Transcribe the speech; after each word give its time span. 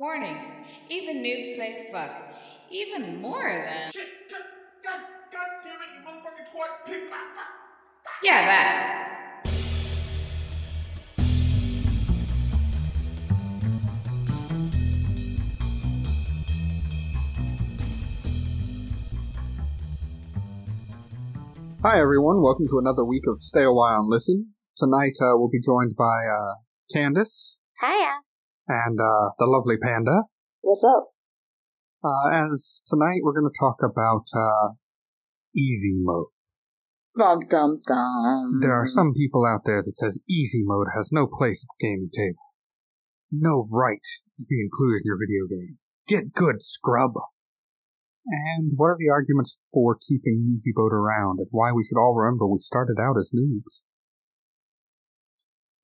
Warning. 0.00 0.38
Even 0.88 1.24
noobs 1.24 1.56
say 1.56 1.88
fuck. 1.90 2.12
Even 2.70 3.20
more 3.20 3.50
than. 3.50 3.90
Shit! 3.90 4.06
God, 4.30 4.42
God, 4.84 5.00
God 5.32 5.48
damn 5.64 5.74
it, 5.74 5.88
you 5.92 6.06
motherfucking 6.06 6.46
twat! 6.54 6.86
Pig! 6.86 7.10
ah. 7.12 7.48
Yeah, 8.22 8.46
that. 8.46 9.04
Hi 21.82 22.00
everyone, 22.00 22.40
welcome 22.40 22.68
to 22.68 22.78
another 22.78 23.04
week 23.04 23.24
of 23.26 23.42
Stay 23.42 23.64
a 23.64 23.72
While 23.72 24.02
and 24.02 24.08
Listen. 24.08 24.50
Tonight 24.76 25.14
uh, 25.20 25.34
we'll 25.34 25.48
be 25.48 25.60
joined 25.60 25.96
by 25.96 26.04
uh, 26.04 26.54
Candace 26.92 27.56
Hiya. 27.80 28.27
And 28.68 29.00
uh, 29.00 29.32
the 29.38 29.46
lovely 29.46 29.76
Panda. 29.82 30.28
What's 30.60 30.84
up? 30.84 31.08
Uh, 32.04 32.52
as 32.52 32.82
tonight 32.86 33.20
we're 33.22 33.32
going 33.32 33.50
to 33.50 33.58
talk 33.58 33.78
about 33.82 34.26
uh, 34.36 34.74
easy 35.56 35.94
mode. 35.96 36.26
Dum 37.18 37.40
dum 37.48 37.80
dum. 37.86 38.60
There 38.60 38.78
are 38.78 38.86
some 38.86 39.12
people 39.14 39.44
out 39.44 39.62
there 39.64 39.82
that 39.82 39.96
says 39.96 40.20
easy 40.28 40.62
mode 40.62 40.86
has 40.96 41.08
no 41.10 41.26
place 41.26 41.64
at 41.64 41.68
the 41.78 41.86
gaming 41.86 42.10
table. 42.14 42.44
No 43.32 43.66
right 43.70 44.04
to 44.38 44.44
be 44.48 44.60
included 44.62 45.02
in 45.02 45.06
your 45.06 45.18
video 45.18 45.48
game. 45.48 45.78
Get 46.06 46.32
good, 46.32 46.62
scrub. 46.62 47.12
And 48.24 48.72
what 48.76 48.88
are 48.88 48.96
the 48.98 49.08
arguments 49.08 49.58
for 49.72 49.96
keeping 50.06 50.54
easy 50.54 50.72
mode 50.76 50.92
around 50.92 51.40
and 51.40 51.48
why 51.50 51.72
we 51.72 51.82
should 51.82 51.98
all 51.98 52.14
remember 52.14 52.46
we 52.46 52.58
started 52.60 52.96
out 53.00 53.18
as 53.18 53.30
noobs? 53.34 53.82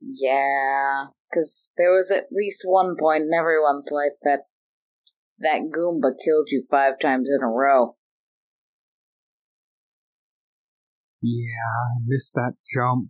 Yeah, 0.07 1.07
because 1.31 1.73
there 1.77 1.93
was 1.93 2.11
at 2.11 2.29
least 2.31 2.63
one 2.65 2.97
point 2.99 3.23
in 3.23 3.31
everyone's 3.39 3.89
life 3.91 4.17
that 4.23 4.41
that 5.39 5.71
Goomba 5.75 6.13
killed 6.25 6.49
you 6.49 6.65
five 6.71 6.99
times 7.01 7.31
in 7.35 7.43
a 7.43 7.49
row. 7.49 7.97
Yeah, 11.23 11.97
I 11.97 12.05
missed 12.07 12.35
that 12.35 12.55
jump. 12.75 13.09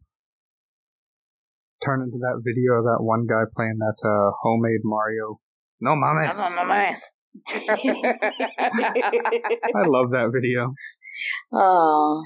Turn 1.85 2.01
into 2.01 2.19
that 2.19 2.41
video 2.45 2.75
of 2.79 2.85
that 2.85 3.03
one 3.03 3.27
guy 3.27 3.43
playing 3.55 3.79
that 3.79 3.97
uh, 4.09 4.31
homemade 4.43 4.81
Mario. 4.85 5.41
No 5.81 5.97
mames. 5.97 6.37
Mames. 6.37 7.01
I 7.49 7.73
love 9.87 10.11
that 10.13 10.31
video. 10.33 10.73
oh, 11.53 12.23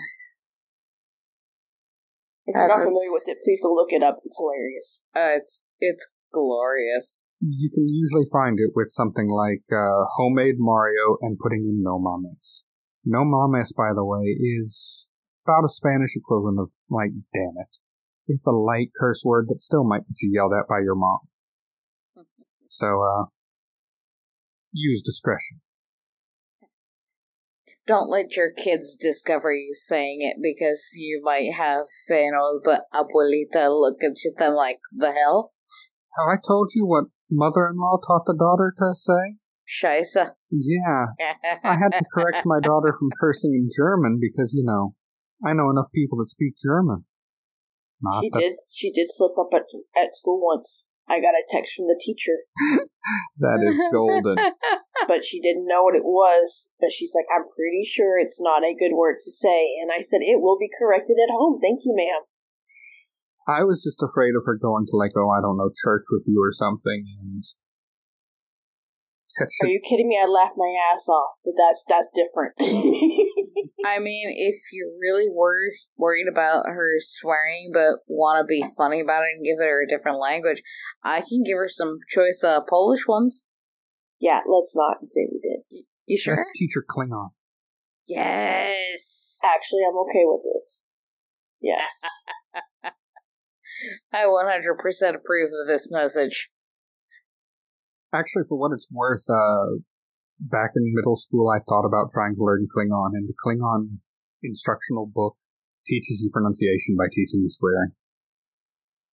If 2.49 2.57
you're 2.57 2.69
not 2.69 2.81
familiar 2.81 3.13
with 3.13 3.29
it, 3.29 3.37
please 3.45 3.61
go 3.61 3.69
look 3.75 3.93
it 3.93 4.03
up. 4.03 4.21
It's 4.25 4.39
hilarious. 4.41 5.03
uh, 5.15 5.37
it's 5.37 5.63
it's 5.81 6.09
glorious. 6.33 7.29
You 7.41 7.69
can 7.69 7.87
usually 7.89 8.25
find 8.33 8.59
it 8.59 8.73
with 8.75 8.89
something 8.91 9.29
like 9.29 9.69
uh, 9.71 10.09
homemade 10.17 10.57
Mario 10.57 11.19
and 11.21 11.39
putting 11.39 11.69
in 11.69 11.83
no 11.83 12.01
mames. 12.01 12.65
No 13.05 13.21
mames, 13.21 13.77
by 13.77 13.93
the 13.95 14.05
way, 14.05 14.25
is 14.25 15.07
about 15.45 15.67
a 15.67 15.69
Spanish 15.69 16.17
equivalent 16.17 16.59
of 16.59 16.71
like 16.89 17.13
damn 17.35 17.61
it. 17.61 17.77
It's 18.27 18.47
a 18.47 18.51
light 18.51 18.93
curse 18.99 19.21
word 19.25 19.49
that 19.49 19.61
still 19.61 19.85
might 19.85 20.07
get 20.09 20.17
you 20.23 20.33
yelled 20.33 20.53
at 20.59 20.69
by 20.69 20.81
your 20.81 20.97
mom. 20.97 21.21
So, 22.71 22.87
uh, 23.03 23.25
use 24.73 25.01
discretion. 25.03 25.61
Don't 27.89 28.11
let 28.11 28.37
your 28.37 28.53
kids 28.53 28.95
discover 29.01 29.51
you 29.51 29.73
saying 29.73 30.19
it 30.21 30.37
because 30.43 30.91
you 30.95 31.23
might 31.25 31.55
have 31.57 31.87
an 32.11 32.33
old 32.39 32.61
but 32.63 32.83
abuelita 32.93 33.71
look 33.71 34.05
at 34.05 34.23
you 34.23 34.35
then 34.37 34.55
like 34.55 34.81
the 34.95 35.13
hell. 35.13 35.55
Have 36.19 36.29
I 36.29 36.37
told 36.47 36.71
you 36.75 36.87
what 36.87 37.07
mother-in-law 37.31 38.01
taught 38.07 38.27
the 38.27 38.37
daughter 38.39 38.75
to 38.77 38.95
say? 38.95 39.37
Scheisse. 39.67 40.33
Yeah, 40.51 41.07
I 41.65 41.77
had 41.77 41.99
to 41.99 42.05
correct 42.13 42.45
my 42.45 42.61
daughter 42.61 42.95
from 42.99 43.09
cursing 43.19 43.55
in 43.55 43.71
German 43.75 44.19
because, 44.21 44.53
you 44.53 44.65
know, 44.65 44.95
I 45.45 45.55
know 45.55 45.71
enough 45.71 45.91
people 45.95 46.19
that 46.19 46.29
speak 46.29 46.55
German. 46.63 47.05
Not 48.03 48.23
She 48.23 48.31
that 48.31 48.41
did. 48.41 48.57
She 48.75 48.93
did 48.93 49.07
slip 49.09 49.33
up 49.39 49.49
at 49.55 49.65
at 49.97 50.15
school 50.15 50.41
once. 50.43 50.89
I 51.09 51.21
got 51.21 51.33
a 51.33 51.49
text 51.49 51.75
from 51.75 51.89
the 51.89 51.99
teacher, 51.99 52.45
that 53.41 53.65
is 53.65 53.77
golden. 53.91 54.37
but 55.09 55.25
she 55.25 55.41
didn't 55.41 55.67
know 55.67 55.83
what 55.83 55.97
it 55.97 56.05
was. 56.05 56.69
But 56.79 56.93
she's 56.93 57.17
like, 57.17 57.27
"I'm 57.33 57.49
pretty 57.49 57.85
sure 57.89 58.21
it's 58.21 58.41
not 58.41 58.63
a 58.63 58.77
good 58.77 58.93
word 58.93 59.17
to 59.25 59.33
say." 59.33 59.73
And 59.81 59.91
I 59.91 60.05
said, 60.05 60.21
"It 60.21 60.41
will 60.41 60.59
be 60.59 60.69
corrected 60.69 61.17
at 61.17 61.33
home. 61.33 61.59
Thank 61.61 61.81
you, 61.85 61.97
ma'am." 61.97 62.29
I 63.49 63.65
was 63.65 63.83
just 63.83 64.05
afraid 64.05 64.37
of 64.37 64.45
her 64.45 64.61
going 64.61 64.85
to 64.93 64.97
like, 65.01 65.17
oh, 65.17 65.33
I 65.33 65.41
don't 65.41 65.57
know, 65.57 65.73
church 65.83 66.05
with 66.13 66.25
you 66.29 66.37
or 66.37 66.53
something, 66.53 67.09
and 67.25 67.43
Are 69.41 69.73
you 69.73 69.81
kidding 69.81 70.09
me? 70.09 70.21
I 70.21 70.29
laughed 70.29 70.59
my 70.59 70.75
ass 70.93 71.09
off, 71.09 71.41
but 71.45 71.55
that's 71.57 71.83
that's 71.89 72.11
different. 72.13 72.53
I 73.85 73.99
mean, 74.01 74.35
if 74.37 74.57
you're 74.73 74.99
really 75.01 75.29
worried 75.33 75.79
worried 75.97 76.27
about 76.31 76.67
her 76.67 76.95
swearing 76.99 77.71
but 77.73 78.01
want 78.09 78.43
to 78.43 78.45
be 78.45 78.65
funny 78.77 79.01
about 79.01 79.23
it 79.23 79.37
and 79.37 79.45
give 79.45 79.59
her 79.59 79.83
a 79.83 79.89
different 79.89 80.19
language, 80.19 80.63
I 81.05 81.21
can 81.21 81.43
give 81.45 81.57
her 81.57 81.69
some 81.69 81.99
choice 82.09 82.43
uh, 82.45 82.61
Polish 82.69 83.07
ones. 83.07 83.45
yeah, 84.21 84.41
let's 84.47 84.75
not 84.75 84.97
say 85.05 85.29
we 85.31 85.41
did. 85.41 85.85
You 86.07 86.19
sure? 86.19 86.37
Let's 86.37 86.51
teach 86.57 86.73
her 86.75 86.85
Klingon. 86.89 87.29
Yes. 88.07 89.39
Actually, 89.45 89.83
I'm 89.89 89.99
okay 89.99 90.25
with 90.25 90.43
this. 90.43 90.87
Yes. 91.61 92.03
I 94.13 94.25
100% 94.25 95.15
approve 95.15 95.51
of 95.51 95.69
this 95.69 95.89
message. 95.91 96.51
Actually, 98.13 98.45
for 98.49 98.59
what 98.59 98.73
it's 98.73 98.87
worth, 98.91 99.25
uh, 99.29 99.79
back 100.41 100.73
in 100.77 100.95
middle 100.95 101.17
school, 101.17 101.51
I 101.51 101.61
thought 101.69 101.87
about 101.87 102.13
trying 102.13 102.35
to 102.37 102.43
learn 102.43 102.67
Klingon, 102.75 103.15
and 103.15 103.29
the 103.29 103.35
Klingon 103.45 103.99
instructional 104.43 105.07
book 105.07 105.37
teaches 105.87 106.21
you 106.23 106.31
pronunciation 106.33 106.97
by 106.97 107.07
teaching 107.11 107.41
you 107.41 107.51
swearing. 107.51 107.93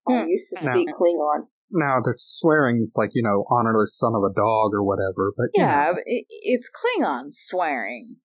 I 0.07 0.25
used 0.27 0.49
to 0.51 0.63
No. 0.63 0.71
speak 0.71 0.89
Klingon. 0.89 1.47
Now, 1.71 1.97
the 2.03 2.13
swearing, 2.17 2.81
it's 2.83 2.95
like, 2.95 3.11
you 3.13 3.23
know, 3.23 3.45
honorless 3.49 3.97
son 3.97 4.13
of 4.15 4.23
a 4.23 4.33
dog 4.33 4.73
or 4.73 4.83
whatever, 4.83 5.33
but, 5.35 5.47
you 5.55 5.65
Yeah, 5.65 5.93
know, 5.93 5.99
it, 6.05 6.25
it's 6.29 6.69
Klingon 6.69 7.27
swearing. 7.31 8.17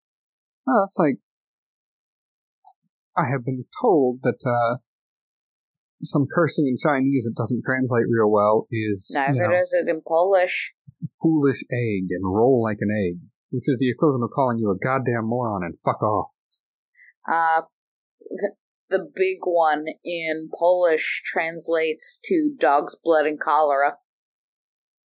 well, 0.66 0.84
it's 0.84 0.98
like, 0.98 1.16
I 3.16 3.30
have 3.30 3.44
been 3.44 3.64
told 3.80 4.20
that, 4.22 4.38
uh, 4.44 4.78
some 6.02 6.26
cursing 6.34 6.66
in 6.66 6.76
Chinese 6.76 7.24
that 7.24 7.34
doesn't 7.36 7.62
translate 7.64 8.06
real 8.08 8.30
well 8.30 8.66
is, 8.70 9.10
Neither 9.12 9.48
does 9.50 9.72
it 9.72 9.88
in 9.88 10.00
Polish. 10.06 10.72
foolish 11.22 11.62
egg 11.70 12.08
and 12.10 12.24
roll 12.24 12.62
like 12.62 12.78
an 12.80 12.88
egg, 12.90 13.20
which 13.50 13.64
is 13.68 13.76
the 13.78 13.90
equivalent 13.90 14.24
of 14.24 14.30
calling 14.34 14.58
you 14.58 14.70
a 14.70 14.78
goddamn 14.78 15.24
moron 15.26 15.62
and 15.62 15.74
fuck 15.84 16.02
off. 16.02 16.30
Uh, 17.30 17.62
the, 18.20 18.52
the 18.88 19.10
big 19.14 19.38
one 19.44 19.84
in 20.04 20.48
Polish 20.58 21.22
translates 21.24 22.18
to 22.24 22.54
dog's 22.58 22.96
blood 23.02 23.26
and 23.26 23.38
cholera. 23.40 23.96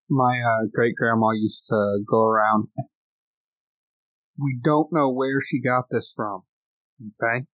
My 0.10 0.40
uh, 0.40 0.68
great 0.72 0.96
grandma 0.96 1.32
used 1.32 1.66
to 1.70 2.00
go 2.10 2.24
around. 2.24 2.68
We 4.38 4.60
don't 4.64 4.90
know 4.92 5.12
where 5.12 5.42
she 5.42 5.62
got 5.62 5.86
this 5.90 6.12
from. 6.16 6.44
Okay? 7.02 7.46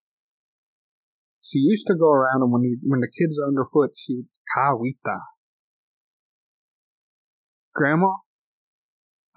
She 1.42 1.60
used 1.60 1.88
to 1.88 1.96
go 1.96 2.12
around 2.12 2.42
and 2.44 2.52
when 2.52 2.64
you, 2.64 2.78
when 2.84 3.00
the 3.00 3.08
kids 3.08 3.40
are 3.40 3.48
underfoot, 3.48 3.92
she 3.96 4.16
would 4.16 4.28
kawita. 4.56 5.20
Grandma, 7.74 8.20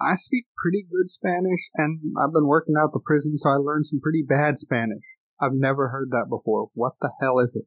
I 0.01 0.15
speak 0.15 0.47
pretty 0.61 0.85
good 0.89 1.09
Spanish 1.09 1.69
and 1.75 1.99
I've 2.19 2.33
been 2.33 2.47
working 2.47 2.75
out 2.77 2.91
the 2.91 2.99
prison 2.99 3.37
so 3.37 3.49
I 3.49 3.55
learned 3.55 3.87
some 3.87 4.01
pretty 4.01 4.23
bad 4.27 4.59
Spanish. 4.59 5.03
I've 5.39 5.53
never 5.53 5.89
heard 5.89 6.09
that 6.11 6.27
before. 6.29 6.69
What 6.73 6.93
the 6.99 7.11
hell 7.21 7.39
is 7.39 7.55
it? 7.55 7.65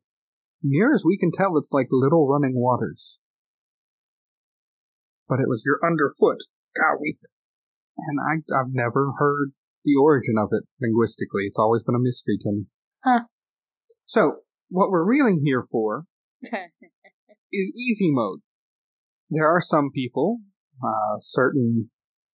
Near 0.63 0.95
as 0.95 1.05
we 1.05 1.19
can 1.19 1.31
tell, 1.33 1.57
it's 1.57 1.73
like 1.73 1.89
little 1.91 2.29
running 2.29 2.55
waters. 2.55 3.19
But 5.29 5.41
it 5.41 5.49
was 5.49 5.63
your 5.65 5.81
underfoot, 5.85 6.39
kawita. 6.77 7.29
And 7.97 8.19
I, 8.21 8.61
I've 8.61 8.73
never 8.73 9.13
heard 9.19 9.53
the 9.85 9.97
origin 10.01 10.35
of 10.39 10.51
it 10.53 10.65
linguistically. 10.81 11.45
It's 11.47 11.59
always 11.59 11.83
been 11.83 11.95
a 11.95 12.01
mystery 12.01 12.39
to 12.43 12.53
me. 12.53 12.65
Huh. 13.05 13.21
So, 14.07 14.37
what 14.69 14.91
we're 14.91 15.05
really 15.05 15.39
here 15.43 15.65
for 15.71 16.05
is 16.43 17.73
easy 17.77 18.11
mode. 18.13 18.41
There 19.31 19.47
are 19.47 19.61
some 19.61 19.91
people, 19.93 20.39
uh, 20.83 21.19
certain 21.21 21.91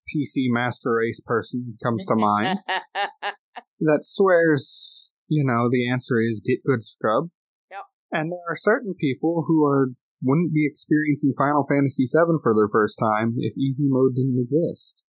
PC 0.07 0.45
master 0.49 0.93
race 0.93 1.19
person 1.25 1.77
comes 1.83 2.05
to 2.05 2.15
mind, 2.15 2.59
that 3.79 3.99
swears, 4.01 5.07
you 5.27 5.43
know, 5.43 5.69
the 5.71 5.89
answer 5.89 6.19
is 6.21 6.41
get 6.45 6.63
good 6.63 6.83
scrub. 6.83 7.29
Yep. 7.71 7.81
And 8.11 8.31
there 8.31 8.45
are 8.47 8.55
certain 8.55 8.93
people 8.93 9.45
who 9.47 9.65
are 9.65 9.89
wouldn't 10.21 10.53
be 10.53 10.65
experiencing 10.65 11.33
Final 11.37 11.65
Fantasy 11.67 12.05
VII 12.05 12.39
for 12.41 12.53
their 12.55 12.69
first 12.71 12.97
time 12.97 13.35
if 13.39 13.57
easy 13.57 13.83
mode 13.87 14.15
didn't 14.15 14.39
exist. 14.39 15.02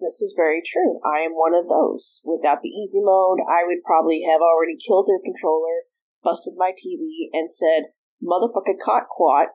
This 0.00 0.20
is 0.20 0.34
very 0.36 0.62
true. 0.64 0.98
I 1.04 1.20
am 1.20 1.32
one 1.32 1.54
of 1.54 1.68
those. 1.68 2.20
Without 2.24 2.62
the 2.62 2.72
easy 2.72 3.00
mode, 3.02 3.38
I 3.44 3.64
would 3.64 3.84
probably 3.84 4.22
have 4.24 4.40
already 4.40 4.76
killed 4.76 5.06
their 5.06 5.20
controller, 5.22 5.84
busted 6.24 6.54
my 6.56 6.72
TV, 6.72 7.28
and 7.32 7.50
said, 7.50 7.92
motherfucker 8.22 8.80
caught 8.82 9.08
quat 9.08 9.48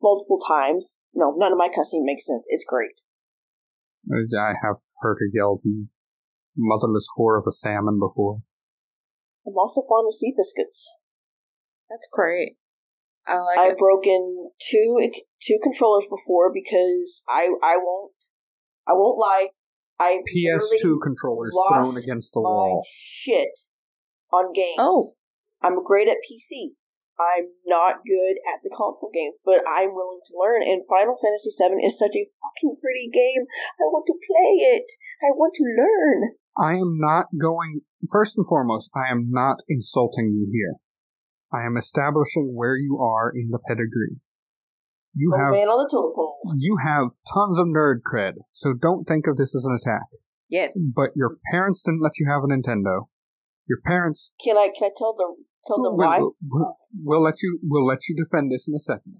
multiple 0.00 0.38
times. 0.38 1.00
No, 1.12 1.34
none 1.36 1.52
of 1.52 1.58
my 1.58 1.68
cussing 1.68 2.04
makes 2.04 2.26
sense. 2.26 2.46
It's 2.48 2.64
great. 2.64 2.94
I 4.10 4.54
have 4.62 4.76
heard 5.00 5.18
her 5.20 5.28
yell 5.32 5.60
the 5.62 5.88
motherless 6.56 7.06
whore 7.16 7.38
of 7.38 7.44
a 7.46 7.52
salmon 7.52 7.98
before. 7.98 8.42
I'm 9.46 9.56
also 9.56 9.82
fond 9.88 10.06
of 10.08 10.14
sea 10.14 10.32
biscuits. 10.36 10.90
That's 11.90 12.08
great. 12.12 12.56
I 13.26 13.38
like 13.40 13.58
I've 13.58 13.72
it. 13.72 13.78
broken 13.78 14.50
two 14.70 15.10
two 15.42 15.58
controllers 15.62 16.06
before 16.08 16.52
because 16.52 17.22
I 17.28 17.50
I 17.62 17.76
won't 17.76 18.12
I 18.86 18.92
won't 18.92 19.18
lie. 19.18 19.48
I 19.98 20.22
PS2 20.34 20.98
controllers 21.02 21.52
lost 21.54 21.74
thrown 21.74 22.02
against 22.02 22.32
the 22.32 22.40
my 22.40 22.48
wall. 22.48 22.86
shit 22.90 23.58
on 24.32 24.52
games. 24.52 24.78
Oh. 24.78 25.10
I'm 25.60 25.82
great 25.84 26.08
at 26.08 26.18
PC. 26.22 26.74
I'm 27.18 27.50
not 27.66 28.06
good 28.06 28.38
at 28.46 28.62
the 28.62 28.70
console 28.70 29.10
games, 29.12 29.36
but 29.44 29.66
I'm 29.66 29.90
willing 29.90 30.20
to 30.26 30.38
learn. 30.38 30.62
And 30.62 30.86
Final 30.88 31.18
Fantasy 31.18 31.50
VII 31.50 31.84
is 31.84 31.98
such 31.98 32.14
a 32.14 32.30
fucking 32.30 32.76
pretty 32.80 33.10
game. 33.10 33.42
I 33.80 33.90
want 33.90 34.06
to 34.06 34.14
play 34.14 34.78
it. 34.78 34.86
I 35.20 35.34
want 35.34 35.54
to 35.54 35.64
learn. 35.66 36.38
I 36.56 36.78
am 36.78 36.98
not 36.98 37.26
going. 37.40 37.80
First 38.10 38.38
and 38.38 38.46
foremost, 38.46 38.90
I 38.94 39.10
am 39.10 39.30
not 39.30 39.58
insulting 39.68 40.30
you 40.30 40.48
here. 40.52 40.76
I 41.52 41.66
am 41.66 41.76
establishing 41.76 42.54
where 42.54 42.76
you 42.76 42.98
are 43.02 43.32
in 43.34 43.50
the 43.50 43.58
pedigree. 43.66 44.20
You 45.18 45.30
Little 45.34 45.46
have 45.46 45.52
man 45.52 45.66
on 45.66 45.82
the 45.82 45.90
totem 45.90 46.14
pole. 46.14 46.38
you 46.56 46.78
have 46.78 47.10
tons 47.26 47.58
of 47.58 47.66
nerd 47.66 48.06
cred, 48.06 48.38
so 48.54 48.70
don't 48.72 49.02
think 49.02 49.26
of 49.26 49.34
this 49.36 49.50
as 49.50 49.66
an 49.66 49.74
attack. 49.74 50.06
Yes. 50.48 50.70
But 50.94 51.10
your 51.18 51.38
parents 51.50 51.82
didn't 51.82 52.02
let 52.06 52.14
you 52.22 52.30
have 52.30 52.46
a 52.46 52.46
Nintendo. 52.46 53.10
Your 53.66 53.82
parents 53.84 54.30
Can 54.38 54.56
I 54.56 54.70
can 54.70 54.88
I 54.88 54.92
tell 54.96 55.12
them 55.18 55.34
tell 55.66 55.82
them 55.82 55.98
we'll, 55.98 56.06
why? 56.06 56.18
we'll- 56.22 56.36
we'll- 56.48 56.76
we'll 57.02 57.22
let 57.22 57.42
you 57.42 57.58
we'll 57.66 57.84
let 57.84 58.06
you 58.08 58.14
defend 58.14 58.52
this 58.52 58.68
in 58.68 58.74
a 58.74 58.80
second. 58.80 59.18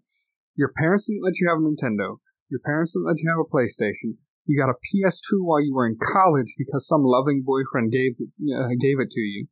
Your 0.55 0.71
parents 0.79 1.07
didn't 1.11 1.25
let 1.27 1.35
you 1.43 1.49
have 1.51 1.59
a 1.59 1.67
Nintendo. 1.67 2.19
Your 2.49 2.61
parents 2.65 2.93
didn't 2.95 3.07
let 3.11 3.19
you 3.19 3.29
have 3.35 3.43
a 3.43 3.51
PlayStation. 3.51 4.17
You 4.47 4.57
got 4.59 4.71
a 4.71 4.79
PS2 4.81 5.43
while 5.45 5.61
you 5.61 5.75
were 5.75 5.87
in 5.87 5.99
college 6.01 6.55
because 6.57 6.87
some 6.87 7.03
loving 7.03 7.43
boyfriend 7.45 7.91
gave 7.93 8.15
uh, 8.23 8.69
gave 8.81 9.03
it 9.03 9.11
to 9.11 9.21
you. 9.21 9.49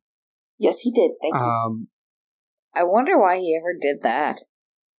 Yes, 0.57 0.79
he 0.79 0.91
did. 0.91 1.11
Thank 1.21 1.35
you. 1.35 1.39
Um, 1.45 1.87
I 2.73 2.83
wonder 2.83 3.19
why 3.19 3.37
he 3.37 3.55
ever 3.59 3.75
did 3.79 4.01
that. 4.01 4.41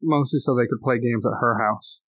Mostly 0.02 0.40
so 0.40 0.54
they 0.54 0.66
could 0.66 0.82
play 0.82 0.98
games 0.98 1.24
at 1.26 1.38
her 1.40 1.58
house. 1.58 2.00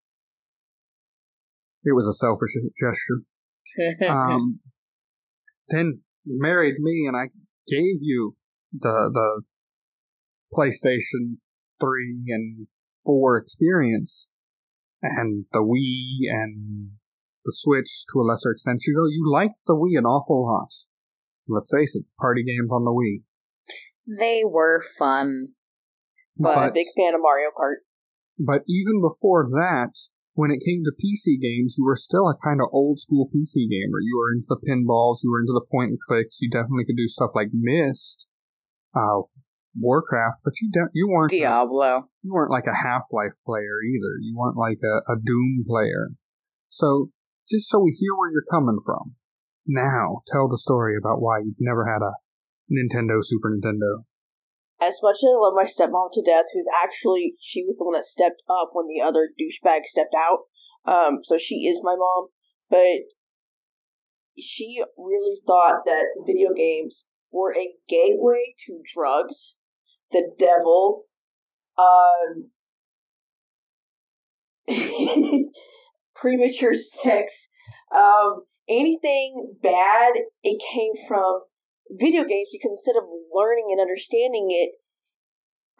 It 1.85 1.95
was 1.95 2.07
a 2.07 2.13
selfish 2.13 2.53
gesture. 2.79 3.23
Um, 4.11 4.61
then 5.69 6.01
you 6.25 6.39
married 6.41 6.77
me, 6.81 7.05
and 7.07 7.17
I 7.17 7.27
gave 7.69 7.99
you 8.01 8.35
the 8.73 9.11
the 9.13 9.43
PlayStation 10.53 11.37
Three 11.81 12.25
and 12.29 12.67
Four 13.05 13.37
experience, 13.39 14.29
and 15.03 15.45
the 15.53 15.61
Wii 15.61 16.29
and 16.31 16.91
the 17.45 17.53
Switch 17.55 18.05
to 18.13 18.21
a 18.21 18.25
lesser 18.25 18.51
extent. 18.53 18.83
You 18.87 18.95
know, 18.95 19.07
you 19.07 19.31
liked 19.31 19.61
the 19.67 19.75
Wii 19.75 19.99
an 19.99 20.05
awful 20.05 20.45
lot. 20.47 20.69
Let's 21.49 21.71
face 21.75 21.95
it, 21.95 22.05
party 22.19 22.43
games 22.43 22.71
on 22.73 22.85
the 22.85 22.91
Wii. 22.91 23.23
they 24.19 24.43
were 24.45 24.83
fun. 24.99 25.51
But- 26.37 26.56
I'm 26.59 26.71
a 26.71 26.73
big 26.73 26.88
fan 26.97 27.15
of 27.15 27.21
Mario 27.23 27.50
Kart. 27.56 27.82
But 28.38 28.62
even 28.69 29.00
before 29.03 29.44
that, 29.50 29.93
when 30.32 30.50
it 30.50 30.65
came 30.65 30.82
to 30.85 30.93
PC 30.97 31.37
games, 31.41 31.75
you 31.77 31.85
were 31.85 31.97
still 31.97 32.29
a 32.29 32.37
kind 32.43 32.61
of 32.62 32.69
old 32.73 33.00
school 33.00 33.29
PC 33.29 33.69
gamer. 33.69 34.00
You 34.00 34.17
were 34.17 34.32
into 34.32 34.47
the 34.49 34.56
pinballs, 34.65 35.19
you 35.23 35.31
were 35.31 35.41
into 35.41 35.53
the 35.53 35.67
point 35.71 35.91
and 35.91 35.99
clicks. 36.09 36.38
You 36.41 36.49
definitely 36.49 36.87
could 36.87 36.97
do 36.97 37.09
stuff 37.09 37.32
like 37.35 37.49
Myst, 37.53 38.25
uh, 38.97 39.29
Warcraft, 39.79 40.41
but 40.43 40.55
you 40.62 40.71
don't. 40.73 40.91
you 40.94 41.09
weren't 41.09 41.32
a- 41.32 41.38
Diablo. 41.38 42.09
you 42.23 42.32
weren't 42.32 42.50
like 42.50 42.67
a 42.67 42.75
Half 42.87 43.03
Life 43.12 43.37
player 43.44 43.82
either. 43.85 44.19
You 44.23 44.35
weren't 44.37 44.56
like 44.56 44.79
a, 44.82 45.12
a 45.12 45.17
Doom 45.17 45.65
player. 45.69 46.11
So 46.71 47.11
just 47.49 47.69
so 47.69 47.79
we 47.81 47.91
hear 47.99 48.15
where 48.17 48.31
you're 48.31 48.49
coming 48.50 48.79
from, 48.87 49.17
now 49.67 50.23
tell 50.32 50.49
the 50.49 50.59
story 50.59 50.94
about 50.97 51.21
why 51.21 51.41
you've 51.41 51.61
never 51.61 51.85
had 51.87 52.00
a 52.03 52.15
Nintendo 52.73 53.19
Super 53.23 53.50
Nintendo. 53.50 54.05
As 54.82 54.99
much 55.03 55.17
as 55.17 55.29
I 55.29 55.38
love 55.38 55.53
my 55.55 55.65
stepmom 55.65 56.11
to 56.12 56.23
death, 56.23 56.47
who's 56.55 56.69
actually 56.82 57.35
she 57.38 57.62
was 57.62 57.77
the 57.77 57.85
one 57.85 57.94
that 57.94 58.06
stepped 58.06 58.43
up 58.49 58.71
when 58.73 58.87
the 58.87 59.00
other 59.00 59.29
douchebag 59.38 59.85
stepped 59.85 60.15
out. 60.17 60.44
Um, 60.87 61.19
so 61.23 61.37
she 61.37 61.67
is 61.67 61.82
my 61.82 61.97
mom, 61.97 62.29
but 62.71 63.00
she 64.38 64.82
really 64.97 65.38
thought 65.47 65.85
that 65.85 66.06
video 66.27 66.55
games 66.55 67.06
were 67.31 67.55
a 67.55 67.75
gateway 67.88 68.55
to 68.67 68.81
drugs, 68.93 69.56
the 70.11 70.31
devil, 70.38 71.05
um, 71.79 72.50
premature 76.15 76.75
sex, 76.75 77.50
um, 77.94 78.44
anything 78.69 79.55
bad. 79.62 80.12
It 80.43 80.62
came 80.73 80.93
from 81.06 81.43
video 81.91 82.25
games 82.25 82.49
because 82.53 82.71
instead 82.71 82.97
of 82.97 83.09
learning 83.33 83.69
and 83.71 83.81
understanding 83.81 84.49
it, 84.51 84.73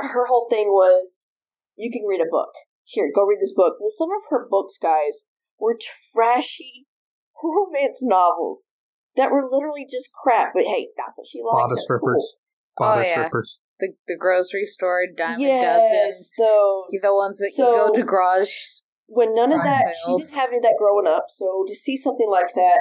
her 0.01 0.27
whole 0.27 0.49
thing 0.49 0.69
was 0.69 1.29
you 1.77 1.91
can 1.91 2.07
read 2.09 2.21
a 2.21 2.31
book. 2.31 2.51
Here, 2.85 3.11
go 3.15 3.25
read 3.25 3.41
this 3.41 3.55
book. 3.55 3.77
Well, 3.81 3.91
some 3.97 4.11
of 4.11 4.23
her 4.31 4.47
books, 4.51 4.77
guys, 4.81 5.25
were 5.59 5.79
trashy 6.15 6.87
romance 7.45 8.01
novels 8.03 8.71
that 9.17 9.31
were 9.31 9.47
literally 9.49 9.87
just 9.91 10.11
crap. 10.23 10.53
But 10.55 10.65
hey, 10.65 10.89
that's 10.97 11.17
what 11.17 11.27
she 11.31 11.41
liked. 11.43 11.69
Bodice 11.71 11.83
That's 11.83 11.91
rippers. 11.91 12.03
cool. 12.03 12.87
Bodice 12.87 13.07
Oh, 13.07 13.11
yeah. 13.11 13.23
rippers. 13.25 13.59
The 13.79 13.93
the 14.09 14.17
grocery 14.19 14.67
store, 14.67 15.03
dime 15.17 15.39
a 15.39 15.43
Yes, 15.43 15.83
dozen. 15.83 16.25
those. 16.39 17.01
The 17.01 17.15
ones 17.15 17.39
that 17.39 17.53
So- 17.55 17.71
you 17.71 17.77
go 17.89 17.93
to 17.95 18.03
garage. 18.03 18.53
when 19.07 19.35
none 19.35 19.53
of 19.53 19.61
Crime 19.61 19.85
that, 19.87 19.95
she 20.05 20.17
didn't 20.17 20.35
have 20.35 20.49
any 20.49 20.59
of 20.59 20.63
that 20.65 20.77
growing 20.79 21.07
up. 21.07 21.27
So 21.29 21.65
to 21.67 21.75
see 21.75 21.97
something 21.97 22.29
like 22.29 22.53
that 22.55 22.81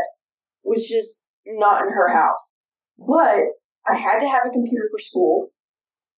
was 0.64 0.88
just 0.88 1.22
not 1.46 1.84
in 1.84 1.90
her 1.94 2.10
house. 2.10 2.64
But 3.00 3.56
I 3.88 3.96
had 3.96 4.20
to 4.20 4.28
have 4.28 4.44
a 4.46 4.52
computer 4.52 4.90
for 4.92 5.00
school, 5.00 5.50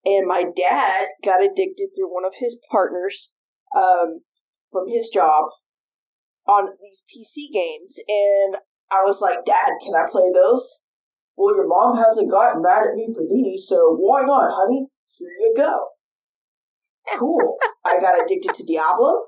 and 0.04 0.28
my 0.28 0.46
dad 0.56 1.08
got 1.24 1.44
addicted 1.44 1.90
through 1.96 2.14
one 2.14 2.26
of 2.26 2.34
his 2.36 2.58
partners 2.70 3.32
um, 3.76 4.22
from 4.72 4.88
his 4.88 5.10
job 5.14 5.46
on 6.48 6.70
these 6.82 7.04
PC 7.08 7.54
games, 7.54 8.00
and 8.08 8.58
I 8.92 9.04
was 9.06 9.22
like, 9.22 9.46
"Dad, 9.46 9.72
can 9.84 9.94
I 9.96 10.10
play 10.10 10.30
those?" 10.34 10.86
Well, 11.38 11.56
your 11.56 11.68
mom 11.68 11.98
hasn't 11.98 12.32
gotten 12.32 12.62
mad 12.62 12.88
at 12.88 12.96
me 12.96 13.10
for 13.14 13.24
these, 13.30 13.68
so 13.68 13.96
why 13.98 14.24
not, 14.24 14.52
honey? 14.52 14.88
Here 15.18 15.30
you 15.40 15.54
go. 15.56 15.88
Cool. 17.18 17.58
I 17.86 18.00
got 18.00 18.22
addicted 18.24 18.54
to 18.56 18.66
Diablo. 18.66 19.26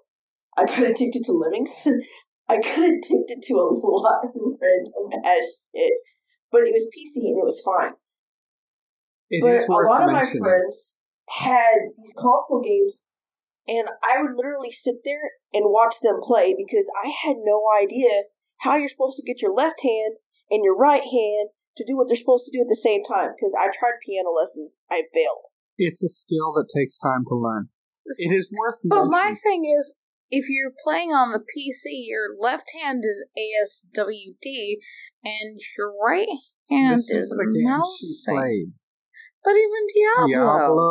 I 0.58 0.66
got 0.66 0.84
addicted 0.84 1.24
to 1.26 1.32
Livingston. 1.32 2.02
I 2.50 2.58
got 2.58 2.78
addicted 2.78 3.42
to 3.44 3.54
a 3.54 3.66
lot 3.72 4.26
of 4.26 4.32
random 4.36 5.26
ass 5.26 5.44
shit. 5.74 5.94
But 6.54 6.70
it 6.70 6.72
was 6.72 6.86
PC 6.94 7.34
and 7.34 7.42
it 7.42 7.50
was 7.50 7.66
fine. 7.66 7.94
It 9.32 9.42
but 9.42 9.66
a 9.66 9.90
lot 9.90 10.06
of 10.06 10.14
my 10.14 10.24
friends 10.24 11.02
had 11.28 11.90
these 11.98 12.14
console 12.14 12.62
games, 12.62 13.02
and 13.68 13.90
I 14.04 14.22
would 14.22 14.38
literally 14.38 14.70
sit 14.70 15.02
there 15.04 15.32
and 15.52 15.74
watch 15.74 15.96
them 16.04 16.22
play 16.22 16.54
because 16.54 16.86
I 17.04 17.10
had 17.10 17.38
no 17.42 17.64
idea 17.82 18.30
how 18.60 18.76
you're 18.76 18.88
supposed 18.88 19.18
to 19.18 19.26
get 19.26 19.42
your 19.42 19.54
left 19.54 19.82
hand 19.82 20.22
and 20.52 20.64
your 20.64 20.78
right 20.78 21.02
hand 21.02 21.50
to 21.78 21.84
do 21.86 21.98
what 21.98 22.08
they're 22.08 22.16
supposed 22.16 22.46
to 22.46 22.56
do 22.56 22.62
at 22.62 22.70
the 22.70 22.78
same 22.80 23.04
time. 23.04 23.34
Because 23.36 23.58
I 23.58 23.74
tried 23.74 23.98
piano 24.06 24.30
lessons, 24.30 24.78
I 24.92 25.10
failed. 25.12 25.50
It's 25.80 26.04
a 26.04 26.10
skill 26.10 26.54
that 26.54 26.70
takes 26.70 27.00
time 27.00 27.26
to 27.30 27.36
learn. 27.36 27.70
It 28.06 28.32
is 28.32 28.52
worth 28.52 28.82
But 28.84 29.06
my 29.06 29.34
thing 29.34 29.66
is, 29.66 29.96
if 30.34 30.50
you're 30.50 30.74
playing 30.84 31.12
on 31.14 31.30
the 31.32 31.38
PC, 31.46 32.10
your 32.10 32.34
left 32.42 32.74
hand 32.74 33.04
is 33.06 33.22
ASWD, 33.38 34.82
and 35.24 35.60
your 35.78 35.94
right 36.04 36.28
hand 36.72 36.98
this 36.98 37.10
is 37.14 37.26
is 37.26 37.30
the 37.30 37.46
game 37.46 37.62
she 37.62 37.70
mousing. 37.70 38.34
played. 38.34 38.70
But 39.46 39.54
even 39.54 39.84
Diablo. 39.94 40.26
Diablo 40.34 40.90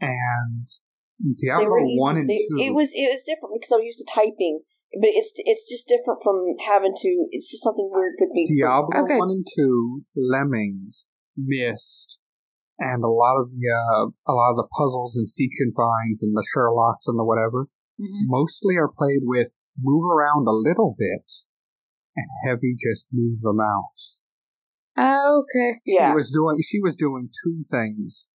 and 0.00 0.66
They 1.16 1.46
Diablo 1.48 1.78
easy. 1.80 1.96
one 1.96 2.16
and 2.18 2.28
they, 2.28 2.44
two. 2.44 2.60
It 2.60 2.74
was 2.74 2.90
it 2.92 3.08
was 3.08 3.24
different 3.24 3.56
because 3.56 3.72
I 3.72 3.80
was 3.80 3.88
used 3.88 4.02
to 4.04 4.08
typing, 4.12 4.60
but 5.00 5.10
it's 5.16 5.32
it's 5.36 5.64
just 5.64 5.88
different 5.88 6.20
from 6.22 6.44
having 6.68 6.92
to. 6.92 7.10
It's 7.32 7.48
just 7.50 7.64
something 7.64 7.88
weird 7.88 8.20
with 8.20 8.36
me. 8.36 8.44
Diablo 8.44 8.92
Okay. 9.00 9.16
one 9.16 9.30
and 9.30 9.46
two, 9.48 10.04
Lemmings, 10.12 11.06
Myst, 11.40 12.18
and 12.78 13.00
a 13.02 13.08
lot 13.08 13.40
of 13.40 13.48
the 13.48 13.64
uh, 13.64 14.12
a 14.28 14.34
lot 14.36 14.50
of 14.52 14.60
the 14.60 14.68
puzzles 14.76 15.16
and 15.16 15.24
sequence 15.24 15.72
finds 15.72 16.20
and 16.20 16.36
the 16.36 16.44
Sherlocks 16.52 17.08
and 17.08 17.16
the 17.16 17.24
whatever 17.24 17.68
Mhm. 18.00 18.26
mostly 18.26 18.76
are 18.76 18.88
played 18.88 19.22
with 19.22 19.52
move 19.78 20.04
around 20.10 20.46
a 20.46 20.52
little 20.52 20.94
bit 20.98 21.24
and 22.16 22.26
heavy 22.46 22.74
just 22.74 23.06
move 23.12 23.40
the 23.40 23.52
mouse. 23.52 24.22
Okay. 24.96 25.80
Yeah. 25.84 26.10
She 26.10 26.14
was 26.14 26.30
doing 26.32 26.58
she 26.62 26.80
was 26.80 26.96
doing 26.96 27.30
two 27.44 27.64
things 27.70 28.28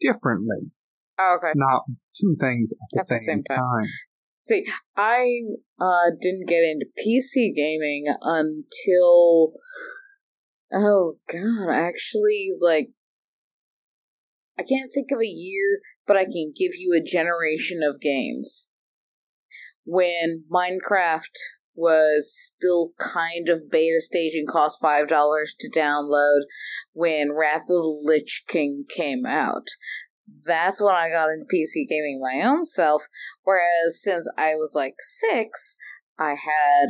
differently, 0.00 0.70
Okay. 1.20 1.52
not 1.54 1.84
two 2.20 2.36
things 2.40 2.72
at 2.72 2.88
the, 2.92 3.00
At 3.00 3.06
the 3.08 3.18
same, 3.18 3.26
same 3.26 3.44
time. 3.44 3.58
time. 3.58 3.90
See, 4.38 4.66
I 4.96 5.40
uh 5.80 6.10
didn't 6.20 6.46
get 6.48 6.62
into 6.62 6.86
PC 6.98 7.54
gaming 7.54 8.06
until 8.20 9.54
oh 10.72 11.18
god, 11.30 11.70
actually 11.70 12.52
like 12.60 12.90
I 14.58 14.62
can't 14.62 14.92
think 14.92 15.10
of 15.12 15.20
a 15.20 15.26
year, 15.26 15.80
but 16.06 16.16
I 16.16 16.24
can 16.24 16.52
give 16.56 16.72
you 16.76 16.94
a 16.94 17.04
generation 17.04 17.80
of 17.82 18.00
games. 18.00 18.68
When 19.86 20.44
Minecraft 20.52 21.30
was 21.76 22.34
still 22.34 22.92
kind 22.98 23.48
of 23.48 23.70
beta 23.70 24.00
stage 24.00 24.32
and 24.34 24.48
cost 24.48 24.80
$5 24.82 25.06
to 25.06 25.70
download 25.70 26.40
when 26.92 27.32
Wrath 27.32 27.62
of 27.62 27.82
the 27.82 28.00
Lich 28.02 28.44
King 28.48 28.84
came 28.88 29.24
out. 29.26 29.66
That's 30.44 30.80
when 30.80 30.94
I 30.94 31.10
got 31.10 31.28
into 31.28 31.44
PC 31.44 31.86
gaming 31.88 32.20
my 32.20 32.44
own 32.44 32.64
self, 32.64 33.02
whereas 33.44 34.02
since 34.02 34.28
I 34.36 34.54
was 34.54 34.72
like 34.74 34.96
six, 35.00 35.76
I 36.18 36.30
had 36.30 36.88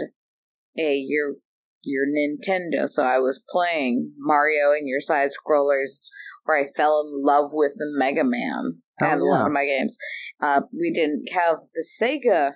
a 0.79 0.95
your 0.97 1.35
your 1.83 2.07
Nintendo, 2.07 2.89
so 2.89 3.03
I 3.03 3.19
was 3.19 3.43
playing 3.49 4.13
Mario 4.19 4.73
and 4.73 4.89
your 4.89 5.01
side 5.01 5.29
scrollers 5.31 6.09
where 6.45 6.59
I 6.59 6.67
fell 6.67 7.01
in 7.07 7.23
love 7.23 7.51
with 7.53 7.75
the 7.77 7.87
Mega 7.97 8.25
Man. 8.25 8.83
Oh, 9.03 9.07
I 9.07 9.09
had 9.11 9.19
a 9.19 9.25
lot 9.25 9.47
of 9.47 9.53
my 9.53 9.67
games. 9.67 9.99
Uh, 10.41 10.63
we 10.73 10.93
didn't 10.93 11.27
have 11.33 11.59
the 11.75 11.85
Sega 11.85 12.53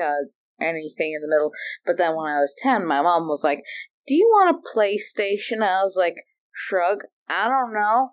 uh, 0.00 0.28
anything 0.60 1.12
in 1.14 1.22
the 1.22 1.28
middle, 1.28 1.50
but 1.84 1.98
then 1.98 2.16
when 2.16 2.26
I 2.26 2.40
was 2.40 2.54
10, 2.58 2.86
my 2.86 3.02
mom 3.02 3.28
was 3.28 3.42
like, 3.44 3.62
Do 4.06 4.14
you 4.14 4.28
want 4.32 4.56
a 4.56 4.78
PlayStation? 4.78 5.62
I 5.62 5.82
was 5.82 5.96
like, 5.96 6.14
Shrug, 6.52 6.98
I 7.28 7.48
don't 7.48 7.74
know. 7.74 8.10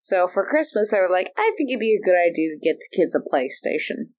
So 0.00 0.26
for 0.26 0.48
Christmas, 0.48 0.90
they 0.90 0.98
were 0.98 1.12
like, 1.12 1.32
I 1.36 1.52
think 1.56 1.70
it'd 1.70 1.80
be 1.80 1.98
a 2.00 2.04
good 2.04 2.16
idea 2.16 2.50
to 2.50 2.58
get 2.60 2.78
the 2.78 2.96
kids 2.96 3.14
a 3.14 3.20
PlayStation. 3.20 4.10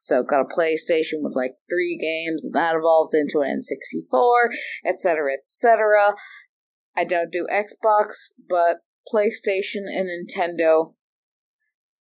So 0.00 0.22
got 0.22 0.40
a 0.40 0.44
PlayStation 0.44 1.22
with 1.22 1.34
like 1.34 1.56
three 1.68 1.98
games, 2.00 2.44
and 2.44 2.54
that 2.54 2.76
evolved 2.76 3.14
into 3.14 3.40
an 3.40 3.60
N64, 3.60 4.48
etc., 4.86 5.32
etc. 5.34 6.14
I 6.96 7.04
don't 7.04 7.32
do 7.32 7.46
Xbox, 7.52 8.32
but 8.48 8.78
PlayStation 9.12 9.84
and 9.86 10.08
Nintendo, 10.08 10.94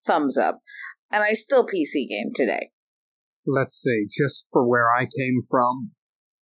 thumbs 0.06 0.38
up. 0.38 0.62
And 1.12 1.24
I 1.24 1.34
still 1.34 1.66
PC 1.66 2.08
game 2.08 2.32
today. 2.36 2.72
Let's 3.48 3.80
see, 3.80 4.08
just 4.12 4.46
for 4.52 4.68
where 4.68 4.92
I 4.92 5.08
came 5.08 5.42
from, 5.50 5.92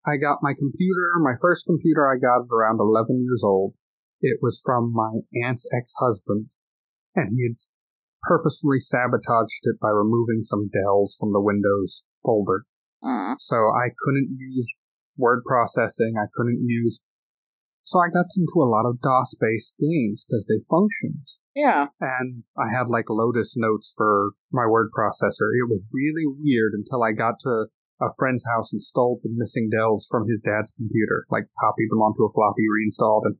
I 0.05 0.17
got 0.17 0.41
my 0.41 0.53
computer, 0.57 1.21
my 1.21 1.37
first 1.39 1.65
computer 1.65 2.09
I 2.09 2.17
got 2.17 2.45
at 2.45 2.51
around 2.51 2.79
11 2.79 3.23
years 3.23 3.41
old. 3.43 3.75
It 4.21 4.39
was 4.41 4.61
from 4.65 4.91
my 4.91 5.21
aunt's 5.45 5.67
ex-husband, 5.71 6.49
and 7.15 7.37
he 7.37 7.43
had 7.45 7.57
purposefully 8.23 8.79
sabotaged 8.79 9.63
it 9.63 9.79
by 9.79 9.89
removing 9.89 10.41
some 10.41 10.69
DLLs 10.73 11.13
from 11.19 11.31
the 11.31 11.41
Windows 11.41 12.03
folder. 12.23 12.65
Mm. 13.03 13.35
So 13.37 13.55
I 13.55 13.93
couldn't 14.03 14.35
use 14.37 14.67
word 15.15 15.43
processing, 15.45 16.15
I 16.17 16.25
couldn't 16.35 16.65
use. 16.65 16.99
So 17.85 17.99
I 18.01 18.09
got 18.09 18.25
into 18.35 18.57
a 18.57 18.67
lot 18.67 18.89
of 18.89 18.99
DOS 18.99 19.35
based 19.39 19.75
games 19.79 20.25
because 20.25 20.45
they 20.49 20.65
functioned. 20.69 21.29
Yeah. 21.53 21.93
And 22.01 22.43
I 22.57 22.73
had 22.73 22.89
like 22.89 23.09
Lotus 23.09 23.53
notes 23.55 23.93
for 23.95 24.31
my 24.51 24.65
word 24.65 24.89
processor. 24.89 25.53
It 25.53 25.69
was 25.69 25.85
really 25.93 26.25
weird 26.25 26.73
until 26.73 27.03
I 27.03 27.13
got 27.13 27.35
to 27.45 27.67
a 28.01 28.09
friend's 28.17 28.43
house, 28.43 28.73
and 28.73 28.79
installed 28.79 29.21
the 29.23 29.29
missing 29.31 29.69
DLLs 29.71 30.03
from 30.09 30.27
his 30.27 30.41
dad's 30.41 30.71
computer, 30.75 31.25
like 31.31 31.45
copied 31.61 31.87
them 31.89 32.01
onto 32.01 32.25
a 32.25 32.33
floppy, 32.33 32.67
reinstalled, 32.67 33.23
and 33.25 33.35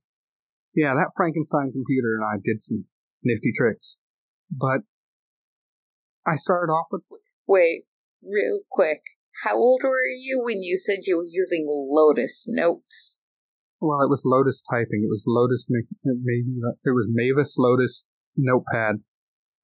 yeah, 0.73 0.93
that 0.93 1.11
Frankenstein 1.17 1.71
computer 1.73 2.15
and 2.15 2.23
I 2.23 2.39
did 2.43 2.61
some 2.61 2.85
nifty 3.23 3.51
tricks. 3.57 3.97
But 4.49 4.87
I 6.25 6.35
started 6.35 6.71
off 6.71 6.87
with 6.91 7.01
Wait, 7.47 7.83
real 8.23 8.61
quick. 8.71 9.01
How 9.43 9.57
old 9.57 9.81
were 9.83 10.07
you 10.07 10.41
when 10.43 10.63
you 10.63 10.77
said 10.77 10.99
you 11.03 11.17
were 11.17 11.27
using 11.29 11.65
Lotus 11.67 12.45
Notes? 12.47 13.19
Well, 13.79 14.01
it 14.01 14.09
was 14.09 14.21
Lotus 14.25 14.61
typing. 14.69 15.03
It 15.03 15.09
was 15.09 15.23
Lotus, 15.27 15.65
maybe 15.69 16.45
it 16.83 16.91
was 16.91 17.07
Mavis 17.09 17.55
Lotus 17.57 18.05
Notepad. 18.37 18.95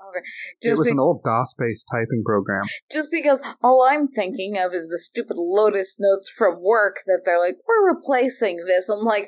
Okay. 0.10 0.26
it 0.62 0.78
was 0.78 0.88
be- 0.88 0.92
an 0.92 1.00
old 1.00 1.24
DOS-based 1.24 1.86
typing 1.92 2.24
program. 2.26 2.64
just 2.92 3.10
because 3.12 3.42
all 3.62 3.88
I'm 3.90 4.08
thinking 4.08 4.58
of 4.58 4.74
is 4.74 4.88
the 4.88 5.00
stupid 5.00 5.38
Lotus 5.38 5.96
Notes 6.00 6.30
from 6.30 6.62
work 6.62 6.98
that 7.06 7.22
they're 7.24 7.40
like, 7.40 7.56
we're 7.68 7.96
replacing 7.96 8.58
this. 8.68 8.90
I'm 8.90 9.06
like, 9.06 9.28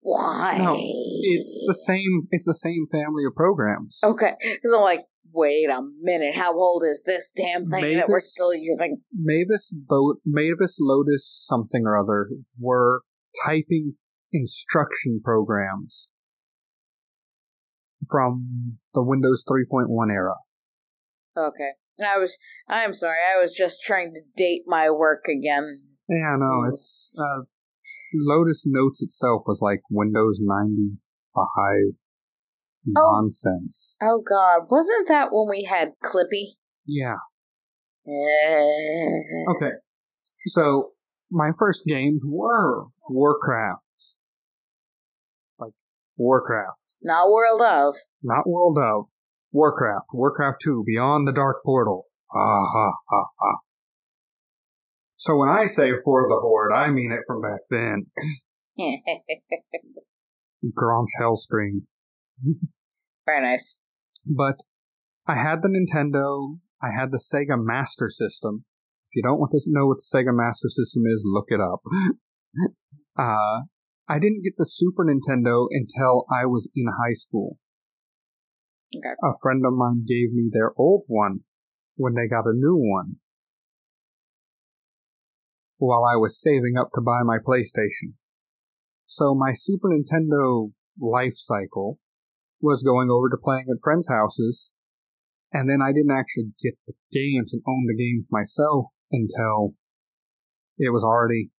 why? 0.00 0.58
No, 0.58 0.76
It's 0.78 1.64
the 1.66 1.74
same. 1.74 2.28
It's 2.30 2.46
the 2.46 2.54
same 2.54 2.86
family 2.92 3.24
of 3.26 3.34
programs. 3.34 4.00
Okay, 4.04 4.32
because 4.40 4.72
I'm 4.74 4.82
like, 4.82 5.00
wait 5.32 5.68
a 5.70 5.80
minute, 6.00 6.34
how 6.36 6.54
old 6.54 6.84
is 6.84 7.02
this 7.04 7.30
damn 7.34 7.66
thing 7.66 7.96
that 7.96 8.08
we're 8.08 8.20
still 8.20 8.54
using? 8.54 8.98
Mavis, 9.12 9.74
Bo- 9.74 10.16
Mavis 10.24 10.76
Lotus 10.80 11.26
something 11.46 11.84
or 11.86 11.96
other 11.96 12.28
were 12.58 13.02
typing 13.44 13.94
instruction 14.34 15.20
programs 15.24 16.08
from 18.10 18.78
the 18.92 19.02
Windows 19.02 19.44
3.1 19.48 20.12
era. 20.12 20.34
Okay. 21.36 21.70
I 22.04 22.18
was, 22.18 22.36
I'm 22.68 22.92
sorry, 22.92 23.18
I 23.18 23.40
was 23.40 23.54
just 23.54 23.82
trying 23.82 24.14
to 24.14 24.20
date 24.36 24.62
my 24.66 24.90
work 24.90 25.26
again. 25.28 25.80
Yeah, 26.08 26.36
no, 26.38 26.68
it's 26.70 27.16
uh, 27.18 27.44
Lotus 28.14 28.64
Notes 28.66 29.00
itself 29.00 29.42
was 29.46 29.60
like 29.62 29.80
Windows 29.90 30.38
95 30.40 31.94
nonsense. 32.84 33.96
Oh 34.02 34.22
god, 34.28 34.66
wasn't 34.70 35.06
that 35.08 35.28
when 35.30 35.48
we 35.48 35.64
had 35.64 35.92
Clippy? 36.04 36.56
Yeah. 36.84 37.18
Eh. 38.06 39.52
Okay. 39.56 39.72
So 40.46 40.90
my 41.30 41.50
first 41.58 41.84
games 41.86 42.22
were 42.26 42.86
Warcraft. 43.08 43.83
Warcraft. 46.16 46.78
Not 47.02 47.28
World 47.28 47.60
of. 47.60 47.94
Not 48.22 48.46
World 48.46 48.78
of. 48.78 49.06
Warcraft. 49.52 50.06
Warcraft 50.12 50.60
2. 50.62 50.84
Beyond 50.86 51.28
the 51.28 51.32
Dark 51.32 51.64
Portal. 51.64 52.06
Ah 52.34 52.66
ha 52.72 52.92
ha 53.08 53.24
ha. 53.38 53.58
So 55.16 55.36
when 55.36 55.48
I 55.48 55.66
say 55.66 55.90
for 56.04 56.26
the 56.28 56.38
Horde, 56.40 56.72
I 56.74 56.90
mean 56.90 57.12
it 57.12 57.20
from 57.26 57.40
back 57.40 57.60
then. 57.70 58.06
Grom's 60.74 61.12
Hellscream. 61.20 61.82
Very 63.24 63.42
nice. 63.42 63.76
But 64.26 64.60
I 65.26 65.34
had 65.36 65.62
the 65.62 65.68
Nintendo. 65.68 66.58
I 66.82 66.88
had 66.98 67.10
the 67.10 67.18
Sega 67.18 67.56
Master 67.56 68.08
System. 68.08 68.64
If 69.10 69.16
you 69.16 69.22
don't 69.22 69.38
want 69.38 69.52
to 69.52 69.60
know 69.68 69.86
what 69.86 69.98
the 69.98 70.18
Sega 70.18 70.34
Master 70.34 70.68
System 70.68 71.04
is, 71.06 71.22
look 71.24 71.46
it 71.48 71.60
up. 71.60 71.82
uh, 73.18 73.62
I 74.08 74.18
didn't 74.18 74.42
get 74.44 74.54
the 74.58 74.66
Super 74.66 75.04
Nintendo 75.04 75.66
until 75.70 76.26
I 76.30 76.44
was 76.44 76.68
in 76.74 76.86
high 76.86 77.14
school. 77.14 77.58
Okay. 78.94 79.14
A 79.22 79.32
friend 79.42 79.64
of 79.66 79.72
mine 79.72 80.04
gave 80.06 80.32
me 80.32 80.50
their 80.52 80.72
old 80.76 81.04
one 81.06 81.40
when 81.96 82.14
they 82.14 82.28
got 82.28 82.46
a 82.46 82.52
new 82.54 82.76
one. 82.76 83.16
While 85.78 86.04
I 86.04 86.16
was 86.16 86.40
saving 86.40 86.76
up 86.78 86.90
to 86.94 87.00
buy 87.00 87.22
my 87.24 87.38
PlayStation. 87.38 88.14
So 89.06 89.34
my 89.34 89.52
Super 89.54 89.88
Nintendo 89.88 90.72
life 91.00 91.34
cycle 91.36 91.98
was 92.60 92.82
going 92.82 93.10
over 93.10 93.28
to 93.28 93.36
playing 93.42 93.66
at 93.70 93.82
friends' 93.82 94.08
houses, 94.08 94.70
and 95.52 95.68
then 95.68 95.80
I 95.82 95.92
didn't 95.92 96.16
actually 96.16 96.52
get 96.62 96.74
the 96.86 96.94
games 97.12 97.52
and 97.52 97.62
own 97.66 97.86
the 97.86 97.96
games 97.96 98.26
myself 98.30 98.86
until 99.10 99.74
it 100.78 100.92
was 100.92 101.04
already 101.04 101.50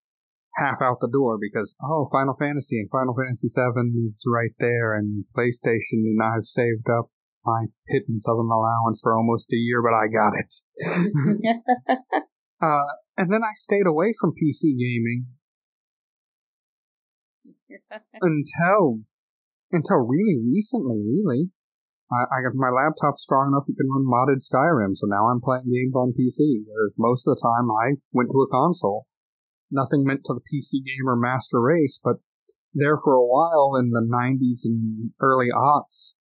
half 0.57 0.81
out 0.81 0.97
the 1.01 1.11
door 1.11 1.37
because 1.39 1.75
oh 1.83 2.09
Final 2.11 2.35
Fantasy 2.39 2.79
and 2.79 2.89
Final 2.89 3.15
Fantasy 3.15 3.47
VII 3.47 4.05
is 4.05 4.23
right 4.27 4.55
there 4.59 4.95
and 4.95 5.25
PlayStation 5.35 6.07
and 6.07 6.21
I've 6.21 6.45
saved 6.45 6.89
up 6.89 7.11
my 7.45 7.65
pittance 7.87 8.27
of 8.27 8.39
an 8.39 8.49
allowance 8.51 8.99
for 9.03 9.15
almost 9.15 9.47
a 9.51 9.55
year 9.55 9.81
but 9.81 9.93
I 9.93 10.07
got 10.07 10.33
it. 10.37 10.51
uh, 12.63 12.91
and 13.17 13.31
then 13.31 13.41
I 13.43 13.53
stayed 13.55 13.87
away 13.87 14.13
from 14.19 14.31
PC 14.31 14.77
gaming 14.77 15.27
until 18.21 19.01
until 19.71 19.97
really 20.07 20.39
recently, 20.39 21.01
really. 21.03 21.49
I, 22.11 22.29
I 22.29 22.37
got 22.45 22.53
my 22.53 22.69
laptop 22.69 23.17
strong 23.17 23.49
enough 23.49 23.65
it 23.67 23.75
can 23.75 23.89
run 23.89 24.05
modded 24.05 24.37
Skyrim, 24.37 24.95
so 24.95 25.07
now 25.07 25.27
I'm 25.27 25.41
playing 25.41 25.65
games 25.65 25.95
on 25.95 26.13
PC. 26.13 26.63
Whereas 26.65 26.93
most 26.97 27.27
of 27.27 27.35
the 27.35 27.41
time 27.41 27.69
I 27.71 27.97
went 28.13 28.29
to 28.31 28.45
a 28.45 28.49
console. 28.49 29.07
Nothing 29.71 30.03
meant 30.05 30.21
to 30.25 30.33
the 30.33 30.45
PC 30.45 30.83
gamer 30.85 31.15
master 31.15 31.61
race, 31.61 31.99
but 32.03 32.17
there 32.73 32.97
for 32.97 33.13
a 33.13 33.25
while 33.25 33.75
in 33.79 33.91
the 33.91 34.05
90s 34.05 34.65
and 34.65 35.11
early 35.21 35.47
aughts, 35.49 36.13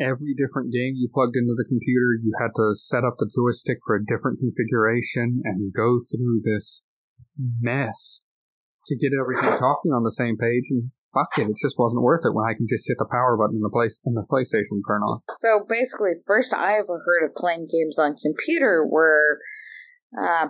every 0.00 0.34
different 0.34 0.72
game 0.72 0.94
you 0.96 1.08
plugged 1.12 1.36
into 1.36 1.54
the 1.56 1.64
computer, 1.68 2.18
you 2.22 2.32
had 2.38 2.52
to 2.56 2.74
set 2.76 3.04
up 3.04 3.16
the 3.18 3.30
joystick 3.30 3.78
for 3.86 3.96
a 3.96 4.04
different 4.04 4.38
configuration 4.38 5.42
and 5.44 5.72
go 5.72 6.00
through 6.10 6.42
this 6.44 6.82
mess 7.60 8.20
to 8.86 8.96
get 8.96 9.12
everything 9.18 9.58
talking 9.58 9.92
on 9.92 10.04
the 10.04 10.12
same 10.12 10.36
page 10.36 10.68
and 10.70 10.90
fuck 11.14 11.38
it, 11.38 11.48
it 11.48 11.56
just 11.62 11.78
wasn't 11.78 12.02
worth 12.02 12.26
it 12.26 12.34
when 12.34 12.44
I 12.44 12.54
can 12.54 12.66
just 12.68 12.86
hit 12.86 12.98
the 12.98 13.08
power 13.10 13.38
button 13.38 13.56
in 13.56 13.62
the 13.62 13.70
place 13.70 14.00
in 14.04 14.14
the 14.14 14.26
PlayStation 14.26 14.82
turn 14.86 15.00
on. 15.02 15.22
so 15.38 15.64
basically, 15.68 16.18
first 16.26 16.52
I 16.52 16.78
ever 16.78 17.00
heard 17.06 17.24
of 17.24 17.34
playing 17.34 17.68
games 17.70 17.98
on 17.98 18.16
computer 18.18 18.84
were, 18.84 19.38
uh, 20.18 20.48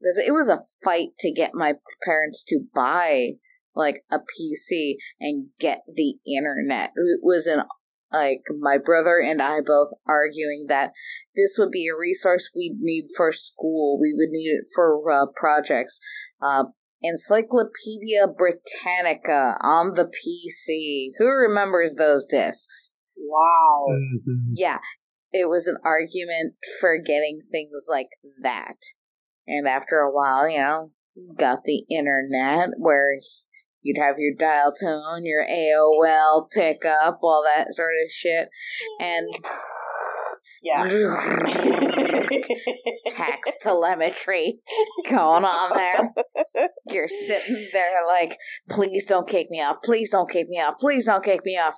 because 0.00 0.18
it 0.18 0.32
was 0.32 0.48
a 0.48 0.64
fight 0.84 1.10
to 1.20 1.30
get 1.30 1.54
my 1.54 1.74
parents 2.04 2.42
to 2.48 2.60
buy 2.74 3.32
like 3.74 4.02
a 4.10 4.18
PC 4.18 4.94
and 5.20 5.48
get 5.58 5.82
the 5.92 6.16
internet. 6.26 6.90
It 6.96 7.20
was 7.22 7.46
an 7.46 7.62
like 8.12 8.42
my 8.58 8.76
brother 8.76 9.20
and 9.20 9.40
I 9.40 9.60
both 9.60 9.90
arguing 10.06 10.66
that 10.68 10.90
this 11.36 11.56
would 11.58 11.70
be 11.70 11.86
a 11.86 11.96
resource 11.96 12.50
we'd 12.54 12.78
need 12.80 13.08
for 13.16 13.30
school. 13.32 14.00
We 14.00 14.12
would 14.16 14.30
need 14.30 14.48
it 14.48 14.64
for 14.74 15.10
uh, 15.10 15.26
projects. 15.36 16.00
Uh, 16.42 16.64
Encyclopedia 17.02 18.26
Britannica 18.36 19.56
on 19.62 19.94
the 19.94 20.04
PC. 20.04 21.10
Who 21.18 21.26
remembers 21.26 21.94
those 21.94 22.26
discs? 22.26 22.92
Wow. 23.16 23.86
Mhm. 23.88 24.52
Yeah, 24.54 24.78
it 25.32 25.48
was 25.48 25.66
an 25.66 25.78
argument 25.84 26.56
for 26.80 26.98
getting 26.98 27.42
things 27.50 27.86
like 27.88 28.08
that. 28.42 28.76
And 29.46 29.66
after 29.66 29.96
a 29.96 30.10
while, 30.10 30.48
you 30.48 30.58
know, 30.58 30.92
got 31.36 31.64
the 31.64 31.84
internet 31.90 32.70
where 32.76 33.10
you'd 33.82 34.00
have 34.00 34.16
your 34.18 34.34
dial 34.38 34.72
tone, 34.72 35.24
your 35.24 35.44
AOL 35.44 36.48
pickup, 36.50 37.18
all 37.22 37.44
that 37.44 37.74
sort 37.74 37.94
of 38.04 38.10
shit. 38.10 38.48
And 39.00 39.34
Yeah. 40.62 40.84
tax 43.06 43.50
telemetry 43.60 44.60
going 45.08 45.44
on 45.44 45.70
there. 45.74 46.68
You're 46.88 47.08
sitting 47.08 47.68
there 47.72 48.04
like, 48.06 48.36
please 48.68 49.06
don't 49.06 49.28
kick 49.28 49.50
me 49.50 49.62
off, 49.62 49.76
please 49.82 50.10
don't 50.10 50.30
kick 50.30 50.48
me 50.48 50.60
off, 50.60 50.74
please 50.78 51.06
don't 51.06 51.24
kick 51.24 51.40
me 51.44 51.56
off. 51.56 51.76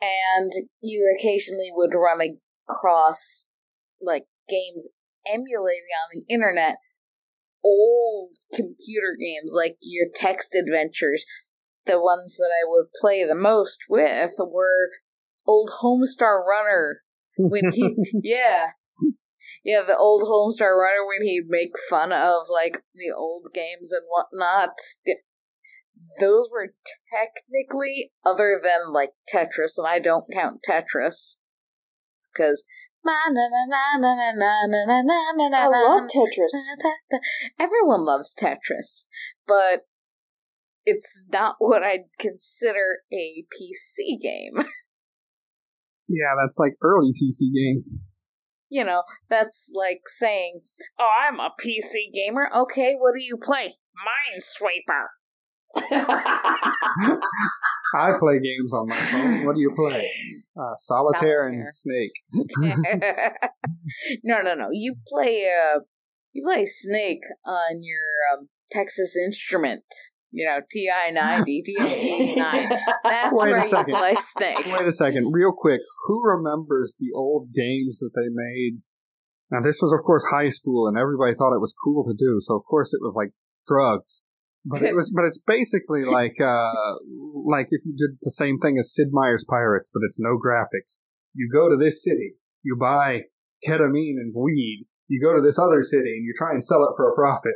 And 0.00 0.50
you 0.80 1.14
occasionally 1.16 1.70
would 1.74 1.94
run 1.94 2.38
across 2.68 3.46
like 4.00 4.24
games 4.48 4.88
emulating 5.26 5.90
on 6.02 6.08
the 6.12 6.24
internet 6.32 6.76
old 7.64 8.30
computer 8.52 9.16
games 9.18 9.52
like 9.54 9.76
your 9.82 10.08
text 10.14 10.54
adventures. 10.54 11.24
The 11.86 12.00
ones 12.00 12.36
that 12.36 12.50
I 12.50 12.66
would 12.66 12.86
play 13.00 13.24
the 13.26 13.34
most 13.34 13.78
with 13.88 14.32
were 14.38 14.90
old 15.46 15.70
Homestar 15.82 16.44
Runner 16.44 17.02
when 17.36 17.70
he 17.72 17.94
yeah 18.22 18.70
yeah 19.64 19.80
the 19.86 19.96
old 19.96 20.22
homestar 20.22 20.76
runner 20.78 21.06
when 21.06 21.26
he'd 21.26 21.46
make 21.48 21.72
fun 21.88 22.12
of 22.12 22.48
like 22.52 22.82
the 22.94 23.14
old 23.16 23.48
games 23.54 23.92
and 23.92 24.02
whatnot 24.08 24.76
those 26.20 26.48
were 26.50 26.74
technically 27.12 28.12
other 28.24 28.60
than 28.62 28.92
like 28.92 29.10
tetris 29.32 29.78
and 29.78 29.86
i 29.86 29.98
don't 29.98 30.26
count 30.32 30.60
tetris 30.68 31.36
because 32.32 32.64
I 35.54 35.66
love 35.68 36.10
Tetris. 36.10 36.54
everyone 37.58 38.04
loves 38.04 38.34
tetris 38.34 39.04
but 39.46 39.86
it's 40.84 41.22
not 41.32 41.56
what 41.58 41.82
i'd 41.82 42.06
consider 42.18 42.98
a 43.12 43.44
pc 43.52 44.20
game 44.20 44.64
Yeah, 46.08 46.34
that's 46.38 46.58
like 46.58 46.74
early 46.82 47.12
PC 47.12 47.48
game. 47.54 47.84
you 48.68 48.84
know, 48.84 49.02
that's 49.30 49.70
like 49.74 50.02
saying, 50.06 50.60
"Oh, 50.98 51.08
I'm 51.26 51.40
a 51.40 51.50
PC 51.58 52.12
gamer." 52.12 52.50
Okay, 52.54 52.94
what 52.98 53.14
do 53.16 53.22
you 53.22 53.38
play? 53.40 53.76
Minesweeper. 53.96 55.06
I 57.94 58.12
play 58.18 58.40
games 58.40 58.72
on 58.72 58.88
my 58.88 58.96
phone. 58.96 59.44
What 59.44 59.54
do 59.54 59.60
you 59.60 59.72
play? 59.76 60.10
Uh, 60.58 60.74
solitaire, 60.78 61.42
and 61.42 61.72
Snake. 61.72 62.12
no, 64.24 64.42
no, 64.42 64.54
no. 64.54 64.68
You 64.72 64.96
play 65.06 65.46
uh 65.48 65.80
you 66.32 66.42
play 66.46 66.64
Snake 66.66 67.22
on 67.44 67.82
your 67.82 68.00
um, 68.32 68.48
Texas 68.70 69.16
Instrument. 69.16 69.84
You 70.30 70.46
know, 70.46 70.60
TI 70.70 71.12
ninety, 71.12 71.62
TI 71.66 71.76
eighty 71.86 72.34
nine. 72.36 72.70
That's 73.04 73.32
Wait 73.32 73.48
a 73.48 73.52
where 73.52 73.66
you 73.66 73.84
play 73.84 74.16
Snake. 74.20 74.66
Wait 74.66 74.86
a 74.86 74.92
second, 74.92 75.32
real 75.32 75.52
quick. 75.56 75.80
Who 76.06 76.22
remembers 76.24 76.94
the 76.98 77.12
old 77.14 77.52
games 77.54 77.98
that 77.98 78.12
they 78.14 78.28
made? 78.30 78.80
Now, 79.52 79.60
this 79.60 79.82
was, 79.82 79.92
of 79.92 80.02
course, 80.02 80.24
high 80.32 80.48
school, 80.48 80.88
and 80.88 80.96
everybody 80.96 81.34
thought 81.34 81.54
it 81.54 81.60
was 81.60 81.74
cool 81.84 82.04
to 82.04 82.14
do. 82.16 82.40
So, 82.40 82.56
of 82.56 82.64
course, 82.64 82.94
it 82.94 83.00
was 83.02 83.12
like 83.14 83.32
drugs. 83.66 84.22
But 84.64 84.82
it 84.82 84.94
was, 84.94 85.12
but 85.14 85.24
it's 85.24 85.40
basically 85.46 86.04
like, 86.18 86.38
uh, 86.40 86.94
like 87.46 87.66
if 87.70 87.82
you 87.84 87.94
did 87.96 88.18
the 88.22 88.30
same 88.30 88.58
thing 88.58 88.78
as 88.78 88.94
Sid 88.94 89.08
Meier's 89.10 89.44
Pirates, 89.48 89.90
but 89.92 90.02
it's 90.06 90.18
no 90.20 90.38
graphics. 90.38 90.98
You 91.34 91.50
go 91.52 91.68
to 91.68 91.76
this 91.76 92.04
city, 92.04 92.34
you 92.62 92.76
buy 92.78 93.22
ketamine 93.66 94.18
and 94.18 94.32
weed. 94.34 94.86
You 95.08 95.20
go 95.20 95.34
to 95.34 95.42
this 95.42 95.58
other 95.58 95.82
city 95.82 96.14
and 96.16 96.24
you 96.24 96.32
try 96.36 96.52
and 96.52 96.64
sell 96.64 96.82
it 96.84 96.94
for 96.96 97.10
a 97.10 97.14
profit. 97.14 97.54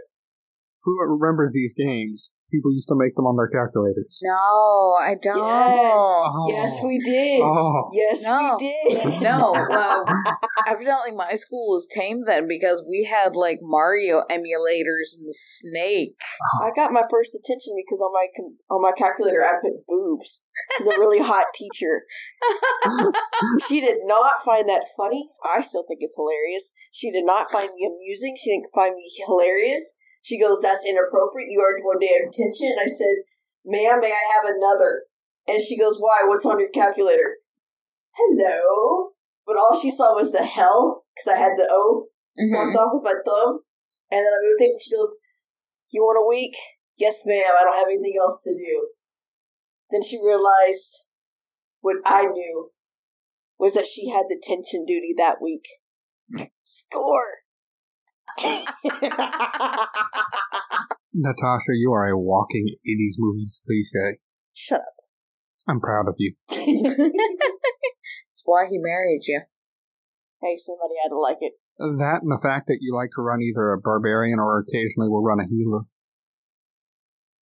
Who 0.87 0.97
remembers 1.03 1.51
these 1.53 1.75
games? 1.75 2.31
People 2.53 2.73
used 2.73 2.87
to 2.91 2.95
make 2.95 3.17
them 3.17 3.27
on 3.27 3.35
their 3.35 3.51
calculators. 3.51 4.21
No, 4.23 4.95
I 5.03 5.17
don't. 5.21 5.35
Oh. 5.37 6.47
Yes, 6.49 6.79
we 6.85 7.01
did. 7.01 7.41
Oh, 7.43 7.91
Yes, 7.93 8.23
No. 8.23 8.57
we 8.61 8.71
did. 8.95 9.21
No, 9.21 9.51
well, 9.69 10.05
evidently 10.65 11.11
my 11.11 11.35
school 11.35 11.75
was 11.75 11.89
tame 11.91 12.23
then 12.25 12.47
because 12.47 12.85
we 12.89 13.03
had 13.11 13.35
like 13.35 13.59
Mario 13.63 14.23
emulators 14.31 15.19
and 15.19 15.35
Snake. 15.35 16.15
Oh. 16.63 16.67
I 16.67 16.71
got 16.77 16.93
my 16.93 17.03
first 17.11 17.35
attention 17.35 17.75
because 17.85 17.99
on 18.01 18.13
my 18.15 18.27
on 18.71 18.81
my 18.81 18.93
calculator 18.97 19.43
I 19.45 19.55
put 19.61 19.85
boobs 19.89 20.45
to 20.79 20.85
the 20.85 20.91
really 21.01 21.19
hot 21.19 21.47
teacher. 21.53 22.03
She 23.69 23.81
did 23.81 23.99
not 24.05 24.45
find 24.45 24.69
that 24.69 24.87
funny. 24.97 25.29
I 25.45 25.61
still 25.63 25.85
think 25.89 25.99
it's 26.01 26.15
hilarious. 26.17 26.71
She 26.93 27.11
did 27.11 27.25
not 27.27 27.51
find 27.51 27.71
me 27.75 27.85
amusing. 27.87 28.37
She 28.39 28.51
didn't 28.51 28.73
find 28.73 28.95
me 28.95 29.11
hilarious. 29.27 29.97
She 30.27 30.41
goes, 30.41 30.59
"That's 30.61 30.85
inappropriate. 30.85 31.53
You 31.53 31.63
earned 31.63 31.85
one 31.85 32.01
day 32.01 32.19
of 32.19 32.33
detention." 32.33 32.75
And 32.75 32.81
I 32.81 32.91
said, 32.91 33.23
"Ma'am, 33.65 34.01
may 34.01 34.11
I 34.11 34.25
have 34.35 34.57
another?" 34.57 35.05
And 35.47 35.63
she 35.63 35.79
goes, 35.79 36.01
"Why? 36.01 36.23
What's 36.25 36.45
on 36.45 36.59
your 36.59 36.71
calculator?" 36.71 37.39
Hello. 38.17 39.13
But 39.47 39.57
all 39.57 39.79
she 39.81 39.89
saw 39.89 40.17
was 40.17 40.33
the 40.33 40.43
hell 40.45 41.05
because 41.15 41.33
I 41.33 41.39
had 41.39 41.57
the 41.57 41.69
O 41.71 42.09
Mhm. 42.37 42.53
bumped 42.53 42.77
off 42.77 42.95
with 42.95 43.05
my 43.05 43.15
thumb. 43.25 43.61
And 44.11 44.27
then 44.27 44.33
I 44.33 44.43
moved 44.43 44.63
it 44.63 44.71
and 44.71 44.81
she 44.81 44.97
goes, 44.97 45.17
You 45.91 46.03
want 46.03 46.19
a 46.19 46.27
week? 46.27 46.57
Yes, 46.97 47.25
ma'am. 47.25 47.55
I 47.57 47.63
don't 47.63 47.77
have 47.77 47.87
anything 47.87 48.19
else 48.19 48.43
to 48.43 48.53
do. 48.53 48.91
Then 49.91 50.03
she 50.03 50.21
realized 50.21 51.07
what 51.83 51.99
I 52.05 52.27
knew 52.27 52.73
was 53.59 53.75
that 53.75 53.87
she 53.87 54.09
had 54.09 54.27
the 54.29 54.35
detention 54.35 54.85
duty 54.85 55.15
that 55.17 55.41
week. 55.41 55.69
Score! 56.65 57.46
Natasha, 61.15 61.73
you 61.75 61.93
are 61.93 62.09
a 62.09 62.19
walking 62.19 62.77
80s 62.87 63.15
movies 63.19 63.63
cliche. 63.67 64.19
Shut 64.53 64.81
up. 64.81 64.95
I'm 65.69 65.81
proud 65.81 66.09
of 66.09 66.15
you. 66.19 66.35
It's 68.31 68.43
why 68.45 68.67
he 68.71 68.79
married 68.79 69.23
you. 69.27 69.41
hey, 70.43 70.57
somebody 70.59 70.95
had 71.03 71.09
to 71.09 71.19
like 71.19 71.39
it. 71.41 71.55
That 71.79 72.21
and 72.23 72.31
the 72.31 72.39
fact 72.43 72.69
that 72.69 72.79
you 72.83 72.95
like 72.95 73.11
to 73.17 73.23
run 73.23 73.41
either 73.41 73.73
a 73.73 73.81
barbarian 73.81 74.39
or 74.39 74.61
occasionally 74.61 75.09
will 75.09 75.25
run 75.25 75.41
a 75.41 75.49
healer. 75.49 75.89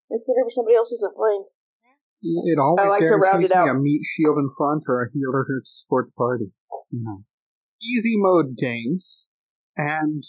It's 0.09 0.23
whatever 0.25 0.49
somebody 0.49 0.77
else 0.77 0.91
isn't 0.93 1.15
playing. 1.15 1.45
It 2.23 2.57
always 2.57 2.85
I 2.85 2.87
like 2.87 3.01
to 3.01 3.15
round 3.19 3.43
guarantees 3.43 3.51
it 3.51 3.55
me 3.55 3.59
out. 3.59 3.75
a 3.75 3.79
meat 3.79 4.01
shield 4.05 4.37
in 4.39 4.49
front 4.57 4.83
or 4.87 5.03
a 5.03 5.11
healer 5.11 5.43
to 5.43 5.59
support 5.65 6.07
the 6.07 6.13
party. 6.17 6.45
You 6.91 7.03
know. 7.03 7.23
Easy 7.83 8.15
mode 8.15 8.55
games 8.57 9.25
and 9.75 10.23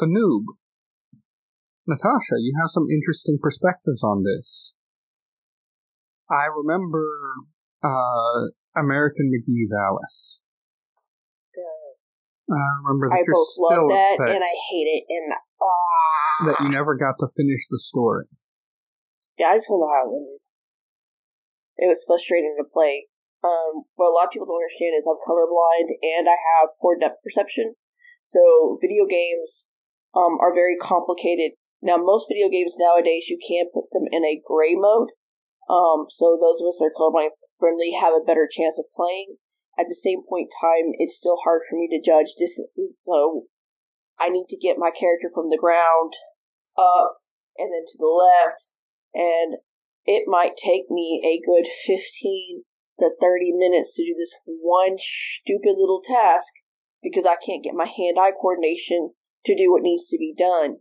the 0.00 0.06
noob. 0.06 0.56
Natasha, 1.86 2.40
you 2.40 2.54
have 2.60 2.70
some 2.70 2.86
interesting 2.90 3.38
perspectives 3.40 4.02
on 4.02 4.24
this. 4.24 4.72
I 6.30 6.46
remember 6.46 7.04
uh, 7.82 8.50
American 8.76 9.30
McGee's 9.30 9.72
Alice. 9.72 10.40
I 12.50 12.82
remember 12.82 13.06
that 13.10 13.22
I 13.22 13.30
both 13.30 13.54
love 13.62 13.86
that 13.94 14.18
and 14.26 14.42
I 14.42 14.54
hate 14.70 14.90
it. 14.90 15.02
And 15.06 15.30
ah, 15.62 16.50
that 16.50 16.58
you 16.66 16.68
never 16.70 16.98
got 16.98 17.14
to 17.22 17.30
finish 17.38 17.62
the 17.70 17.78
story. 17.78 18.26
yeah, 19.38 19.54
I 19.54 19.56
just 19.56 19.70
to 19.70 19.78
know 19.78 19.86
how 19.86 20.10
it 20.10 20.18
ended. 20.18 20.40
It 21.78 21.88
was 21.88 22.02
frustrating 22.02 22.58
to 22.58 22.66
play. 22.66 23.06
Um, 23.46 23.86
what 23.94 24.10
a 24.10 24.14
lot 24.14 24.26
of 24.28 24.34
people 24.34 24.50
don't 24.50 24.60
understand 24.60 24.98
is 24.98 25.06
I'm 25.06 25.22
colorblind 25.22 25.94
and 26.02 26.28
I 26.28 26.36
have 26.36 26.76
poor 26.82 26.98
depth 26.98 27.22
perception. 27.22 27.78
So 28.22 28.76
video 28.82 29.06
games 29.06 29.69
um, 30.14 30.38
are 30.40 30.54
very 30.54 30.76
complicated. 30.76 31.52
Now, 31.82 31.96
most 31.96 32.26
video 32.28 32.48
games 32.48 32.76
nowadays 32.78 33.28
you 33.28 33.38
can 33.38 33.72
put 33.72 33.90
them 33.92 34.04
in 34.10 34.24
a 34.24 34.42
gray 34.44 34.74
mode. 34.74 35.10
Um, 35.68 36.06
so 36.10 36.36
those 36.36 36.60
of 36.60 36.68
us 36.68 36.78
that 36.78 36.90
are 36.90 36.96
colorblind 36.96 37.30
friendly 37.58 37.92
have 37.92 38.12
a 38.12 38.24
better 38.24 38.48
chance 38.50 38.78
of 38.78 38.90
playing. 38.94 39.36
At 39.78 39.86
the 39.88 39.94
same 39.94 40.22
point 40.28 40.50
in 40.50 40.60
time, 40.60 40.92
it's 40.98 41.16
still 41.16 41.38
hard 41.44 41.62
for 41.68 41.76
me 41.76 41.88
to 41.88 42.02
judge 42.02 42.34
distances. 42.36 43.00
So 43.02 43.46
I 44.18 44.28
need 44.28 44.46
to 44.50 44.58
get 44.58 44.76
my 44.78 44.90
character 44.90 45.30
from 45.32 45.48
the 45.48 45.60
ground 45.60 46.12
up 46.76 47.22
and 47.56 47.72
then 47.72 47.86
to 47.86 47.96
the 47.98 48.10
left. 48.10 48.66
And 49.14 49.62
it 50.04 50.24
might 50.26 50.56
take 50.56 50.90
me 50.90 51.22
a 51.24 51.40
good 51.40 51.70
15 51.86 52.64
to 52.98 53.10
30 53.20 53.52
minutes 53.52 53.94
to 53.94 54.04
do 54.04 54.14
this 54.18 54.34
one 54.44 54.96
stupid 54.98 55.76
little 55.78 56.02
task 56.04 56.52
because 57.02 57.24
I 57.24 57.36
can't 57.36 57.64
get 57.64 57.74
my 57.74 57.86
hand 57.86 58.18
eye 58.20 58.32
coordination 58.32 59.12
to 59.46 59.56
do 59.56 59.70
what 59.72 59.82
needs 59.82 60.06
to 60.08 60.18
be 60.18 60.34
done. 60.36 60.76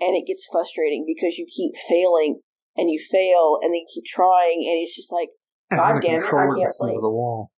And 0.00 0.16
it 0.16 0.26
gets 0.26 0.46
frustrating 0.50 1.04
because 1.06 1.38
you 1.38 1.46
keep 1.46 1.72
failing 1.88 2.40
and 2.76 2.90
you 2.90 2.98
fail 2.98 3.58
and 3.62 3.70
then 3.70 3.80
you 3.82 3.90
keep 3.92 4.04
trying 4.04 4.66
and 4.66 4.82
it's 4.82 4.96
just 4.96 5.12
like, 5.12 5.28
And 5.70 5.78
God 5.78 6.00
damn 6.02 6.18
it, 6.18 6.24
I 6.26 6.46
can't 6.50 6.56
gets 6.58 6.78
play. 6.78 6.94
the 6.94 7.10
wall. 7.10 7.50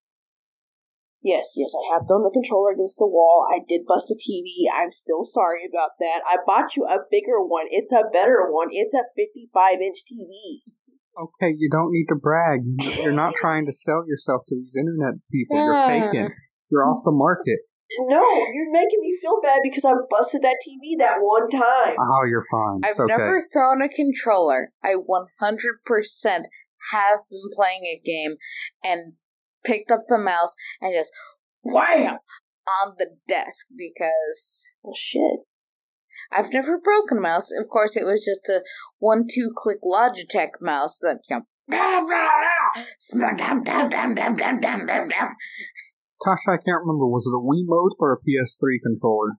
Yes, 1.24 1.56
yes, 1.56 1.72
I 1.72 1.96
have 1.96 2.04
thrown 2.06 2.24
the 2.28 2.36
controller 2.36 2.76
against 2.76 2.98
the 3.00 3.08
wall. 3.08 3.48
I 3.48 3.64
did 3.64 3.88
bust 3.88 4.12
a 4.12 4.16
TV. 4.20 4.68
I'm 4.68 4.92
still 4.92 5.24
sorry 5.24 5.64
about 5.64 5.92
that. 6.04 6.20
I 6.28 6.36
bought 6.46 6.76
you 6.76 6.84
a 6.84 7.00
bigger 7.10 7.40
one. 7.40 7.68
It's 7.72 7.94
a 7.94 8.04
better 8.12 8.52
one. 8.52 8.68
It's 8.72 8.94
a 8.94 9.08
55 9.16 9.80
inch 9.80 10.04
TV. 10.04 10.68
Okay, 11.16 11.56
you 11.56 11.70
don't 11.72 11.94
need 11.94 12.08
to 12.10 12.16
brag. 12.20 12.60
You're 13.00 13.16
not 13.16 13.36
trying 13.40 13.66
to 13.68 13.72
sell 13.72 14.04
yourself 14.06 14.42
to 14.50 14.56
these 14.56 14.76
internet 14.76 15.16
people. 15.32 15.64
You're 15.64 15.80
Yeah. 15.80 15.88
faking. 16.12 16.30
You're 16.70 16.84
off 16.84 17.06
the 17.06 17.12
market. 17.16 17.60
No, 18.00 18.24
you're 18.54 18.72
making 18.72 19.00
me 19.02 19.18
feel 19.22 19.40
bad 19.42 19.60
because 19.64 19.86
I 19.86 19.94
busted 20.10 20.42
that 20.42 20.58
TV 20.68 20.98
that 21.00 21.18
one 21.20 21.50
time. 21.50 21.96
Oh, 22.00 22.26
you're 22.28 22.46
fine. 22.50 22.82
I've 22.84 23.00
okay. 23.00 23.06
never 23.08 23.48
thrown 23.52 23.82
a 23.82 23.90
controller. 23.90 24.72
I 24.84 24.96
100% 24.96 26.44
have 26.92 27.20
been 27.30 27.50
playing 27.56 27.84
a 27.86 28.02
game 28.04 28.36
and 28.84 29.14
picked 29.64 29.92
up 29.92 30.02
the 30.08 30.18
mouse 30.18 30.56
and 30.82 30.94
just 30.94 31.12
wham 31.64 32.18
on 32.68 32.96
the 32.98 33.08
desk 33.28 33.68
because 33.78 34.64
Well, 34.82 34.96
shit. 34.96 35.40
I've 36.32 36.54
never 36.54 36.80
broken 36.80 37.18
a 37.18 37.22
mouse. 37.22 37.50
Of 37.52 37.70
course, 37.70 37.96
it 37.96 38.06
was 38.06 38.24
just 38.26 38.48
a 38.50 38.64
one 39.00 39.28
two 39.30 39.52
click 39.56 39.80
Logitech 39.84 40.62
mouse 40.62 40.98
that 41.00 41.20
you 41.30 41.38
know. 41.38 41.44
Tasha, 46.24 46.56
I 46.56 46.62
can't 46.64 46.82
remember. 46.88 47.06
Was 47.06 47.28
it 47.28 47.36
a 47.36 47.44
Wiimote 47.44 48.00
or 48.00 48.14
a 48.16 48.20
PS3 48.24 48.80
controller 48.82 49.38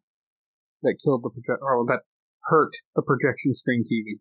that 0.82 1.00
killed 1.02 1.24
the 1.24 1.30
project, 1.32 1.62
or 1.64 1.84
that 1.88 2.04
hurt 2.52 2.72
the 2.94 3.02
projection 3.02 3.54
screen 3.54 3.84
TV? 3.88 4.20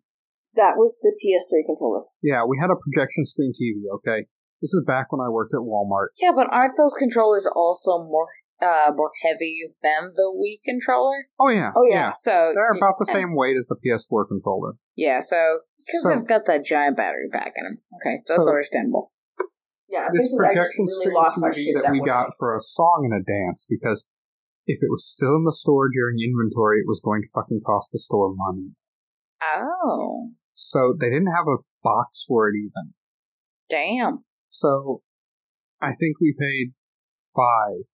That 0.56 0.76
was 0.80 0.98
the 1.02 1.12
PS3 1.20 1.66
controller. 1.66 2.04
Yeah, 2.22 2.44
we 2.48 2.56
had 2.60 2.70
a 2.70 2.78
projection 2.80 3.26
screen 3.26 3.52
TV. 3.52 3.84
Okay, 4.00 4.26
this 4.62 4.72
is 4.72 4.82
back 4.86 5.12
when 5.12 5.20
I 5.20 5.28
worked 5.28 5.52
at 5.52 5.60
Walmart. 5.60 6.14
Yeah, 6.16 6.32
but 6.34 6.46
aren't 6.50 6.76
those 6.76 6.94
controllers 6.98 7.46
also 7.54 8.04
more 8.04 8.28
uh 8.62 8.92
more 8.94 9.10
heavy 9.26 9.74
than 9.82 10.12
the 10.14 10.30
Wii 10.32 10.62
controller? 10.64 11.26
Oh 11.40 11.48
yeah, 11.50 11.72
Oh, 11.76 11.84
yeah. 11.90 12.12
So 12.16 12.52
They're 12.54 12.70
about 12.78 12.94
the 12.98 13.10
same 13.12 13.34
weight 13.34 13.56
as 13.58 13.66
the 13.66 13.74
PS4 13.76 14.28
controller. 14.28 14.74
Yeah, 14.96 15.20
so 15.20 15.60
because 15.84 16.02
So- 16.02 16.08
they've 16.10 16.26
got 16.26 16.46
that 16.46 16.64
giant 16.64 16.96
battery 16.96 17.28
pack 17.32 17.52
in 17.56 17.64
them. 17.64 17.78
Okay, 18.00 18.22
that's 18.28 18.44
So- 18.44 18.48
understandable. 18.48 19.10
Yeah, 19.94 20.10
This 20.10 20.34
basically, 20.34 20.50
I 20.50 20.54
just 20.58 20.74
projection 20.74 20.84
screen 20.90 21.14
my 21.14 21.50
TV 21.54 21.70
that 21.78 21.82
that 21.86 21.92
we 21.94 22.02
got 22.02 22.34
for 22.34 22.58
a 22.58 22.60
song 22.60 23.06
and 23.06 23.14
a 23.14 23.22
dance 23.22 23.62
because 23.70 24.02
if 24.66 24.82
it 24.82 24.90
was 24.90 25.06
still 25.06 25.38
in 25.38 25.44
the 25.44 25.54
store 25.54 25.86
during 25.86 26.18
inventory, 26.18 26.82
it 26.82 26.90
was 26.90 26.98
going 26.98 27.22
to 27.22 27.28
fucking 27.30 27.60
cost 27.64 27.90
the 27.92 28.02
store 28.02 28.34
money. 28.34 28.74
Oh, 29.54 30.34
So 30.54 30.96
they 30.98 31.10
didn't 31.10 31.30
have 31.30 31.46
a 31.46 31.62
box 31.82 32.24
for 32.26 32.48
it 32.48 32.58
even. 32.58 32.94
damn. 33.70 34.24
So 34.50 35.02
I 35.80 35.94
think 35.94 36.18
we 36.20 36.34
paid 36.34 36.74
five 37.34 37.86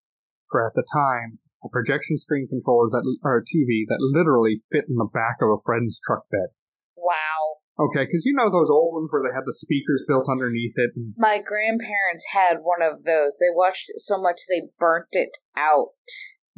for 0.50 0.66
at 0.66 0.72
the 0.74 0.84
time 0.88 1.38
a 1.64 1.68
projection 1.68 2.16
screen 2.16 2.48
controller 2.48 2.88
that 2.90 3.04
or 3.22 3.36
a 3.36 3.44
TV 3.44 3.84
that 3.88 4.00
literally 4.00 4.62
fit 4.72 4.84
in 4.88 4.96
the 4.96 5.08
back 5.12 5.36
of 5.42 5.48
a 5.50 5.60
friend's 5.64 6.00
truck 6.00 6.24
bed. 6.30 6.48
Wow. 6.96 7.59
Okay, 7.80 8.04
because 8.04 8.28
you 8.28 8.36
know 8.36 8.52
those 8.52 8.68
old 8.68 8.92
ones 8.92 9.08
where 9.08 9.24
they 9.24 9.32
had 9.32 9.48
the 9.48 9.56
speakers 9.56 10.04
built 10.06 10.28
underneath 10.28 10.76
it. 10.76 10.92
And, 10.94 11.14
My 11.16 11.40
grandparents 11.40 12.28
had 12.36 12.60
one 12.60 12.84
of 12.84 13.04
those. 13.08 13.40
They 13.40 13.48
watched 13.48 13.88
it 13.88 14.04
so 14.04 14.20
much 14.20 14.44
they 14.52 14.68
burnt 14.78 15.08
it 15.16 15.40
out. 15.56 15.96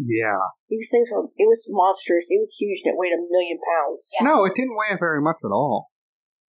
yeah. 0.03 0.51
These 0.69 0.91
things 0.91 1.09
were, 1.15 1.31
it 1.39 1.47
was 1.47 1.63
monstrous. 1.71 2.27
It 2.27 2.43
was 2.43 2.57
huge 2.59 2.83
and 2.83 2.91
it 2.91 2.99
weighed 2.99 3.15
a 3.15 3.23
million 3.23 3.59
pounds. 3.63 4.11
No, 4.19 4.43
it 4.45 4.59
didn't 4.59 4.75
weigh 4.75 4.99
very 4.99 5.23
much 5.23 5.39
at 5.45 5.55
all. 5.55 5.93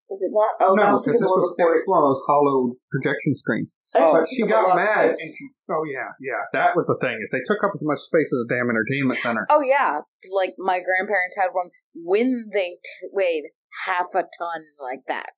Was 0.10 0.22
it 0.22 0.30
not? 0.34 0.54
Oh, 0.62 0.76
no, 0.76 0.94
because 0.94 1.06
this 1.10 1.22
was, 1.26 1.56
it 1.58 1.64
was 1.64 1.84
one 1.90 2.02
of 2.04 2.06
those 2.14 2.22
hollow 2.28 2.76
projection 2.92 3.34
screens. 3.34 3.74
Oh, 3.96 4.20
but 4.22 4.28
she 4.30 4.46
got 4.46 4.76
mad. 4.76 5.16
And 5.18 5.32
she, 5.32 5.50
oh 5.74 5.82
yeah, 5.90 6.14
yeah. 6.22 6.44
That 6.54 6.76
was 6.78 6.86
the 6.86 6.98
thing 7.02 7.18
is 7.18 7.32
they 7.34 7.42
took 7.50 7.64
up 7.66 7.72
as 7.74 7.82
much 7.82 7.98
space 7.98 8.30
as 8.30 8.46
a 8.46 8.50
damn 8.52 8.70
entertainment 8.70 9.22
center. 9.26 9.48
Oh 9.50 9.66
yeah, 9.66 10.06
like 10.30 10.54
my 10.60 10.84
grandparents 10.86 11.34
had 11.34 11.50
one 11.56 11.74
when 11.98 12.52
they 12.54 12.78
t- 12.84 13.10
weighed 13.10 13.50
half 13.88 14.08
a 14.14 14.24
ton 14.24 14.62
like 14.82 15.02
that. 15.08 15.34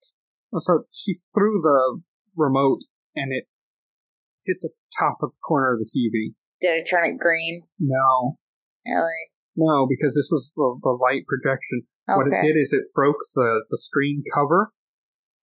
So 0.60 0.84
she 0.92 1.14
threw 1.34 1.62
the 1.62 2.02
remote 2.36 2.82
and 3.16 3.32
it 3.34 3.46
hit 4.46 4.58
the 4.62 4.70
top 5.00 5.18
of 5.24 5.32
the 5.32 5.42
corner 5.46 5.74
of 5.74 5.80
the 5.80 5.90
TV. 5.90 6.36
Did 6.62 6.84
it 6.84 6.90
turn 6.90 7.06
it 7.10 7.18
green? 7.20 7.64
No, 7.80 8.38
Really? 8.86 9.32
no, 9.56 9.88
because 9.90 10.14
this 10.16 10.30
was 10.32 10.54
the, 10.56 10.80
the 10.84 10.96
light 10.96 11.26
projection. 11.28 11.84
What 12.08 12.28
it 12.30 12.38
did 12.46 12.54
is 12.60 12.72
it 12.72 12.94
broke 12.94 13.18
the, 13.34 13.66
the 13.72 13.80
screen 13.80 14.24
cover. 14.34 14.72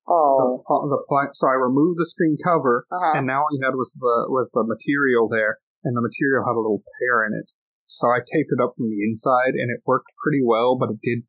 Oh. 0.09 0.63
The, 0.67 1.03
the 1.09 1.29
so 1.35 1.47
I 1.49 1.59
removed 1.59 1.99
the 1.99 2.07
screen 2.07 2.37
cover, 2.43 2.87
Uh-huh. 2.91 3.19
and 3.19 3.27
now 3.27 3.43
all 3.43 3.53
you 3.53 3.63
had 3.63 3.75
was 3.75 3.91
the 3.99 4.27
was 4.31 4.51
the 4.55 4.63
material 4.67 5.27
there, 5.29 5.59
and 5.85 5.95
the 5.97 6.03
material 6.03 6.43
had 6.47 6.55
a 6.55 6.63
little 6.63 6.83
tear 6.99 7.27
in 7.27 7.35
it. 7.35 7.51
So 7.87 8.09
I 8.09 8.19
taped 8.23 8.51
it 8.55 8.63
up 8.63 8.75
from 8.79 8.91
the 8.91 9.03
inside, 9.03 9.55
and 9.59 9.71
it 9.75 9.83
worked 9.87 10.11
pretty 10.23 10.43
well, 10.43 10.79
but 10.79 10.91
it 10.91 10.99
did 11.03 11.23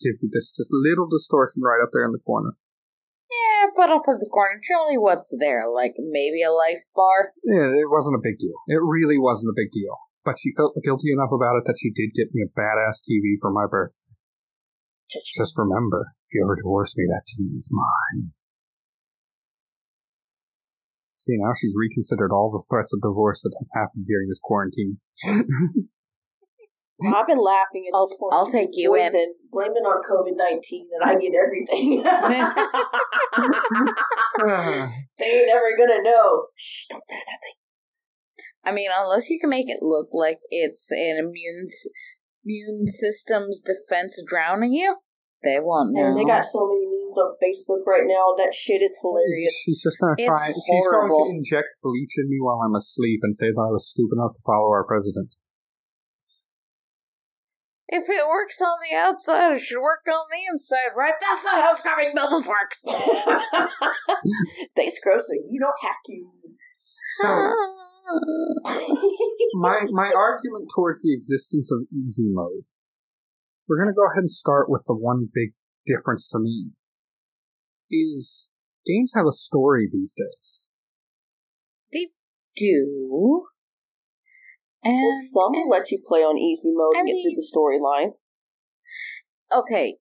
you 0.00 0.16
this 0.32 0.52
just 0.56 0.70
little 0.72 1.08
distortion 1.08 1.62
right 1.62 1.82
up 1.82 1.90
there 1.92 2.04
in 2.04 2.12
the 2.12 2.24
corner. 2.24 2.56
Yeah, 3.30 3.70
but 3.76 3.90
up 3.90 4.08
in 4.08 4.18
the 4.18 4.28
corner, 4.28 4.58
surely 4.62 4.98
what's 4.98 5.32
there? 5.38 5.68
Like 5.68 5.94
maybe 5.98 6.42
a 6.42 6.50
life 6.50 6.82
bar? 6.96 7.32
Yeah, 7.44 7.70
it 7.78 7.90
wasn't 7.90 8.18
a 8.18 8.24
big 8.24 8.38
deal. 8.38 8.58
It 8.66 8.82
really 8.82 9.18
wasn't 9.18 9.54
a 9.54 9.58
big 9.58 9.70
deal. 9.70 9.94
But 10.24 10.36
she 10.38 10.52
felt 10.56 10.76
guilty 10.82 11.12
enough 11.12 11.32
about 11.32 11.56
it 11.56 11.64
that 11.66 11.78
she 11.80 11.94
did 11.94 12.12
get 12.12 12.34
me 12.34 12.42
a 12.42 12.50
badass 12.50 13.06
TV 13.06 13.38
for 13.40 13.52
my 13.52 13.66
birthday. 13.70 13.94
Just 15.10 15.58
remember, 15.58 16.12
if 16.26 16.34
you 16.34 16.44
ever 16.44 16.56
divorce 16.56 16.94
me, 16.96 17.06
that 17.08 17.26
TV 17.26 17.58
is 17.58 17.68
mine. 17.70 18.32
See, 21.16 21.36
now 21.36 21.52
she's 21.58 21.74
reconsidered 21.76 22.32
all 22.32 22.50
the 22.50 22.62
threats 22.68 22.92
of 22.94 23.02
divorce 23.02 23.42
that 23.42 23.54
have 23.58 23.82
happened 23.82 24.06
during 24.06 24.28
this 24.28 24.40
quarantine. 24.42 25.00
Well, 27.00 27.14
I've 27.16 27.26
been 27.26 27.38
laughing 27.38 27.86
at 27.88 27.94
I'll- 27.96 28.06
this 28.06 28.16
point. 28.18 28.34
I'll 28.34 28.50
take 28.50 28.70
you 28.72 28.94
in. 28.94 29.06
and 29.06 29.34
blame 29.50 29.72
it 29.72 29.86
on 29.86 30.02
COVID 30.04 30.36
nineteen, 30.36 30.88
and 30.92 31.02
I 31.02 31.14
get 31.18 31.32
everything. 31.34 32.02
they 35.18 35.26
ain't 35.26 35.50
ever 35.50 35.76
gonna 35.78 36.02
know. 36.02 36.46
Shh, 36.56 36.86
don't 36.90 37.02
say 37.08 37.16
nothing. 37.16 37.54
I 38.64 38.72
mean, 38.72 38.90
unless 38.94 39.30
you 39.30 39.38
can 39.40 39.50
make 39.50 39.68
it 39.68 39.82
look 39.82 40.08
like 40.12 40.40
it's 40.50 40.90
an 40.90 41.16
immune 41.18 41.68
immune 42.44 42.86
system's 42.88 43.60
defense 43.60 44.20
drowning 44.26 44.72
you, 44.72 44.96
they 45.42 45.58
won't 45.60 45.92
know. 45.92 46.12
And 46.12 46.18
they 46.18 46.24
got 46.24 46.44
so 46.44 46.68
many 46.68 46.84
memes 46.84 47.16
on 47.16 47.36
Facebook 47.40 47.86
right 47.86 48.04
now. 48.04 48.34
That 48.36 48.52
shit 48.52 48.82
is 48.82 48.98
hilarious. 49.00 49.54
She's 49.64 49.80
just 49.82 49.96
gonna 49.98 50.14
It's 50.18 50.28
try. 50.28 50.52
She's 50.52 50.86
going 50.86 51.08
to 51.08 51.30
inject 51.32 51.80
bleach 51.82 52.12
in 52.18 52.28
me 52.28 52.36
while 52.40 52.60
I'm 52.60 52.74
asleep 52.74 53.20
and 53.22 53.34
say 53.34 53.48
that 53.48 53.60
I 53.60 53.72
was 53.72 53.88
stupid 53.88 54.20
enough 54.20 54.34
to 54.36 54.42
follow 54.44 54.68
our 54.68 54.84
president. 54.84 55.32
If 57.92 58.08
it 58.08 58.28
works 58.28 58.60
on 58.60 58.78
the 58.88 58.94
outside, 58.96 59.56
it 59.56 59.60
should 59.60 59.82
work 59.82 60.06
on 60.06 60.26
the 60.30 60.38
inside, 60.48 60.94
right? 60.96 61.14
That's 61.20 61.42
not 61.44 61.64
how 61.64 61.74
scrubbing 61.74 62.12
bubbles 62.14 62.46
works. 62.46 62.82
they 64.76 64.90
scrub 64.90 65.20
so 65.20 65.32
you 65.50 65.58
don't 65.58 65.74
have 65.82 65.96
to. 66.06 66.30
So 67.18 67.26
my 69.54 69.86
my 69.90 70.12
argument 70.14 70.70
towards 70.72 71.02
the 71.02 71.12
existence 71.12 71.72
of 71.72 71.88
easy 71.92 72.28
mode. 72.28 72.62
We're 73.68 73.78
gonna 73.78 73.92
go 73.92 74.06
ahead 74.06 74.22
and 74.22 74.30
start 74.30 74.70
with 74.70 74.84
the 74.86 74.94
one 74.94 75.28
big 75.34 75.54
difference 75.84 76.28
to 76.28 76.38
me. 76.38 76.70
Is 77.90 78.50
games 78.86 79.14
have 79.16 79.26
a 79.26 79.32
story 79.32 79.88
these 79.92 80.14
days. 80.16 80.62
They 81.92 82.10
do 82.54 83.48
Well, 84.84 85.20
some 85.32 85.52
will 85.52 85.68
let 85.68 85.90
you 85.90 86.00
play 86.04 86.20
on 86.20 86.38
easy 86.38 86.72
mode 86.72 86.96
I 86.96 87.00
and 87.00 87.06
get 87.08 87.12
mean- 87.14 87.24
through 87.24 87.36
the 87.36 87.50
storyline. 87.54 88.14
okay, 89.52 89.98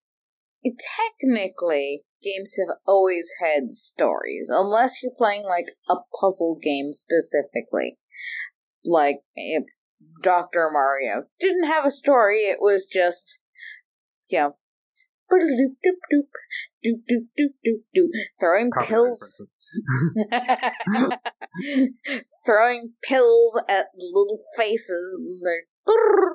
technically, 0.66 2.06
games 2.24 2.56
have 2.58 2.78
always 2.88 3.30
had 3.42 3.74
stories, 3.74 4.50
unless 4.50 5.02
you're 5.02 5.12
playing 5.18 5.44
like 5.44 5.76
a 5.90 5.96
puzzle 6.20 6.58
game 6.62 6.92
specifically. 6.94 7.98
Like 8.86 9.20
Dr. 10.22 10.70
Mario 10.72 11.26
didn't 11.40 11.66
have 11.68 11.86
a 11.86 11.92
story, 11.92 12.44
it 12.44 12.60
was 12.62 12.86
just, 12.86 13.40
you 14.30 14.40
know, 14.40 14.56
doop 15.32 15.76
doop 15.86 16.00
doop 16.12 16.28
doop 16.84 17.00
doop 17.10 17.26
doop 17.38 17.54
doop 17.66 17.82
doop 17.96 18.10
throwing 18.40 18.70
Copyright 18.72 18.90
pills 18.90 19.20
throwing 22.46 22.94
pills 23.04 23.58
at 23.68 23.88
little 23.96 24.40
faces 24.58 25.14
and 25.18 25.42
they're 25.46 25.66
brrr, 25.90 26.32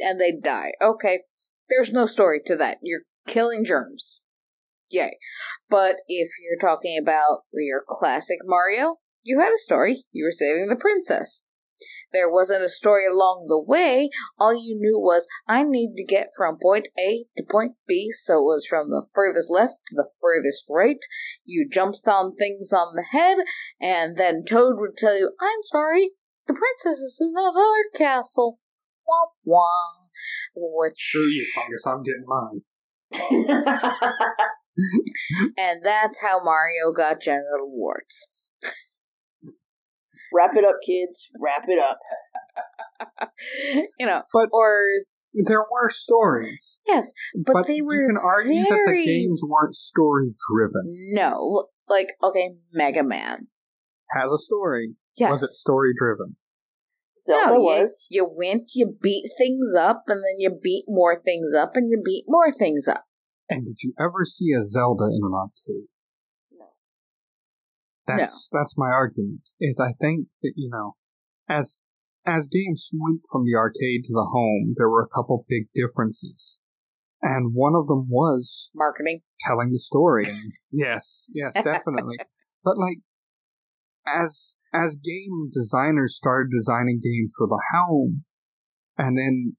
and 0.00 0.20
they 0.20 0.32
die. 0.32 0.72
Okay, 0.82 1.20
there's 1.68 1.92
no 1.92 2.06
story 2.06 2.40
to 2.46 2.56
that. 2.56 2.78
You're 2.82 3.02
killing 3.26 3.64
germs. 3.64 4.22
Yay. 4.90 5.18
But 5.70 5.96
if 6.08 6.28
you're 6.40 6.60
talking 6.60 6.98
about 7.00 7.40
your 7.52 7.82
classic 7.88 8.38
Mario, 8.44 8.96
you 9.22 9.40
had 9.40 9.52
a 9.52 9.58
story. 9.58 10.04
You 10.12 10.24
were 10.24 10.32
saving 10.32 10.68
the 10.68 10.76
princess. 10.76 11.40
There 12.12 12.30
wasn't 12.30 12.64
a 12.64 12.68
story 12.68 13.06
along 13.10 13.46
the 13.48 13.58
way. 13.58 14.10
All 14.38 14.54
you 14.54 14.76
knew 14.78 14.98
was, 14.98 15.26
I 15.48 15.62
need 15.62 15.94
to 15.96 16.04
get 16.04 16.28
from 16.36 16.58
point 16.60 16.88
A 16.98 17.24
to 17.36 17.44
point 17.48 17.76
B, 17.86 18.10
so 18.12 18.38
it 18.38 18.44
was 18.44 18.66
from 18.68 18.90
the 18.90 19.06
furthest 19.14 19.50
left 19.50 19.74
to 19.88 19.96
the 19.96 20.10
furthest 20.20 20.66
right. 20.70 20.98
You 21.44 21.68
jumped 21.70 22.06
on 22.06 22.36
things 22.36 22.72
on 22.72 22.94
the 22.94 23.04
head, 23.10 23.38
and 23.80 24.16
then 24.16 24.44
Toad 24.46 24.76
would 24.78 24.96
tell 24.96 25.18
you, 25.18 25.32
I'm 25.40 25.62
sorry, 25.64 26.12
the 26.46 26.54
princess 26.54 27.00
is 27.00 27.18
in 27.20 27.34
another 27.36 27.84
castle. 27.94 28.60
Wah 29.06 29.28
wah. 29.44 30.06
Which, 30.54 30.94
Screw 30.96 31.26
you, 31.26 31.46
fungus. 31.54 31.86
I'm 31.86 32.02
getting 32.02 32.24
mine. 32.26 32.62
and 35.56 35.84
that's 35.84 36.20
how 36.20 36.42
Mario 36.42 36.92
got 36.96 37.20
genital 37.20 37.70
warts. 37.70 38.43
Wrap 40.34 40.56
it 40.56 40.64
up, 40.64 40.76
kids. 40.84 41.30
Wrap 41.40 41.64
it 41.68 41.78
up. 41.78 41.98
you 43.98 44.06
know, 44.06 44.22
But- 44.32 44.48
or 44.52 44.86
There 45.32 45.64
were 45.70 45.90
stories, 45.90 46.80
yes, 46.86 47.12
but, 47.46 47.66
they 47.66 47.76
you 47.76 47.84
were 47.86 48.06
can 48.06 48.16
argue 48.16 48.62
that 48.62 48.68
the 48.68 48.74
very 48.86 49.04
games 49.06 49.40
weren't 49.42 49.74
story 49.74 50.34
driven. 50.50 50.82
no, 51.12 51.66
like 51.88 52.08
okay, 52.22 52.56
Mega 52.72 53.02
Man. 53.02 53.48
Has 54.10 54.30
a 54.30 54.38
story. 54.38 54.94
Yes, 55.16 55.30
Was 55.32 55.42
it 55.42 55.50
story 55.50 55.92
driven? 55.98 56.36
Zelda 57.20 57.46
no, 57.46 57.54
you, 57.54 57.62
was. 57.62 58.06
you 58.10 58.28
went, 58.30 58.70
you 58.74 58.96
beat 59.00 59.30
things 59.38 59.74
up, 59.78 60.04
and 60.08 60.18
then 60.18 60.38
you 60.38 60.50
beat 60.62 60.84
more 60.88 61.20
things 61.24 61.54
up, 61.54 61.72
and 61.74 61.90
you 61.90 62.00
beat 62.04 62.24
more 62.28 62.52
things 62.52 62.86
up. 62.86 63.04
And 63.48 63.64
did 63.64 63.78
you 63.82 63.92
ever 63.98 64.24
see 64.24 64.52
a 64.52 64.62
Zelda 64.64 65.04
in 65.04 65.20
an 65.24 65.32
arcade? 65.34 65.88
No. 68.08 68.16
That's 68.18 68.48
that's 68.52 68.74
my 68.76 68.88
argument. 68.88 69.40
Is 69.60 69.80
I 69.80 69.92
think 70.00 70.28
that 70.42 70.52
you 70.56 70.70
know, 70.70 70.96
as 71.48 71.82
as 72.26 72.48
games 72.48 72.90
went 72.92 73.20
from 73.30 73.44
the 73.44 73.56
arcade 73.56 74.04
to 74.04 74.12
the 74.12 74.28
home, 74.32 74.74
there 74.76 74.88
were 74.88 75.02
a 75.02 75.14
couple 75.14 75.44
big 75.48 75.68
differences, 75.74 76.58
and 77.22 77.54
one 77.54 77.74
of 77.74 77.86
them 77.86 78.08
was 78.08 78.70
Marketing. 78.74 79.20
telling 79.46 79.70
the 79.70 79.78
story. 79.78 80.24
And 80.28 80.52
yes, 80.70 81.30
yes, 81.32 81.54
definitely. 81.54 82.18
but 82.64 82.76
like, 82.76 82.98
as 84.06 84.56
as 84.72 84.96
game 84.96 85.50
designers 85.52 86.16
started 86.16 86.50
designing 86.50 87.00
games 87.02 87.32
for 87.36 87.46
the 87.46 87.62
home, 87.72 88.24
and 88.98 89.16
then 89.16 89.56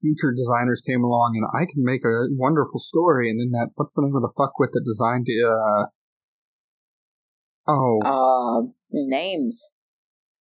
future 0.00 0.34
designers 0.34 0.82
came 0.86 1.04
along, 1.04 1.34
and 1.36 1.46
I 1.54 1.70
can 1.70 1.84
make 1.84 2.04
a 2.04 2.30
wonderful 2.34 2.80
story. 2.80 3.30
And 3.30 3.40
then 3.40 3.50
that, 3.52 3.70
what's 3.74 3.94
the 3.94 4.02
name 4.02 4.16
of 4.16 4.22
the 4.22 4.34
fuck 4.36 4.58
with 4.58 4.70
that 4.72 4.84
designed 4.84 5.26
uh 5.30 5.86
oh 7.68 8.00
Uh, 8.04 8.68
names. 8.90 9.72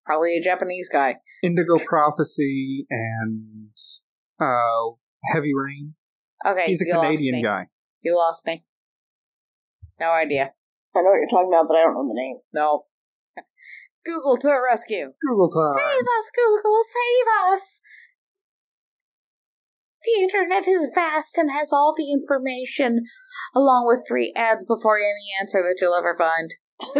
Probably 0.05 0.37
a 0.37 0.41
Japanese 0.41 0.89
guy. 0.91 1.15
Indigo 1.43 1.75
Prophecy 1.85 2.85
and 2.89 3.69
uh 4.39 4.91
Heavy 5.33 5.51
Rain. 5.55 5.95
Okay, 6.45 6.65
He's 6.67 6.81
a 6.81 6.85
you 6.85 6.93
lost 6.93 7.05
Canadian 7.05 7.35
me. 7.37 7.43
guy. 7.43 7.67
You 8.01 8.15
lost 8.15 8.45
me. 8.45 8.63
No 9.99 10.11
idea. 10.11 10.51
I 10.95 11.01
know 11.01 11.09
what 11.09 11.15
you're 11.17 11.27
talking 11.29 11.49
about, 11.49 11.67
but 11.67 11.77
I 11.77 11.83
don't 11.83 11.95
know 11.95 12.07
the 12.07 12.13
name. 12.19 12.37
No. 12.53 12.85
Google 14.05 14.37
to 14.37 14.47
the 14.47 14.61
rescue. 14.63 15.11
Google 15.27 15.49
time. 15.49 15.73
Save 15.81 16.03
us, 16.19 16.29
Google, 16.35 16.81
save 16.83 17.53
us! 17.53 17.81
The 20.03 20.21
internet 20.21 20.67
is 20.67 20.87
vast 20.93 21.37
and 21.37 21.49
has 21.49 21.73
all 21.73 21.95
the 21.97 22.11
information, 22.11 23.05
along 23.55 23.87
with 23.87 24.05
three 24.07 24.31
ads 24.35 24.63
before 24.63 24.99
any 24.99 25.33
answer 25.41 25.63
that 25.63 25.77
you'll 25.81 25.95
ever 25.95 26.15
find. 26.15 26.53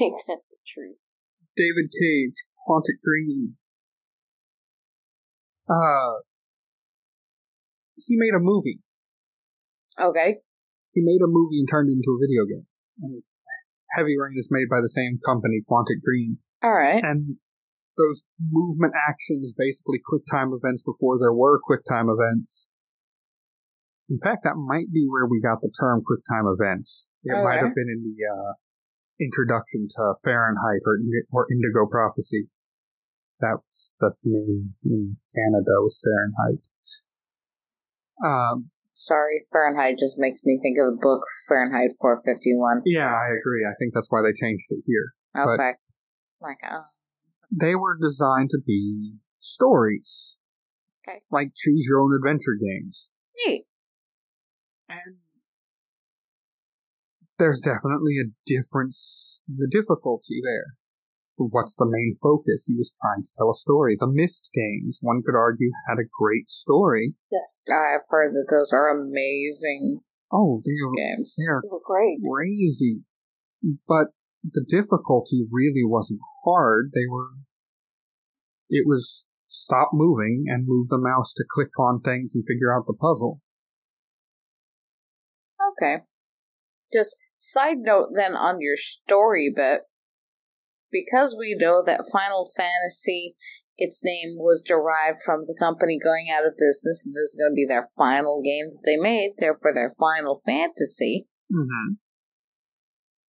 Ain't 0.00 0.22
that 0.26 0.40
the 0.50 0.56
truth? 0.66 0.96
David 1.56 1.90
Cage, 1.92 2.34
Haunted 2.66 2.96
Green. 3.02 3.56
Uh, 5.68 6.20
he 7.96 8.16
made 8.16 8.34
a 8.36 8.40
movie. 8.40 8.80
Okay. 10.00 10.36
He 10.92 11.02
made 11.04 11.20
a 11.22 11.28
movie 11.28 11.58
and 11.58 11.68
turned 11.70 11.88
it 11.88 11.92
into 11.92 12.16
a 12.16 12.20
video 12.20 12.44
game. 12.46 12.66
And 13.02 13.22
Heavy 13.96 14.16
Rain 14.18 14.36
is 14.38 14.48
made 14.50 14.68
by 14.70 14.80
the 14.80 14.88
same 14.88 15.18
company, 15.24 15.62
Quantic 15.68 16.00
Dream. 16.04 16.38
Alright. 16.64 17.02
And 17.04 17.36
those 17.96 18.22
movement 18.40 18.92
actions, 19.08 19.52
basically 19.56 19.98
quick 20.04 20.22
time 20.30 20.52
events 20.52 20.82
before 20.84 21.18
there 21.18 21.32
were 21.32 21.58
quick 21.62 21.80
time 21.88 22.08
events. 22.08 22.68
In 24.08 24.18
fact, 24.22 24.44
that 24.44 24.54
might 24.54 24.92
be 24.92 25.06
where 25.10 25.26
we 25.26 25.40
got 25.40 25.60
the 25.60 25.70
term 25.80 26.02
quick 26.06 26.20
time 26.30 26.46
events. 26.46 27.08
It 27.24 27.34
might 27.42 27.58
have 27.58 27.74
been 27.74 27.90
in 27.90 28.02
the 28.06 28.16
uh, 28.22 28.52
introduction 29.18 29.88
to 29.96 30.14
Fahrenheit 30.22 30.82
or, 30.86 30.98
or 31.32 31.46
Indigo 31.50 31.90
Prophecy. 31.90 32.48
That's 33.40 33.96
the 33.98 34.12
name 34.24 34.74
in 34.84 35.16
Canada 35.34 35.82
was 35.82 36.00
Fahrenheit. 36.00 36.62
Um, 38.24 38.70
Sorry, 38.94 39.44
Fahrenheit 39.52 39.98
just 39.98 40.16
makes 40.16 40.40
me 40.44 40.58
think 40.62 40.78
of 40.80 40.94
the 40.94 40.98
book 41.02 41.20
Fahrenheit 41.48 41.90
451. 42.00 42.82
yeah, 42.86 43.12
I 43.12 43.28
agree. 43.36 43.66
I 43.68 43.74
think 43.78 43.92
that's 43.92 44.06
why 44.08 44.22
they 44.22 44.32
changed 44.32 44.64
it 44.70 44.82
here. 44.86 45.12
But- 45.34 45.60
Okay. 45.60 45.72
Like, 46.40 46.58
oh. 46.70 46.84
they 47.50 47.74
were 47.74 47.98
designed 48.00 48.50
to 48.50 48.58
be 48.64 49.16
stories. 49.38 50.36
Okay. 51.06 51.20
Like 51.30 51.52
choose 51.56 51.86
your 51.88 52.00
own 52.00 52.14
adventure 52.14 52.56
games. 52.60 53.08
Neat. 53.46 53.66
And 54.88 55.16
there's 57.38 57.60
definitely 57.60 58.16
a 58.18 58.32
difference 58.46 59.40
in 59.48 59.56
the 59.58 59.68
difficulty 59.70 60.40
there. 60.42 60.74
For 61.36 61.46
what's 61.48 61.74
the 61.76 61.84
main 61.84 62.16
focus? 62.22 62.64
He 62.66 62.74
was 62.76 62.94
trying 63.02 63.22
to 63.22 63.32
tell 63.36 63.50
a 63.50 63.54
story. 63.54 63.96
The 64.00 64.06
Myst 64.06 64.48
games, 64.54 64.98
one 65.02 65.22
could 65.24 65.36
argue, 65.36 65.70
had 65.86 65.98
a 65.98 66.08
great 66.18 66.48
story. 66.48 67.14
Yes. 67.30 67.66
I've 67.68 68.08
heard 68.08 68.32
that 68.34 68.46
those 68.50 68.72
are 68.72 68.88
amazing 68.88 70.00
Oh, 70.32 70.60
they 70.64 70.72
are, 70.72 70.92
games. 70.96 71.36
they 71.38 71.44
are 71.44 71.60
They 71.62 71.68
were 71.70 71.80
great. 71.84 72.18
crazy. 72.24 73.02
But 73.86 74.08
the 74.42 74.64
difficulty 74.66 75.46
really 75.50 75.84
wasn't 75.84 76.20
hard. 76.44 76.90
They 76.94 77.06
were. 77.10 77.28
It 78.70 78.86
was 78.86 79.24
stop 79.46 79.90
moving 79.92 80.44
and 80.48 80.66
move 80.66 80.88
the 80.88 80.98
mouse 80.98 81.32
to 81.34 81.44
click 81.54 81.78
on 81.78 82.00
things 82.00 82.32
and 82.34 82.44
figure 82.46 82.74
out 82.74 82.86
the 82.86 82.94
puzzle. 82.94 83.40
Okay. 85.80 86.04
Just 86.92 87.16
side 87.34 87.78
note 87.78 88.10
then 88.14 88.34
on 88.34 88.60
your 88.60 88.76
story 88.76 89.52
bit. 89.54 89.82
Because 90.90 91.36
we 91.38 91.56
know 91.58 91.82
that 91.84 92.08
Final 92.10 92.48
Fantasy, 92.56 93.36
its 93.76 94.00
name 94.02 94.36
was 94.38 94.62
derived 94.64 95.18
from 95.24 95.44
the 95.46 95.56
company 95.58 95.98
going 96.02 96.28
out 96.30 96.46
of 96.46 96.56
business, 96.56 97.02
and 97.04 97.12
this 97.12 97.30
is 97.30 97.38
going 97.38 97.52
to 97.52 97.54
be 97.54 97.66
their 97.68 97.88
final 97.96 98.40
game 98.42 98.70
that 98.72 98.82
they 98.86 98.96
made, 98.96 99.34
therefore 99.38 99.74
their 99.74 99.94
Final 99.98 100.40
Fantasy. 100.46 101.26
Mm-hmm. 101.52 101.94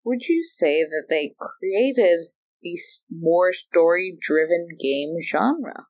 Would 0.04 0.28
you 0.28 0.44
say 0.44 0.84
that 0.84 1.06
they 1.08 1.34
created 1.36 2.28
a 2.64 2.76
more 3.10 3.52
story 3.52 4.16
driven 4.20 4.68
game 4.78 5.16
genre? 5.26 5.86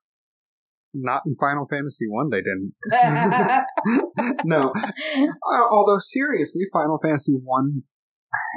Not 0.99 1.23
in 1.27 1.35
Final 1.35 1.67
Fantasy 1.69 2.07
One, 2.09 2.31
they 2.31 2.41
didn't. 2.41 2.73
no. 4.45 4.73
Although 5.71 5.99
seriously, 5.99 6.63
Final 6.73 6.99
Fantasy 7.03 7.35
One 7.35 7.83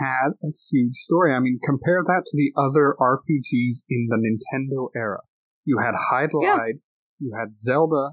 had 0.01 0.31
a 0.43 0.51
huge 0.71 0.95
story. 0.95 1.33
I 1.33 1.39
mean, 1.39 1.59
compare 1.63 2.01
that 2.03 2.23
to 2.25 2.37
the 2.37 2.51
other 2.57 2.95
RPGs 2.99 3.83
in 3.89 4.07
the 4.09 4.17
Nintendo 4.17 4.89
era. 4.95 5.19
You 5.65 5.79
had 5.79 5.93
Hydlide, 6.11 6.79
you 7.19 7.35
had 7.37 7.57
Zelda. 7.57 8.11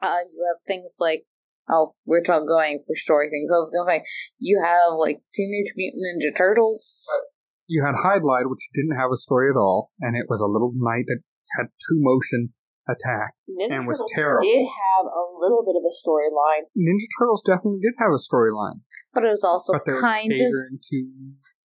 Uh, 0.00 0.22
you 0.32 0.44
have 0.48 0.60
things 0.66 0.96
like 1.00 1.24
oh, 1.68 1.94
we're 2.04 2.22
talking 2.22 2.46
going 2.46 2.82
for 2.86 2.96
story 2.96 3.28
things. 3.30 3.50
I 3.50 3.56
was 3.56 3.70
gonna 3.70 3.98
say 3.98 4.04
you 4.38 4.62
have 4.64 4.98
like 4.98 5.20
Teenage 5.34 5.72
Mutant 5.76 6.02
Ninja 6.02 6.36
Turtles. 6.36 7.06
You 7.66 7.84
had 7.84 7.94
Hydlide, 7.94 8.50
which 8.50 8.68
didn't 8.74 8.98
have 8.98 9.10
a 9.12 9.16
story 9.16 9.50
at 9.50 9.58
all, 9.58 9.90
and 10.00 10.16
it 10.16 10.26
was 10.28 10.40
a 10.40 10.50
little 10.50 10.72
knight 10.74 11.04
that 11.06 11.20
had 11.58 11.66
two 11.88 11.96
motion 11.98 12.52
attack. 12.88 13.34
Ninja 13.48 13.72
And 13.80 13.86
was 13.86 13.98
Turtles 13.98 14.12
terrible. 14.14 14.44
did 14.46 14.64
have 14.66 15.06
a 15.06 15.24
little 15.40 15.64
bit 15.64 15.76
of 15.76 15.84
a 15.84 15.94
storyline. 15.96 16.68
Ninja 16.76 17.08
Turtles 17.18 17.42
definitely 17.44 17.80
did 17.80 17.94
have 17.98 18.12
a 18.12 18.20
storyline, 18.20 18.80
But 19.12 19.24
it 19.24 19.30
was 19.32 19.44
also 19.44 19.72
but 19.74 19.82
they 19.86 19.92
were 19.94 20.00
kind 20.00 20.30
of 20.32 20.36
catering 20.36 20.78
to 20.82 20.98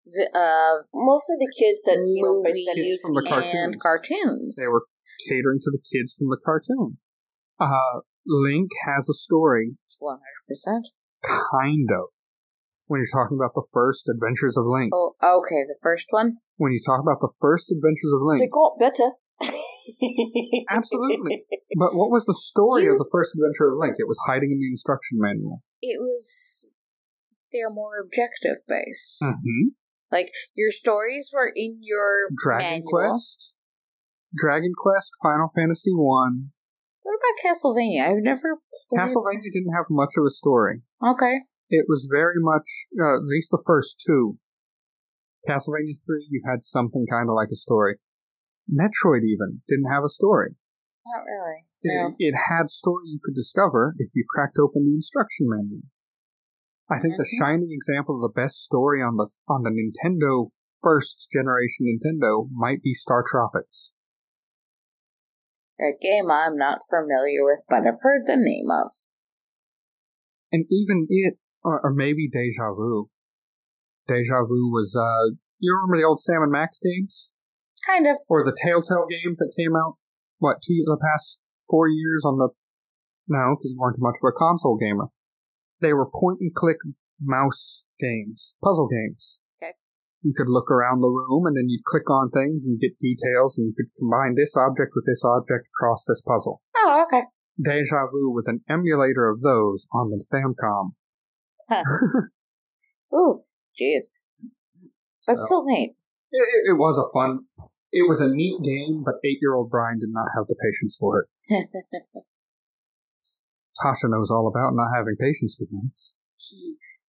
the, 0.09 0.25
uh, 0.33 0.75
Mostly 0.93 1.35
the 1.39 1.51
kids 1.53 1.83
that 1.85 1.99
you 2.01 2.21
know 2.23 2.41
based 2.43 2.65
movies 2.75 3.01
from 3.03 3.13
the 3.15 3.29
and 3.29 3.79
cartoons. 3.79 4.55
they 4.55 4.67
were 4.67 4.85
catering 5.29 5.59
to 5.61 5.69
the 5.71 5.81
kids 5.91 6.15
from 6.17 6.27
the 6.29 6.39
cartoon. 6.43 6.97
Uh, 7.59 8.01
Link 8.25 8.69
has 8.87 9.09
a 9.09 9.13
story, 9.13 9.75
one 9.99 10.17
hundred 10.17 10.45
percent. 10.47 10.87
kind 11.25 11.89
of. 11.91 12.09
When 12.87 13.01
you're 13.05 13.13
talking 13.21 13.37
about 13.37 13.53
the 13.53 13.67
first 13.71 14.09
Adventures 14.09 14.57
of 14.57 14.65
Link, 14.65 14.89
Oh, 14.95 15.13
okay. 15.21 15.61
The 15.67 15.77
first 15.83 16.07
one. 16.09 16.37
when 16.57 16.71
you 16.71 16.79
talk 16.83 16.99
about 17.01 17.19
the 17.21 17.29
first 17.39 17.71
Adventures 17.71 18.09
of 18.15 18.21
Link, 18.25 18.41
They 18.41 18.47
got 18.49 18.79
better. 18.79 19.11
Absolutely. 20.69 21.45
but 21.77 21.95
what 21.95 22.09
was 22.11 22.25
the 22.25 22.33
story 22.37 22.83
You- 22.83 22.93
of 22.93 22.97
the 22.99 23.09
first 23.11 23.35
Adventure 23.35 23.71
of 23.73 23.79
Link? 23.79 23.95
It 23.97 24.07
was 24.07 24.17
hiding 24.27 24.51
in 24.51 24.59
the 24.59 24.67
instruction 24.71 25.17
manual. 25.19 25.61
It 25.81 25.97
was. 25.99 26.73
They're 27.51 27.69
more 27.71 27.97
objective 27.99 28.61
based. 28.67 29.21
Mm-hmm. 29.23 29.69
Like 30.11 30.31
your 30.55 30.71
stories 30.71 31.31
were 31.33 31.51
in 31.55 31.79
your 31.81 32.29
Dragon 32.43 32.83
manual. 32.85 32.89
Quest, 32.91 33.51
Dragon 34.35 34.73
Quest, 34.77 35.11
Final 35.23 35.49
Fantasy 35.55 35.91
One. 35.93 36.51
What 37.01 37.15
about 37.17 37.41
Castlevania? 37.41 38.09
I've 38.09 38.21
never. 38.23 38.57
played- 38.89 39.01
Castlevania 39.01 39.51
didn't 39.51 39.73
have 39.73 39.85
much 39.89 40.13
of 40.17 40.25
a 40.25 40.29
story. 40.29 40.81
Okay. 41.03 41.41
It 41.69 41.85
was 41.87 42.07
very 42.09 42.37
much, 42.39 42.87
uh, 42.99 43.17
at 43.17 43.23
least 43.25 43.49
the 43.51 43.61
first 43.65 44.03
two. 44.05 44.37
Castlevania 45.47 45.97
3, 46.05 46.27
you 46.29 46.41
had 46.49 46.61
something 46.63 47.05
kind 47.09 47.29
of 47.29 47.35
like 47.35 47.49
a 47.51 47.55
story. 47.55 47.97
Metroid 48.69 49.23
even 49.23 49.61
didn't 49.67 49.91
have 49.91 50.03
a 50.03 50.09
story. 50.09 50.55
Not 51.05 51.25
really. 51.25 51.65
It, 51.81 51.91
No. 51.95 52.15
it 52.19 52.35
had 52.49 52.69
story 52.69 53.07
you 53.07 53.19
could 53.23 53.35
discover 53.35 53.95
if 53.97 54.09
you 54.13 54.25
cracked 54.29 54.57
open 54.59 54.85
the 54.85 54.95
instruction 54.95 55.47
menu. 55.49 55.81
I 56.89 56.99
think 56.99 57.17
the 57.17 57.23
Mhm. 57.23 57.37
shining 57.37 57.71
example 57.71 58.15
of 58.15 58.21
the 58.21 58.33
best 58.41 58.63
story 58.63 59.01
on 59.01 59.15
the 59.15 59.29
on 59.47 59.63
the 59.63 59.69
Nintendo 59.69 60.51
first 60.81 61.27
generation 61.31 61.85
Nintendo 61.85 62.49
might 62.51 62.81
be 62.81 62.93
Star 62.93 63.23
Tropics. 63.23 63.91
A 65.79 65.93
game 66.01 66.29
I'm 66.29 66.57
not 66.57 66.81
familiar 66.89 67.45
with, 67.45 67.59
but 67.69 67.87
I've 67.87 68.01
heard 68.01 68.27
the 68.27 68.35
name 68.35 68.69
of. 68.69 68.91
And 70.51 70.65
even 70.69 71.07
it, 71.09 71.37
or, 71.63 71.79
or 71.81 71.93
maybe 71.93 72.27
Deja 72.27 72.73
Vu. 72.73 73.09
Deja 74.07 74.43
Vu 74.43 74.71
was, 74.71 74.95
uh, 74.95 75.35
you 75.59 75.73
remember 75.73 75.97
the 76.01 76.07
old 76.07 76.19
Sam 76.19 76.41
and 76.41 76.51
Max 76.51 76.79
games? 76.79 77.28
Kind 77.85 78.07
of. 78.07 78.17
Or 78.29 78.43
the 78.43 78.55
Telltale 78.55 79.07
games 79.09 79.37
that 79.39 79.53
came 79.57 79.75
out, 79.75 79.97
what, 80.39 80.57
two, 80.65 80.83
the 80.85 80.97
past 81.01 81.39
four 81.69 81.87
years 81.87 82.23
on 82.25 82.37
the, 82.37 82.49
no, 83.27 83.55
because 83.55 83.71
you 83.71 83.77
weren't 83.79 83.95
too 83.97 84.03
much 84.03 84.15
of 84.21 84.27
a 84.27 84.37
console 84.37 84.77
gamer. 84.77 85.07
They 85.81 85.93
were 85.93 86.09
point 86.09 86.39
and 86.41 86.53
click 86.53 86.77
mouse 87.21 87.83
games, 87.99 88.55
puzzle 88.63 88.87
games. 88.89 89.39
Okay. 89.61 89.73
You 90.23 90.33
could 90.35 90.49
look 90.49 90.69
around 90.71 91.01
the 91.01 91.07
room 91.07 91.45
and 91.45 91.55
then 91.55 91.69
you'd 91.69 91.85
click 91.85 92.09
on 92.09 92.31
things 92.31 92.65
and 92.65 92.79
get 92.79 92.99
details 92.99 93.57
and 93.57 93.67
you 93.67 93.73
could 93.75 93.91
combine 93.97 94.35
this 94.35 94.55
object 94.57 94.91
with 94.95 95.05
this 95.05 95.23
object 95.23 95.67
across 95.75 96.03
this 96.05 96.21
puzzle. 96.27 96.61
Oh, 96.77 97.05
okay. 97.07 97.23
Deja 97.61 98.07
Vu 98.11 98.31
was 98.31 98.47
an 98.47 98.61
emulator 98.69 99.29
of 99.29 99.41
those 99.41 99.85
on 99.93 100.09
the 100.11 100.23
Famicom. 100.31 100.93
Ooh, 103.13 103.43
jeez. 103.79 104.11
That's 105.27 105.39
So- 105.39 105.45
still 105.45 105.65
neat. 105.65 105.95
It, 106.31 106.41
it, 106.41 106.71
it 106.71 106.77
was 106.77 106.97
a 106.97 107.09
fun, 107.13 107.45
it 107.91 108.07
was 108.07 108.21
a 108.21 108.27
neat 108.27 108.61
game, 108.63 109.03
but 109.03 109.15
eight-year-old 109.25 109.69
Brian 109.69 109.99
did 109.99 110.09
not 110.11 110.27
have 110.35 110.47
the 110.47 110.55
patience 110.55 110.97
for 110.99 111.21
it. 111.21 111.27
Tasha 113.83 114.09
knows 114.09 114.29
all 114.29 114.47
about 114.47 114.75
not 114.75 114.91
having 114.95 115.15
patience 115.19 115.55
for 115.57 115.65
games. 115.65 116.13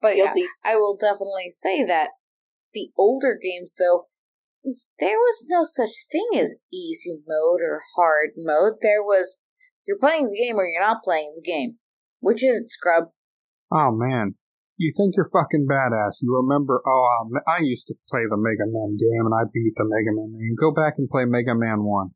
but 0.02 0.16
yeah, 0.16 0.34
I 0.64 0.76
will 0.76 0.96
definitely 0.96 1.52
say 1.52 1.84
that 1.84 2.10
the 2.74 2.92
older 2.98 3.38
games, 3.42 3.74
though, 3.78 4.08
there 5.00 5.18
was 5.18 5.46
no 5.48 5.64
such 5.64 5.92
thing 6.12 6.30
as 6.38 6.56
easy 6.72 7.22
mode 7.28 7.62
or 7.62 7.82
hard 7.96 8.32
mode. 8.38 8.74
There 8.82 9.02
was 9.02 9.38
you're 9.88 9.98
playing 9.98 10.30
the 10.30 10.38
game 10.38 10.58
or 10.58 10.68
you're 10.68 10.86
not 10.86 11.04
playing 11.04 11.34
the 11.36 11.42
game. 11.42 11.78
Which 12.20 12.44
is 12.44 12.58
it, 12.58 12.70
Scrub? 12.70 13.06
Oh 13.72 13.92
man, 13.92 14.36
you 14.80 14.94
think 14.96 15.14
you're 15.16 15.30
fucking 15.30 15.68
badass. 15.70 16.24
You 16.24 16.40
remember, 16.40 16.82
oh, 16.88 17.06
um, 17.20 17.32
I 17.46 17.60
used 17.62 17.86
to 17.88 17.96
play 18.10 18.22
the 18.30 18.38
Mega 18.40 18.64
Man 18.66 18.96
game 18.96 19.28
and 19.28 19.36
I 19.36 19.44
beat 19.54 19.74
the 19.76 19.84
Mega 19.84 20.16
Man 20.16 20.32
game. 20.40 20.56
Go 20.56 20.72
back 20.72 20.94
and 20.98 21.10
play 21.10 21.26
Mega 21.28 21.54
Man 21.54 21.84
1. 21.84 22.12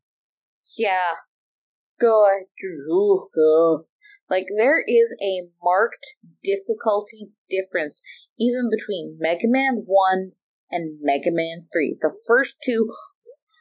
Yeah. 0.78 1.20
Go 2.00 2.26
ahead. 2.26 2.48
Go. 3.36 3.86
Like, 4.30 4.46
there 4.58 4.80
is 4.80 5.14
a 5.22 5.52
marked 5.62 6.16
difficulty 6.42 7.32
difference 7.50 8.02
even 8.40 8.70
between 8.72 9.18
Mega 9.20 9.48
Man 9.48 9.84
1 9.86 10.32
and 10.72 11.00
Mega 11.02 11.32
Man 11.32 11.68
3. 11.72 11.98
The 12.00 12.16
first 12.26 12.56
two, 12.64 12.94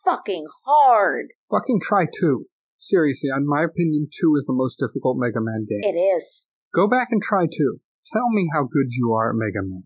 fucking 0.04 0.46
hard. 0.64 1.26
Fucking 1.50 1.80
try 1.82 2.06
2. 2.06 2.46
Seriously, 2.78 3.30
in 3.36 3.48
my 3.48 3.64
opinion, 3.64 4.06
2 4.12 4.36
is 4.38 4.44
the 4.46 4.54
most 4.54 4.78
difficult 4.78 5.18
Mega 5.18 5.40
Man 5.40 5.66
game. 5.68 5.82
It 5.82 5.98
is. 5.98 6.46
Go 6.72 6.88
back 6.88 7.08
and 7.10 7.20
try 7.20 7.46
2. 7.46 7.80
Tell 8.10 8.28
me 8.30 8.48
how 8.52 8.62
good 8.64 8.90
you 8.90 9.12
are 9.12 9.30
at 9.30 9.36
Mega 9.36 9.62
Man. 9.62 9.84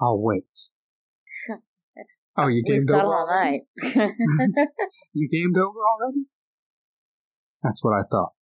I'll 0.00 0.20
wait. 0.20 0.44
Oh, 2.36 2.48
you 2.48 2.64
We've 2.66 2.82
gamed 2.82 2.88
got 2.88 3.04
over 3.04 3.14
all 3.14 3.28
night. 3.30 3.62
You 5.14 5.28
gamed 5.30 5.56
over 5.56 5.78
already? 5.78 6.26
That's 7.62 7.78
what 7.84 7.94
I 7.94 8.02
thought. 8.10 8.32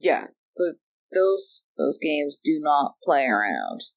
yeah, 0.00 0.34
but 0.56 0.82
those 1.14 1.64
those 1.78 1.98
games 2.02 2.36
do 2.44 2.58
not 2.60 2.96
play 3.04 3.24
around. 3.26 3.94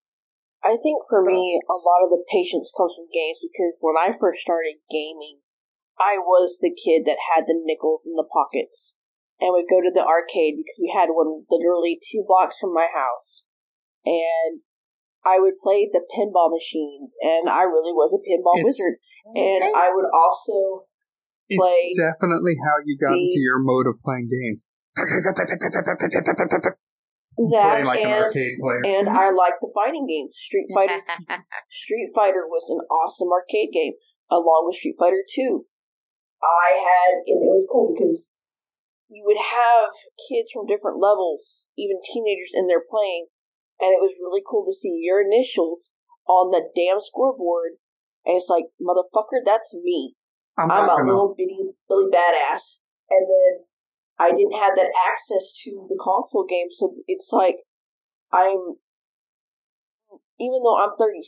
I 0.64 0.78
think 0.78 1.02
for 1.10 1.26
me, 1.26 1.60
a 1.68 1.74
lot 1.74 2.06
of 2.06 2.12
the 2.14 2.24
patience 2.32 2.72
comes 2.78 2.94
from 2.94 3.10
games 3.12 3.42
because 3.42 3.82
when 3.82 3.98
I 3.98 4.14
first 4.14 4.42
started 4.42 4.78
gaming, 4.92 5.42
I 6.00 6.18
was 6.22 6.60
the 6.62 6.70
kid 6.70 7.04
that 7.10 7.18
had 7.34 7.46
the 7.48 7.58
nickels 7.66 8.06
in 8.06 8.14
the 8.14 8.30
pockets 8.32 8.96
and 9.42 9.52
would 9.52 9.66
go 9.70 9.82
to 9.82 9.92
the 9.92 10.06
arcade 10.06 10.54
because 10.56 10.78
we 10.80 10.94
had 10.94 11.10
one 11.10 11.44
literally 11.50 12.00
two 12.00 12.24
blocks 12.26 12.58
from 12.62 12.74
my 12.74 12.88
house. 12.94 13.44
And 14.06 14.62
I 15.26 15.40
would 15.42 15.58
play 15.58 15.90
the 15.92 16.06
pinball 16.14 16.52
machines, 16.54 17.18
and 17.22 17.50
I 17.50 17.64
really 17.64 17.92
was 17.94 18.14
a 18.14 18.22
pinball 18.22 18.62
It's- 18.62 18.78
wizard. 18.78 18.96
And 19.36 19.76
I 19.76 19.90
would 19.94 20.06
also 20.14 20.86
Play 21.52 21.92
It's 21.92 22.00
definitely 22.00 22.56
how 22.64 22.80
you 22.86 22.96
got 22.98 23.12
the- 23.12 23.20
into 23.20 23.42
your 23.44 23.60
mode 23.60 23.86
of 23.86 24.00
playing 24.06 24.30
games. 24.32 24.64
that 24.96 25.04
Play 27.38 27.84
like 27.84 28.00
and 28.00 28.24
arcade 28.24 28.58
player. 28.60 28.82
and 28.86 29.10
I 29.10 29.30
liked 29.32 29.60
the 29.62 29.72
fighting 29.74 30.06
games. 30.08 30.36
Street 30.36 30.68
Fighter 30.76 31.02
Street 31.70 32.12
Fighter 32.16 32.46
was 32.48 32.68
an 32.70 32.80
awesome 32.92 33.30
arcade 33.32 33.72
game, 33.74 33.94
along 34.30 34.64
with 34.68 34.76
Street 34.76 34.96
Fighter 35.00 35.24
2. 35.28 35.66
I 36.44 36.78
had, 36.80 37.14
and 37.28 37.40
it 37.44 37.52
was 37.52 37.68
cool 37.72 37.94
because 37.94 38.34
you 39.12 39.28
would 39.28 39.38
have 39.38 39.92
kids 40.32 40.56
from 40.56 40.66
different 40.66 41.04
levels, 41.04 41.76
even 41.78 42.00
teenagers 42.00 42.56
in 42.56 42.72
there 42.72 42.82
playing, 42.82 43.28
and 43.84 43.92
it 43.92 44.00
was 44.00 44.16
really 44.16 44.42
cool 44.48 44.64
to 44.64 44.74
see 44.74 45.04
your 45.04 45.20
initials 45.20 45.92
on 46.28 46.50
the 46.52 46.64
damn 46.72 47.04
scoreboard. 47.04 47.76
And 48.24 48.38
it's 48.38 48.48
like, 48.48 48.72
motherfucker, 48.80 49.44
that's 49.44 49.76
me. 49.76 50.16
I'm, 50.58 50.72
I'm 50.72 50.88
a 50.88 51.04
little 51.04 51.36
bitty 51.36 51.76
Billy 51.90 52.08
Badass. 52.08 52.88
And 53.10 53.28
then 53.28 53.68
I 54.18 54.32
didn't 54.32 54.56
have 54.56 54.80
that 54.80 54.96
access 54.96 55.52
to 55.66 55.86
the 55.90 56.00
console 56.00 56.46
game, 56.48 56.72
so 56.72 56.94
it's 57.08 57.30
like 57.34 57.68
I'm 58.32 58.80
even 60.40 60.64
though 60.64 60.80
I'm 60.80 60.98
37, 60.98 61.22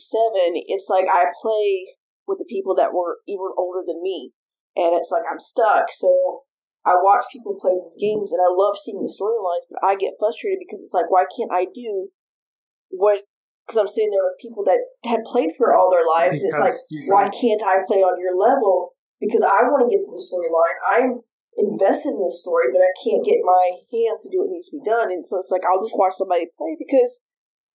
it's 0.66 0.88
like 0.88 1.06
I 1.06 1.26
play 1.40 1.94
with 2.26 2.38
the 2.38 2.48
people 2.48 2.74
that 2.76 2.92
were 2.92 3.18
even 3.28 3.50
older 3.58 3.84
than 3.86 4.02
me, 4.02 4.32
and 4.76 4.94
it's 4.94 5.10
like 5.10 5.22
I'm 5.30 5.38
stuck. 5.38 5.92
So 5.92 6.42
I 6.84 7.00
watch 7.00 7.24
people 7.32 7.56
play 7.56 7.72
these 7.80 7.96
games, 7.98 8.30
and 8.32 8.40
I 8.40 8.52
love 8.52 8.76
seeing 8.76 9.00
the 9.00 9.08
storylines, 9.08 9.64
but 9.72 9.80
I 9.82 9.96
get 9.96 10.20
frustrated 10.20 10.60
because 10.60 10.80
it's 10.84 10.92
like, 10.92 11.10
why 11.10 11.24
can't 11.32 11.50
I 11.52 11.66
do 11.72 12.08
what? 12.90 13.22
Because 13.66 13.80
I'm 13.80 13.88
sitting 13.88 14.10
there 14.12 14.24
with 14.28 14.36
people 14.40 14.62
that 14.68 14.80
had 15.08 15.24
played 15.24 15.56
for 15.56 15.72
all 15.72 15.88
their 15.88 16.04
lives, 16.04 16.44
and 16.44 16.52
it's 16.52 16.60
like, 16.60 16.76
Because 16.76 16.86
you- 16.90 17.12
why 17.12 17.28
can't 17.32 17.62
I 17.64 17.80
play 17.88 18.04
on 18.04 18.20
your 18.20 18.36
level? 18.36 18.92
Because 19.20 19.40
I 19.40 19.64
want 19.64 19.88
to 19.88 19.90
get 19.90 20.04
to 20.04 20.12
the 20.12 20.20
storyline. 20.20 20.76
I'm 20.84 21.24
invested 21.56 22.12
in 22.12 22.24
this 22.24 22.42
story, 22.42 22.68
but 22.72 22.82
I 22.84 22.92
can't 23.00 23.24
get 23.24 23.40
my 23.40 23.80
hands 23.88 24.20
to 24.22 24.28
do 24.28 24.44
what 24.44 24.50
needs 24.50 24.68
to 24.68 24.76
be 24.76 24.84
done. 24.84 25.08
And 25.10 25.24
so 25.24 25.38
it's 25.38 25.50
like 25.50 25.62
I'll 25.64 25.80
just 25.80 25.96
watch 25.96 26.14
somebody 26.20 26.50
play 26.58 26.76
because 26.78 27.20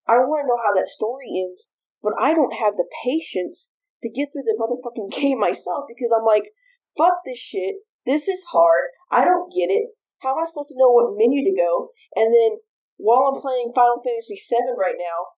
I 0.06 0.18
want 0.18 0.44
to 0.44 0.48
know 0.48 0.60
how 0.62 0.72
that 0.74 0.88
story 0.88 1.26
ends, 1.34 1.68
but 2.02 2.12
I 2.20 2.34
don't 2.34 2.54
have 2.54 2.76
the 2.76 2.86
patience 3.04 3.70
to 4.02 4.08
get 4.08 4.30
through 4.32 4.44
the 4.46 4.54
motherfucking 4.54 5.10
game 5.20 5.40
myself 5.40 5.86
because 5.88 6.12
I'm 6.14 6.24
like, 6.24 6.52
fuck 6.96 7.24
this 7.24 7.38
shit. 7.38 7.76
This 8.06 8.28
is 8.28 8.44
hard. 8.52 8.94
I 9.10 9.24
don't 9.24 9.52
get 9.52 9.70
it. 9.70 9.90
How 10.22 10.32
am 10.32 10.42
I 10.42 10.46
supposed 10.46 10.68
to 10.70 10.78
know 10.78 10.90
what 10.90 11.16
menu 11.16 11.44
to 11.44 11.56
go? 11.56 11.90
And 12.14 12.32
then 12.32 12.58
while 12.96 13.32
I'm 13.32 13.40
playing 13.40 13.72
Final 13.74 14.02
Fantasy 14.04 14.36
VII 14.36 14.76
right 14.78 14.96
now, 14.98 15.34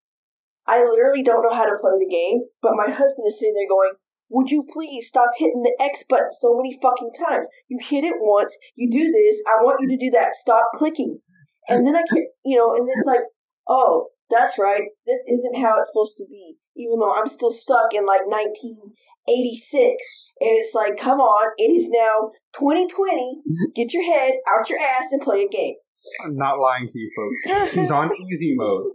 I 0.66 0.84
literally 0.84 1.22
don't 1.22 1.42
know 1.42 1.54
how 1.54 1.64
to 1.64 1.78
play 1.80 1.98
the 1.98 2.10
game, 2.10 2.42
but 2.60 2.76
my 2.76 2.90
husband 2.90 3.26
is 3.26 3.38
sitting 3.38 3.54
there 3.54 3.68
going, 3.68 3.92
would 4.28 4.50
you 4.50 4.64
please 4.68 5.08
stop 5.08 5.30
hitting 5.36 5.62
the 5.62 5.76
X 5.80 6.04
button 6.08 6.30
so 6.30 6.56
many 6.56 6.78
fucking 6.80 7.12
times? 7.18 7.46
You 7.68 7.78
hit 7.80 8.04
it 8.04 8.14
once, 8.18 8.56
you 8.74 8.90
do 8.90 9.12
this, 9.12 9.42
I 9.46 9.62
want 9.62 9.80
you 9.80 9.88
to 9.88 10.04
do 10.04 10.10
that, 10.16 10.34
stop 10.34 10.70
clicking. 10.74 11.18
And 11.68 11.86
then 11.86 11.94
I 11.94 12.02
can, 12.08 12.26
you 12.44 12.56
know, 12.56 12.74
and 12.74 12.88
it's 12.88 13.06
like, 13.06 13.22
oh, 13.68 14.08
that's 14.30 14.58
right, 14.58 14.88
this 15.06 15.20
isn't 15.28 15.60
how 15.60 15.78
it's 15.78 15.90
supposed 15.92 16.16
to 16.18 16.24
be, 16.28 16.56
even 16.76 16.98
though 16.98 17.14
I'm 17.14 17.28
still 17.28 17.52
stuck 17.52 17.92
in 17.92 18.06
like 18.06 18.22
1986. 19.26 20.32
And 20.40 20.50
it's 20.50 20.74
like, 20.74 20.96
come 20.96 21.20
on, 21.20 21.52
it 21.56 21.76
is 21.76 21.88
now 21.90 22.32
2020, 22.58 22.88
mm-hmm. 22.88 23.54
get 23.74 23.92
your 23.92 24.04
head 24.04 24.32
out 24.50 24.68
your 24.68 24.78
ass 24.78 25.06
and 25.12 25.20
play 25.20 25.44
a 25.44 25.48
game. 25.48 25.76
I'm 26.24 26.36
not 26.36 26.58
lying 26.58 26.88
to 26.88 26.98
you 26.98 27.10
folks. 27.14 27.72
She's 27.72 27.90
on 27.90 28.10
easy 28.32 28.54
mode. 28.56 28.86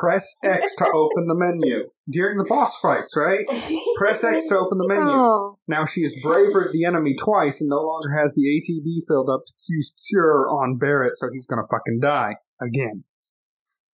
Press 0.00 0.26
X 0.42 0.74
to 0.76 0.86
open 0.86 1.26
the 1.28 1.34
menu. 1.34 1.90
During 2.10 2.38
the 2.38 2.44
boss 2.44 2.78
fights, 2.80 3.14
right? 3.14 3.44
Press 3.98 4.24
X 4.24 4.46
to 4.48 4.56
open 4.56 4.78
the 4.78 4.88
menu. 4.88 5.04
Oh. 5.04 5.58
Now 5.68 5.84
she 5.84 6.02
has 6.02 6.12
bravered 6.24 6.72
the 6.72 6.86
enemy 6.86 7.14
twice 7.18 7.60
and 7.60 7.68
no 7.68 7.76
longer 7.76 8.08
has 8.18 8.32
the 8.34 8.42
ATB 8.42 9.06
filled 9.06 9.28
up 9.28 9.42
to 9.46 9.52
use 9.68 9.92
cure 10.08 10.48
on 10.48 10.78
Barret, 10.78 11.12
so 11.16 11.28
he's 11.30 11.46
gonna 11.46 11.66
fucking 11.70 12.00
die 12.00 12.36
again. 12.60 13.04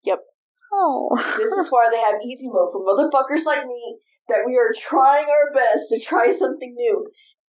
Yep. 0.04 0.20
Oh. 0.74 1.16
This 1.38 1.52
is 1.52 1.68
why 1.70 1.88
they 1.90 2.00
have 2.00 2.22
easy 2.26 2.50
mode 2.50 2.74
for 2.74 2.84
motherfuckers 2.84 3.46
like 3.46 3.66
me 3.66 3.98
that 4.28 4.44
we 4.46 4.58
are 4.58 4.74
trying 4.76 5.26
our 5.26 5.52
best 5.54 5.90
to 5.90 6.00
try 6.00 6.32
something 6.32 6.74
new. 6.76 7.08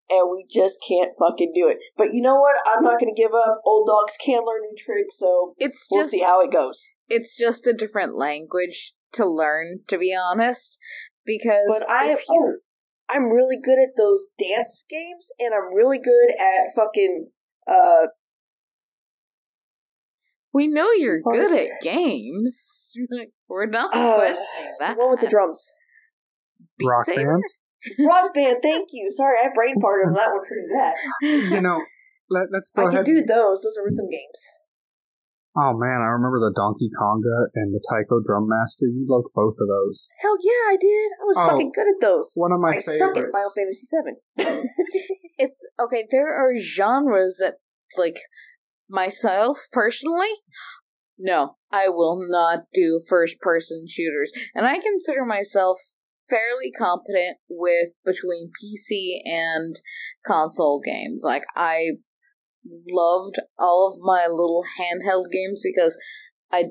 And 0.09 0.31
we 0.31 0.47
just 0.49 0.79
can't 0.87 1.11
fucking 1.19 1.51
do 1.53 1.67
it. 1.69 1.79
But 1.97 2.15
you 2.15 2.23
know 2.23 2.37
what? 2.39 2.55
I'm 2.65 2.85
not 2.85 3.01
going 3.01 3.13
to 3.13 3.21
give 3.21 3.33
up. 3.35 3.61
Old 3.65 3.89
dogs 3.89 4.15
can 4.25 4.39
learn 4.47 4.61
new 4.63 4.77
tricks, 4.79 5.19
so 5.19 5.55
It's 5.59 5.89
we'll 5.91 6.03
just 6.03 6.13
see 6.13 6.21
how 6.23 6.41
it 6.43 6.53
goes. 6.53 6.81
it's 7.09 7.37
just 7.37 7.67
a 7.67 7.73
different 7.73 8.17
language 8.17 8.93
to 9.15 9.27
learn, 9.27 9.81
to 9.89 9.99
be 9.99 10.15
honest. 10.15 10.79
Because 11.25 11.67
But 11.69 11.91
I 11.91 12.13
if 12.13 12.21
you, 12.29 12.61
I'm 13.11 13.31
really 13.31 13.57
good 13.61 13.81
at 13.81 13.97
those 13.97 14.31
dance 14.39 14.85
games, 14.89 15.29
and 15.41 15.53
I'm 15.53 15.75
really 15.75 15.99
good 15.99 16.31
at 16.39 16.73
fucking 16.77 17.31
uh. 17.69 18.07
we 20.53 20.69
know 20.69 20.91
you're 20.93 21.21
good 21.21 21.53
at 21.53 21.83
games. 21.83 22.93
We're 23.49 23.67
not 23.67 23.95
uh 23.95 24.17
questioning 24.19 24.75
the 24.79 24.95
one 24.95 25.11
with 25.11 25.21
the 25.21 25.29
drums. 25.29 25.73
Beat 26.79 26.87
Rock 26.89 27.05
Saber? 27.05 27.39
band. 27.39 28.07
Rock 28.09 28.35
band. 28.35 28.57
Thank 28.63 28.89
you. 28.93 29.11
Sorry, 29.13 29.37
I 29.43 29.49
brain 29.55 29.77
farted 29.81 30.09
on 30.09 30.15
that 30.15 30.31
one 30.33 30.43
pretty 30.45 30.69
bad. 30.75 30.95
You 31.57 31.61
know, 31.61 31.81
let, 32.31 32.49
let's 32.53 32.71
go 32.71 32.89
I 32.89 32.91
can 32.91 33.05
do 33.05 33.23
those. 33.25 33.63
Those 33.63 33.77
are 33.79 33.85
rhythm 33.85 34.09
games. 34.11 34.41
Oh 35.59 35.73
man, 35.73 36.03
I 36.05 36.13
remember 36.13 36.39
the 36.39 36.53
Donkey 36.55 36.91
Konga 37.01 37.49
and 37.55 37.73
the 37.73 37.81
Taiko 37.89 38.21
Drum 38.21 38.47
Master. 38.47 38.85
You 38.85 39.07
loved 39.09 39.29
both 39.35 39.55
of 39.59 39.69
those. 39.69 40.07
Hell 40.21 40.37
yeah, 40.43 40.69
I 40.69 40.77
did. 40.79 41.11
I 41.21 41.25
was 41.25 41.37
Oh, 41.41 41.47
fucking 41.49 41.73
good 41.75 41.87
at 41.89 42.01
those. 42.03 42.31
One 42.35 42.53
of 42.53 42.61
my 42.61 42.71
I 42.77 42.81
favorites. 42.81 42.99
suck 42.99 43.17
at 43.17 43.33
Final 43.33 43.53
Fantasy 43.57 43.87
VII. 44.45 44.69
It's 45.39 45.57
okay. 45.81 46.07
There 46.11 46.29
are 46.29 46.57
genres 46.57 47.37
that, 47.41 47.55
like, 47.99 48.17
myself 48.89 49.59
personally, 49.73 50.29
no, 51.19 51.57
I 51.71 51.89
will 51.89 52.19
not 52.31 52.65
do 52.75 53.01
first 53.09 53.39
person 53.41 53.87
shooters. 53.89 54.33
And 54.55 54.67
I 54.67 54.79
consider 54.79 55.25
myself 55.25 55.79
fairly 56.29 56.73
competent 56.77 57.39
with 57.49 57.91
between 58.05 58.51
PC 58.51 59.19
and 59.25 59.81
console 60.27 60.81
games. 60.85 61.23
Like, 61.25 61.45
I 61.55 61.99
loved 62.89 63.37
all 63.59 63.93
of 63.93 64.05
my 64.05 64.27
little 64.29 64.65
handheld 64.79 65.31
games 65.31 65.63
because 65.63 65.97
I 66.51 66.71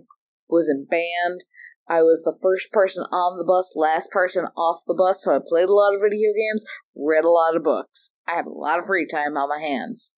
was 0.50 0.70
in 0.70 0.86
band. 0.90 1.44
I 1.88 2.02
was 2.02 2.22
the 2.24 2.38
first 2.42 2.72
person 2.72 3.04
on 3.12 3.38
the 3.38 3.46
bus, 3.46 3.72
last 3.76 4.10
person 4.10 4.46
off 4.58 4.82
the 4.88 4.96
bus, 4.96 5.24
so 5.24 5.36
I 5.36 5.40
played 5.46 5.70
a 5.70 5.74
lot 5.74 5.94
of 5.94 6.02
video 6.02 6.32
games, 6.34 6.66
read 6.96 7.24
a 7.24 7.30
lot 7.30 7.56
of 7.56 7.64
books. 7.64 8.12
I 8.28 8.36
had 8.36 8.46
a 8.46 8.50
lot 8.50 8.80
of 8.80 8.88
free 8.88 9.06
time 9.06 9.38
on 9.38 9.50
my 9.50 9.64
hands. 9.64 10.12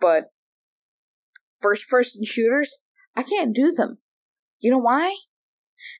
But 0.00 0.32
first 1.60 1.88
person 1.88 2.24
shooters, 2.24 2.78
I 3.14 3.22
can't 3.22 3.54
do 3.54 3.70
them. 3.70 3.98
You 4.58 4.72
know 4.72 4.78
why? 4.78 5.14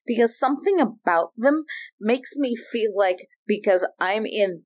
Because 0.06 0.38
something 0.38 0.78
about 0.80 1.32
them 1.36 1.64
makes 2.00 2.36
me 2.36 2.56
feel 2.56 2.96
like 2.96 3.28
because 3.46 3.86
I'm 3.98 4.24
in 4.26 4.62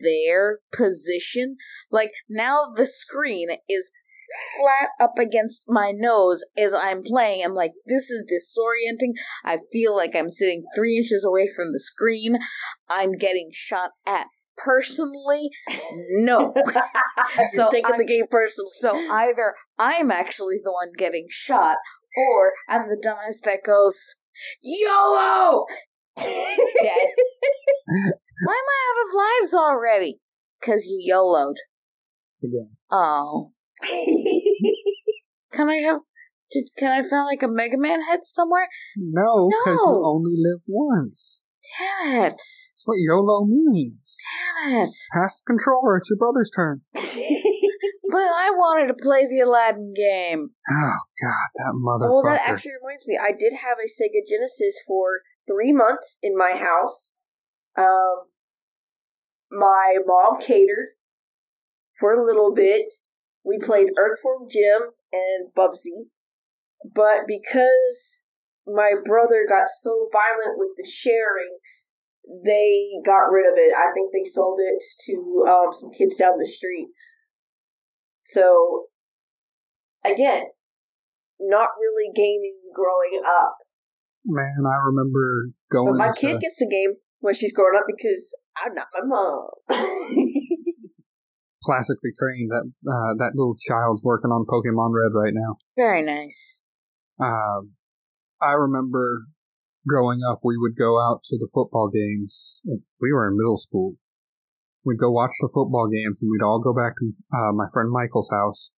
their 0.00 0.58
position, 0.72 1.56
like 1.90 2.10
now 2.28 2.64
the 2.74 2.86
screen 2.86 3.48
is 3.68 3.90
flat 4.58 4.88
up 5.00 5.18
against 5.18 5.64
my 5.68 5.92
nose 5.94 6.42
as 6.56 6.72
I'm 6.72 7.02
playing. 7.02 7.44
I'm 7.44 7.54
like, 7.54 7.72
this 7.86 8.10
is 8.10 8.24
disorienting. 8.24 9.12
I 9.44 9.58
feel 9.70 9.94
like 9.96 10.14
I'm 10.16 10.30
sitting 10.30 10.64
three 10.74 10.98
inches 10.98 11.24
away 11.24 11.48
from 11.54 11.72
the 11.72 11.80
screen. 11.80 12.38
I'm 12.88 13.12
getting 13.16 13.50
shot 13.52 13.90
at. 14.06 14.26
Personally, 14.56 15.50
no. 16.10 16.52
So 17.54 17.68
taking 17.70 17.92
I- 17.94 17.98
the 17.98 18.04
game 18.04 18.26
personally. 18.30 18.70
So 18.80 18.94
either 18.96 19.54
I'm 19.78 20.10
actually 20.10 20.56
the 20.62 20.72
one 20.72 20.92
getting 20.96 21.26
shot, 21.30 21.76
or 22.16 22.52
I'm 22.68 22.88
the 22.88 22.96
dumbass 22.96 23.40
that 23.44 23.60
goes, 23.64 24.16
YOLO! 24.62 25.66
Dead. 26.16 26.26
Why 28.44 28.54
am 28.54 28.68
I 28.68 28.78
out 28.88 29.08
of 29.08 29.14
lives 29.14 29.54
already? 29.54 30.20
Because 30.60 30.86
you 30.86 30.98
YOLO'd. 31.02 31.56
Again. 32.42 32.70
Oh. 32.90 33.52
Can 35.52 35.68
I 35.68 35.76
have. 35.86 36.00
Did, 36.50 36.64
can 36.78 36.90
I 36.90 37.00
find 37.00 37.24
like 37.26 37.42
a 37.42 37.48
Mega 37.48 37.78
Man 37.78 38.02
head 38.02 38.20
somewhere? 38.24 38.68
No, 38.96 39.48
because 39.48 39.80
you 39.80 39.92
No. 39.92 40.04
only 40.04 40.34
live 40.36 40.60
once. 40.66 41.40
Damn 41.78 42.24
it. 42.24 42.30
That's 42.32 42.72
what 42.84 42.96
YOLO 42.98 43.46
means. 43.46 44.16
Damn 44.66 44.82
it. 44.82 44.90
Pass 45.14 45.36
the 45.36 45.44
controller. 45.46 45.96
It's 45.96 46.10
your 46.10 46.18
brother's 46.18 46.50
turn. 46.54 46.82
But 48.12 48.28
I 48.28 48.50
wanted 48.50 48.88
to 48.88 49.02
play 49.02 49.26
the 49.26 49.40
Aladdin 49.40 49.94
game. 49.96 50.50
Oh 50.70 50.98
God, 51.22 51.48
that 51.56 51.72
motherfucker. 51.72 52.10
Well, 52.10 52.22
that 52.24 52.46
actually 52.46 52.72
reminds 52.82 53.06
me. 53.06 53.18
I 53.18 53.32
did 53.32 53.54
have 53.54 53.78
a 53.80 53.88
Sega 53.88 54.20
Genesis 54.28 54.76
for 54.86 55.22
three 55.48 55.72
months 55.72 56.18
in 56.22 56.36
my 56.36 56.52
house. 56.52 57.16
Um, 57.78 58.28
my 59.50 59.96
mom 60.04 60.38
catered 60.42 60.88
for 61.98 62.12
a 62.12 62.22
little 62.22 62.52
bit. 62.54 62.92
We 63.44 63.58
played 63.58 63.88
Earthworm 63.96 64.46
Jim 64.50 64.92
and 65.10 65.48
Bubsy, 65.56 66.10
but 66.94 67.26
because 67.26 68.20
my 68.66 68.92
brother 69.02 69.46
got 69.48 69.68
so 69.80 70.10
violent 70.12 70.58
with 70.58 70.76
the 70.76 70.86
sharing, 70.86 71.56
they 72.44 72.92
got 73.06 73.32
rid 73.32 73.50
of 73.50 73.56
it. 73.56 73.72
I 73.74 73.90
think 73.94 74.12
they 74.12 74.28
sold 74.28 74.60
it 74.60 74.84
to 75.06 75.46
um, 75.48 75.72
some 75.72 75.90
kids 75.96 76.16
down 76.16 76.36
the 76.38 76.46
street. 76.46 76.88
So, 78.24 78.86
again, 80.04 80.44
not 81.40 81.70
really 81.80 82.10
gaming 82.14 82.60
growing 82.74 83.22
up. 83.26 83.56
Man, 84.24 84.64
I 84.66 84.76
remember 84.86 85.50
going. 85.72 85.98
But 85.98 86.06
my 86.06 86.12
to- 86.12 86.20
kid 86.20 86.40
gets 86.40 86.58
the 86.58 86.68
game 86.70 86.94
when 87.20 87.34
she's 87.34 87.52
growing 87.52 87.76
up 87.76 87.84
because 87.86 88.34
I'm 88.64 88.74
not 88.74 88.86
my 88.94 89.04
mom. 89.04 89.50
classically 91.64 92.10
trained. 92.18 92.50
That 92.50 92.70
uh, 92.90 93.14
that 93.18 93.32
little 93.34 93.56
child's 93.58 94.02
working 94.02 94.30
on 94.30 94.46
Pokemon 94.46 94.92
Red 94.92 95.14
right 95.14 95.32
now. 95.34 95.56
Very 95.76 96.02
nice. 96.02 96.60
Um, 97.20 97.72
I 98.40 98.52
remember 98.52 99.24
growing 99.86 100.20
up, 100.28 100.40
we 100.42 100.56
would 100.56 100.76
go 100.76 101.00
out 101.00 101.20
to 101.24 101.38
the 101.38 101.48
football 101.52 101.90
games. 101.92 102.62
We 103.00 103.12
were 103.12 103.28
in 103.28 103.36
middle 103.36 103.58
school. 103.58 103.94
We'd 104.84 104.98
go 104.98 105.10
watch 105.10 105.34
the 105.40 105.50
football 105.52 105.86
games, 105.86 106.18
and 106.20 106.30
we'd 106.30 106.44
all 106.44 106.58
go 106.58 106.74
back 106.74 106.98
to 106.98 107.14
uh, 107.30 107.52
my 107.54 107.66
friend 107.72 107.90
Michael's 107.90 108.30
house, 108.30 108.70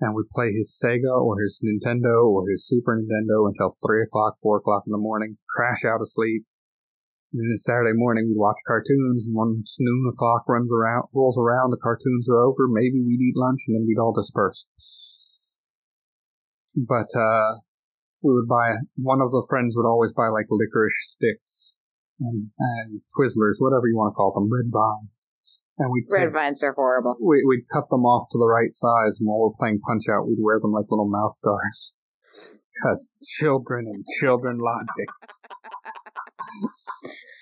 and 0.00 0.14
we'd 0.14 0.30
play 0.30 0.54
his 0.54 0.70
Sega 0.70 1.10
or 1.10 1.40
his 1.42 1.58
Nintendo 1.58 2.30
or 2.30 2.48
his 2.48 2.66
Super 2.66 2.94
Nintendo 2.94 3.50
until 3.50 3.74
three 3.82 4.02
o'clock, 4.02 4.38
four 4.40 4.58
o'clock 4.58 4.84
in 4.86 4.92
the 4.92 5.02
morning. 5.02 5.38
Crash 5.50 5.84
out 5.84 6.00
of 6.00 6.08
sleep. 6.10 6.46
And 7.32 7.42
then 7.42 7.56
Saturday 7.58 7.92
morning, 7.92 8.28
we'd 8.28 8.40
watch 8.40 8.56
cartoons, 8.66 9.26
and 9.26 9.34
once 9.34 9.76
noon 9.80 10.10
o'clock 10.12 10.48
runs 10.48 10.70
around, 10.72 11.08
rolls 11.12 11.36
around, 11.36 11.70
the 11.70 11.82
cartoons 11.82 12.28
are 12.30 12.38
over. 12.38 12.68
Maybe 12.70 13.02
we'd 13.02 13.20
eat 13.20 13.36
lunch, 13.36 13.60
and 13.66 13.76
then 13.76 13.84
we'd 13.86 13.98
all 13.98 14.14
disperse. 14.14 14.64
But 16.74 17.10
uh, 17.18 17.66
we 18.22 18.34
would 18.34 18.48
buy 18.48 18.78
one 18.96 19.20
of 19.20 19.30
the 19.30 19.46
friends 19.48 19.74
would 19.76 19.86
always 19.86 20.12
buy 20.12 20.28
like 20.28 20.46
licorice 20.50 21.10
sticks 21.10 21.78
and, 22.20 22.50
and 22.58 23.00
Twizzlers, 23.16 23.58
whatever 23.58 23.86
you 23.86 23.96
want 23.96 24.12
to 24.12 24.16
call 24.16 24.32
them, 24.32 24.50
red 24.50 24.70
vines, 24.70 25.28
and 25.78 25.90
we'd 25.92 26.06
Red 26.10 26.32
vines 26.32 26.62
are 26.62 26.72
horrible. 26.72 27.16
we, 27.20 27.44
we'd 27.46 27.64
cut 27.72 27.88
them 27.90 28.04
off 28.04 28.28
to 28.32 28.38
the 28.38 28.48
right 28.48 28.72
size, 28.72 29.18
and 29.18 29.28
while 29.28 29.40
we're 29.40 29.56
playing 29.58 29.80
Punch 29.86 30.04
Out, 30.10 30.26
we'd 30.26 30.38
wear 30.40 30.58
them 30.60 30.72
like 30.72 30.86
little 30.90 31.08
mouth 31.08 31.36
guards. 31.42 31.92
Because 32.80 33.10
children 33.24 33.86
and 33.88 34.04
children 34.20 34.58
logic. 34.58 35.08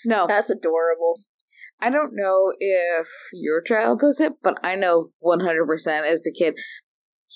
No, 0.07 0.27
That's 0.27 0.49
adorable. 0.51 1.17
I 1.81 1.91
don't 1.91 2.13
know 2.15 2.55
if 2.59 3.09
your 3.33 3.61
child 3.61 4.01
does 4.01 4.21
it, 4.21 4.33
but 4.43 4.55
I 4.63 4.77
know 4.77 5.11
100% 5.23 6.11
as 6.11 6.27
a 6.27 6.33
kid. 6.33 6.55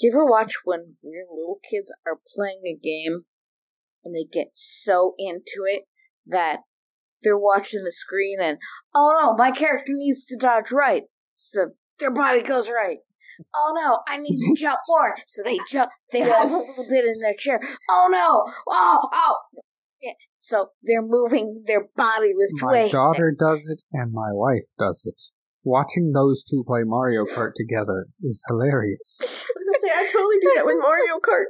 You 0.00 0.10
ever 0.12 0.24
watch 0.24 0.54
when 0.64 0.96
real 1.04 1.28
little 1.30 1.60
kids 1.68 1.92
are 2.06 2.20
playing 2.34 2.62
a 2.64 2.78
game 2.82 3.24
and 4.04 4.14
they 4.14 4.24
get 4.24 4.52
so 4.54 5.14
into 5.18 5.64
it 5.66 5.82
that 6.26 6.60
they're 7.22 7.38
watching 7.38 7.84
the 7.84 7.92
screen 7.92 8.38
and, 8.40 8.58
oh 8.94 9.12
no, 9.20 9.34
my 9.34 9.50
character 9.50 9.92
needs 9.94 10.24
to 10.26 10.36
dodge 10.36 10.70
right, 10.72 11.04
so 11.34 11.70
their 11.98 12.10
body 12.10 12.42
goes 12.42 12.68
right. 12.68 12.98
Oh 13.54 13.72
no, 13.74 14.00
I 14.08 14.18
need 14.18 14.36
to 14.38 14.54
jump 14.60 14.80
more, 14.88 15.16
so 15.26 15.42
they 15.42 15.58
jump, 15.68 15.90
they 16.12 16.22
hop 16.22 16.44
a 16.44 16.52
little 16.52 16.86
bit 16.88 17.04
in 17.04 17.20
their 17.20 17.34
chair. 17.36 17.60
Oh 17.88 18.08
no, 18.10 18.44
oh, 18.68 19.08
oh. 19.12 19.36
Yeah. 20.02 20.12
So 20.38 20.68
they're 20.82 21.02
moving 21.02 21.64
their 21.66 21.88
body 21.94 22.32
with 22.34 22.50
My 22.62 22.72
way. 22.72 22.90
daughter 22.90 23.34
does 23.38 23.60
it, 23.68 23.82
and 23.92 24.12
my 24.12 24.30
wife 24.32 24.64
does 24.78 25.02
it. 25.04 25.20
Watching 25.62 26.12
those 26.12 26.42
two 26.42 26.64
play 26.66 26.80
Mario 26.84 27.24
Kart 27.24 27.52
together 27.54 28.06
is 28.22 28.42
hilarious. 28.48 29.20
I 29.82 29.86
say 29.86 29.92
I 29.94 30.10
totally 30.12 30.36
do 30.40 30.52
that 30.56 30.66
with 30.66 30.76
Mario 30.78 31.18
Kart. 31.20 31.46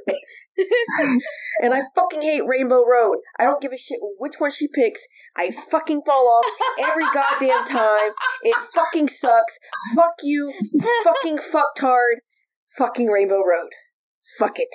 and 1.61 1.73
I 1.73 1.81
fucking 1.95 2.21
hate 2.21 2.45
Rainbow 2.45 2.83
Road. 2.85 3.17
I 3.39 3.43
don't 3.43 3.61
give 3.61 3.71
a 3.73 3.77
shit 3.77 3.99
which 4.19 4.35
one 4.39 4.51
she 4.51 4.67
picks. 4.67 5.01
I 5.35 5.51
fucking 5.51 6.01
fall 6.05 6.27
off 6.27 6.45
every 6.79 7.05
goddamn 7.13 7.65
time. 7.65 8.11
It 8.43 8.55
fucking 8.73 9.09
sucks. 9.09 9.57
Fuck 9.95 10.15
you. 10.23 10.53
fucking 11.03 11.37
fucktard. 11.51 12.15
Fucking 12.77 13.07
Rainbow 13.07 13.39
Road. 13.39 13.69
Fuck 14.37 14.59
it. 14.59 14.69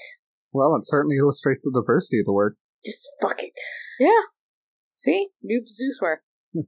Well, 0.52 0.76
it 0.76 0.86
certainly 0.86 1.16
illustrates 1.16 1.62
the 1.62 1.72
diversity 1.72 2.20
of 2.20 2.26
the 2.26 2.32
word. 2.32 2.56
Just 2.84 3.08
fuck 3.22 3.42
it. 3.42 3.52
Yeah. 3.98 4.08
See? 4.94 5.28
Noobs 5.44 5.76
do 5.78 5.92
swear. 5.92 6.22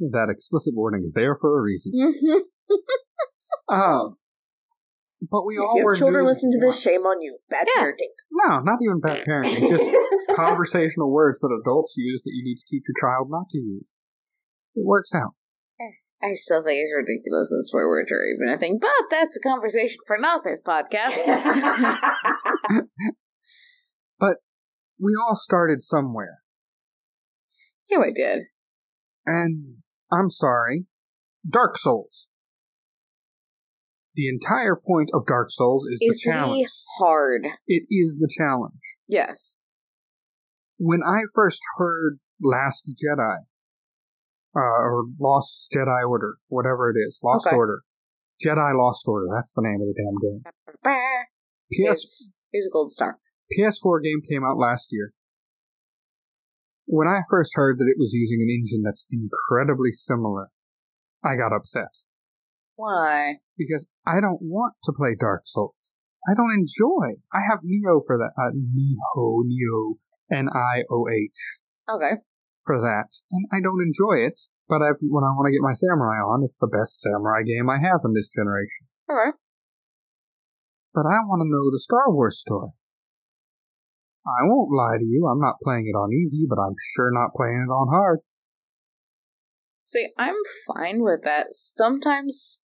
That 0.00 0.28
explicit 0.30 0.72
warning 0.74 1.04
is 1.06 1.12
there 1.12 1.36
for 1.38 1.58
a 1.58 1.62
reason. 1.62 1.92
Um, 3.68 4.16
but 5.30 5.44
we 5.44 5.56
If 5.56 5.60
all 5.62 5.76
you 5.78 5.84
were 5.84 5.96
children 5.96 6.24
listen 6.26 6.50
to 6.52 6.58
this, 6.58 6.74
once. 6.74 6.80
shame 6.80 7.00
on 7.02 7.20
you. 7.20 7.38
Bad 7.50 7.66
Yeah. 7.74 7.82
parenting. 7.84 8.14
No, 8.30 8.60
not 8.60 8.78
even 8.82 9.00
bad 9.00 9.24
parenting. 9.28 9.68
Just 9.68 9.90
conversational 10.36 11.10
words 11.10 11.38
that 11.40 11.50
adults 11.62 11.94
use 11.96 12.22
that 12.22 12.30
you 12.32 12.44
need 12.44 12.56
to 12.56 12.64
teach 12.68 12.84
your 12.88 12.94
child 13.00 13.28
not 13.30 13.48
to 13.50 13.58
use. 13.58 13.96
It 14.76 14.86
works 14.86 15.14
out. 15.14 15.34
I 16.22 16.34
still 16.34 16.62
think 16.62 16.76
it's 16.78 16.92
ridiculous 16.94 17.48
that 17.48 17.64
swear 17.66 17.88
words 17.88 18.12
are 18.12 18.22
even 18.26 18.54
a 18.54 18.58
thing, 18.58 18.78
but 18.78 18.90
that's 19.10 19.38
a 19.38 19.40
conversation 19.40 19.96
for 20.06 20.18
not 20.18 20.42
this 20.44 20.60
podcast. 20.60 21.16
But 24.18 24.36
we 25.02 25.12
all 25.16 25.34
started 25.34 25.80
somewhere. 25.82 26.40
yeah, 27.88 27.98
we 28.00 28.12
did. 28.12 28.42
And 29.24 29.76
I'm 30.12 30.30
sorry, 30.30 30.84
Dark 31.48 31.78
Souls. 31.78 32.28
The 34.14 34.28
entire 34.28 34.76
point 34.76 35.10
of 35.14 35.26
Dark 35.26 35.48
Souls 35.50 35.86
is 35.90 35.98
the 36.00 36.18
challenge. 36.22 36.50
really 36.50 36.66
hard. 36.98 37.46
It 37.66 37.84
is 37.90 38.18
the 38.18 38.28
challenge. 38.36 38.80
Yes. 39.06 39.56
When 40.78 41.00
I 41.02 41.22
first 41.34 41.60
heard 41.76 42.18
Last 42.42 42.88
Jedi, 42.88 43.36
uh, 44.56 44.58
or 44.58 45.04
Lost 45.20 45.70
Jedi 45.74 46.08
Order, 46.08 46.36
whatever 46.48 46.90
it 46.90 46.98
is, 46.98 47.18
Lost 47.22 47.46
Okay. 47.46 47.54
Order, 47.56 47.82
Jedi 48.44 48.76
Lost 48.76 49.04
Order, 49.06 49.26
that's 49.32 49.52
the 49.52 49.62
name 49.62 49.80
of 49.80 49.86
the 49.86 49.94
damn 49.94 50.18
game. 50.18 50.42
PS 51.70 52.30
here's 52.50 52.66
a 52.66 52.70
gold 52.72 52.90
star. 52.90 53.18
PS4 53.56 54.02
game 54.02 54.20
came 54.28 54.44
out 54.44 54.56
last 54.58 54.88
year. 54.90 55.12
When 56.86 57.06
I 57.06 57.20
first 57.30 57.52
heard 57.54 57.78
that 57.78 57.86
it 57.88 57.96
was 57.98 58.12
using 58.12 58.40
an 58.42 58.50
engine 58.50 58.82
that's 58.84 59.06
incredibly 59.12 59.92
similar, 59.92 60.50
I 61.24 61.36
got 61.36 61.54
upset. 61.54 61.90
Why? 62.74 63.34
Because 63.56 63.86
I 64.10 64.20
don't 64.20 64.42
want 64.42 64.74
to 64.84 64.92
play 64.92 65.14
Dark 65.18 65.42
Souls. 65.46 65.74
I 66.28 66.34
don't 66.34 66.52
enjoy. 66.52 67.22
I 67.32 67.40
have 67.48 67.60
Nioh 67.62 68.02
for 68.06 68.18
that. 68.18 68.34
Uh, 68.36 68.50
Nioh, 68.52 69.46
Nioh, 69.46 69.94
N-I-O-H 70.30 71.40
Okay. 71.88 72.20
for 72.66 72.80
that. 72.80 73.08
And 73.30 73.46
I 73.52 73.62
don't 73.62 73.80
enjoy 73.80 74.26
it, 74.26 74.38
but 74.68 74.82
I, 74.82 74.92
when 75.00 75.24
I 75.24 75.32
want 75.32 75.46
to 75.46 75.54
get 75.54 75.62
my 75.64 75.72
samurai 75.72 76.18
on, 76.20 76.42
it's 76.44 76.58
the 76.58 76.66
best 76.68 77.00
samurai 77.00 77.42
game 77.46 77.70
I 77.70 77.78
have 77.78 78.00
in 78.04 78.12
this 78.12 78.28
generation. 78.28 78.90
Okay. 79.08 79.32
But 80.92 81.06
I 81.06 81.22
want 81.24 81.40
to 81.40 81.48
know 81.48 81.70
the 81.70 81.80
Star 81.80 82.10
Wars 82.10 82.40
story. 82.40 82.70
I 84.26 84.44
won't 84.44 84.70
lie 84.70 84.98
to 84.98 85.04
you, 85.04 85.26
I'm 85.26 85.40
not 85.40 85.62
playing 85.64 85.86
it 85.86 85.96
on 85.96 86.12
easy, 86.12 86.44
but 86.48 86.58
I'm 86.60 86.76
sure 86.94 87.10
not 87.10 87.32
playing 87.34 87.64
it 87.66 87.72
on 87.72 87.88
hard. 87.88 88.18
See, 89.82 90.08
I'm 90.18 90.36
fine 90.66 91.02
with 91.02 91.22
that. 91.24 91.48
Sometimes, 91.50 92.60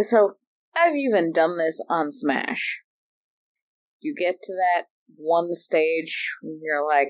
so 0.00 0.36
I've 0.76 0.94
even 0.94 1.32
done 1.32 1.56
this 1.56 1.80
on 1.88 2.12
Smash. 2.12 2.80
You 4.00 4.14
get 4.14 4.36
to 4.42 4.52
that 4.52 4.86
one 5.16 5.54
stage 5.54 6.34
when 6.42 6.60
you're 6.62 6.86
like, 6.86 7.08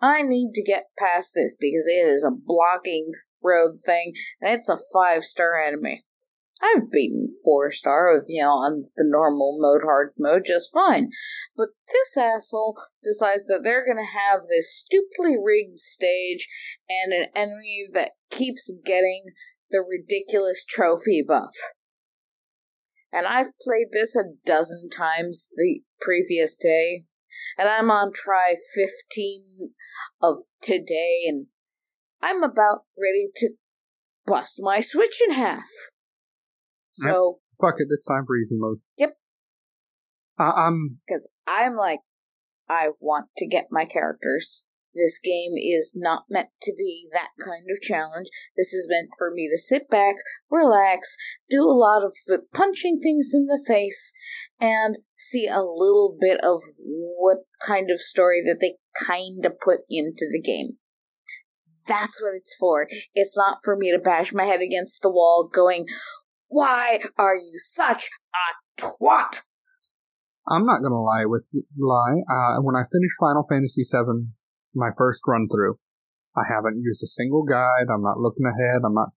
I 0.00 0.22
need 0.22 0.52
to 0.54 0.62
get 0.62 0.90
past 0.98 1.32
this 1.34 1.56
because 1.58 1.86
it 1.86 2.06
is 2.06 2.24
a 2.24 2.30
blocking 2.30 3.12
road 3.42 3.78
thing 3.84 4.12
and 4.40 4.52
it's 4.52 4.68
a 4.68 4.78
five 4.92 5.24
star 5.24 5.60
enemy. 5.60 6.04
I've 6.60 6.90
beaten 6.90 7.36
four 7.44 7.70
star 7.70 8.12
with, 8.14 8.24
you 8.28 8.42
know, 8.42 8.50
on 8.50 8.86
the 8.96 9.04
normal 9.06 9.58
mode, 9.60 9.82
hard 9.84 10.12
mode, 10.18 10.42
just 10.44 10.72
fine. 10.72 11.10
But 11.56 11.68
this 11.92 12.16
asshole 12.16 12.76
decides 13.02 13.46
that 13.46 13.60
they're 13.62 13.86
gonna 13.86 14.06
have 14.06 14.42
this 14.48 14.76
stupidly 14.76 15.36
rigged 15.42 15.78
stage 15.78 16.48
and 16.88 17.12
an 17.12 17.26
enemy 17.34 17.86
that 17.94 18.12
keeps 18.30 18.70
getting 18.84 19.26
the 19.70 19.80
ridiculous 19.80 20.64
trophy 20.64 21.24
buff. 21.26 21.54
And 23.12 23.26
I've 23.26 23.58
played 23.60 23.88
this 23.92 24.14
a 24.14 24.34
dozen 24.44 24.90
times 24.90 25.48
the 25.56 25.80
previous 26.00 26.56
day, 26.56 27.04
and 27.56 27.68
I'm 27.68 27.90
on 27.90 28.12
try 28.12 28.56
15 28.74 29.70
of 30.20 30.38
today, 30.62 31.22
and 31.26 31.46
I'm 32.20 32.42
about 32.42 32.84
ready 32.98 33.28
to 33.36 33.50
bust 34.26 34.56
my 34.58 34.80
Switch 34.80 35.20
in 35.26 35.34
half. 35.34 35.68
So, 36.92 37.38
Fuck 37.60 37.74
it, 37.78 37.88
it's 37.90 38.06
time 38.06 38.24
for 38.26 38.36
easy 38.36 38.56
mode. 38.58 38.78
Yep. 38.96 39.16
Uh, 40.38 40.52
I'm 40.52 40.98
because 41.06 41.28
I'm 41.46 41.74
like, 41.74 42.00
I 42.68 42.90
want 43.00 43.28
to 43.38 43.46
get 43.46 43.68
my 43.70 43.84
characters. 43.84 44.64
This 44.94 45.18
game 45.22 45.52
is 45.56 45.92
not 45.94 46.24
meant 46.30 46.48
to 46.62 46.72
be 46.76 47.08
that 47.12 47.30
kind 47.38 47.66
of 47.70 47.80
challenge. 47.80 48.28
This 48.56 48.72
is 48.72 48.86
meant 48.88 49.10
for 49.18 49.30
me 49.30 49.48
to 49.48 49.60
sit 49.60 49.88
back, 49.88 50.16
relax, 50.50 51.16
do 51.50 51.62
a 51.62 51.76
lot 51.76 52.02
of 52.04 52.14
punching 52.52 53.00
things 53.02 53.30
in 53.32 53.46
the 53.46 53.62
face, 53.66 54.12
and 54.60 54.98
see 55.16 55.46
a 55.46 55.62
little 55.62 56.16
bit 56.18 56.40
of 56.42 56.62
what 56.78 57.38
kind 57.64 57.90
of 57.90 58.00
story 58.00 58.42
that 58.44 58.58
they 58.60 58.76
kind 58.98 59.44
of 59.44 59.60
put 59.60 59.80
into 59.88 60.26
the 60.32 60.42
game. 60.42 60.78
That's 61.86 62.20
what 62.20 62.34
it's 62.34 62.54
for. 62.58 62.86
It's 63.14 63.36
not 63.36 63.58
for 63.64 63.76
me 63.76 63.92
to 63.92 63.98
bash 63.98 64.32
my 64.32 64.44
head 64.44 64.60
against 64.60 65.00
the 65.02 65.10
wall 65.10 65.48
going, 65.52 65.86
Why 66.48 67.00
are 67.16 67.36
you 67.36 67.58
such 67.58 68.08
a 68.34 68.80
twat? 68.80 69.42
I'm 70.50 70.64
not 70.64 70.82
gonna 70.82 71.02
lie 71.02 71.24
with 71.26 71.44
lie. 71.78 72.22
Uh, 72.30 72.60
when 72.62 72.74
I 72.74 72.84
finished 72.90 73.16
Final 73.20 73.44
Fantasy 73.48 73.82
VII, 73.82 74.28
my 74.74 74.90
first 74.96 75.22
run 75.26 75.48
through, 75.48 75.78
I 76.36 76.42
haven't 76.48 76.80
used 76.82 77.02
a 77.02 77.06
single 77.06 77.44
guide. 77.44 77.90
I'm 77.92 78.02
not 78.02 78.18
looking 78.18 78.46
ahead. 78.46 78.82
I'm 78.84 78.94
not. 78.94 79.10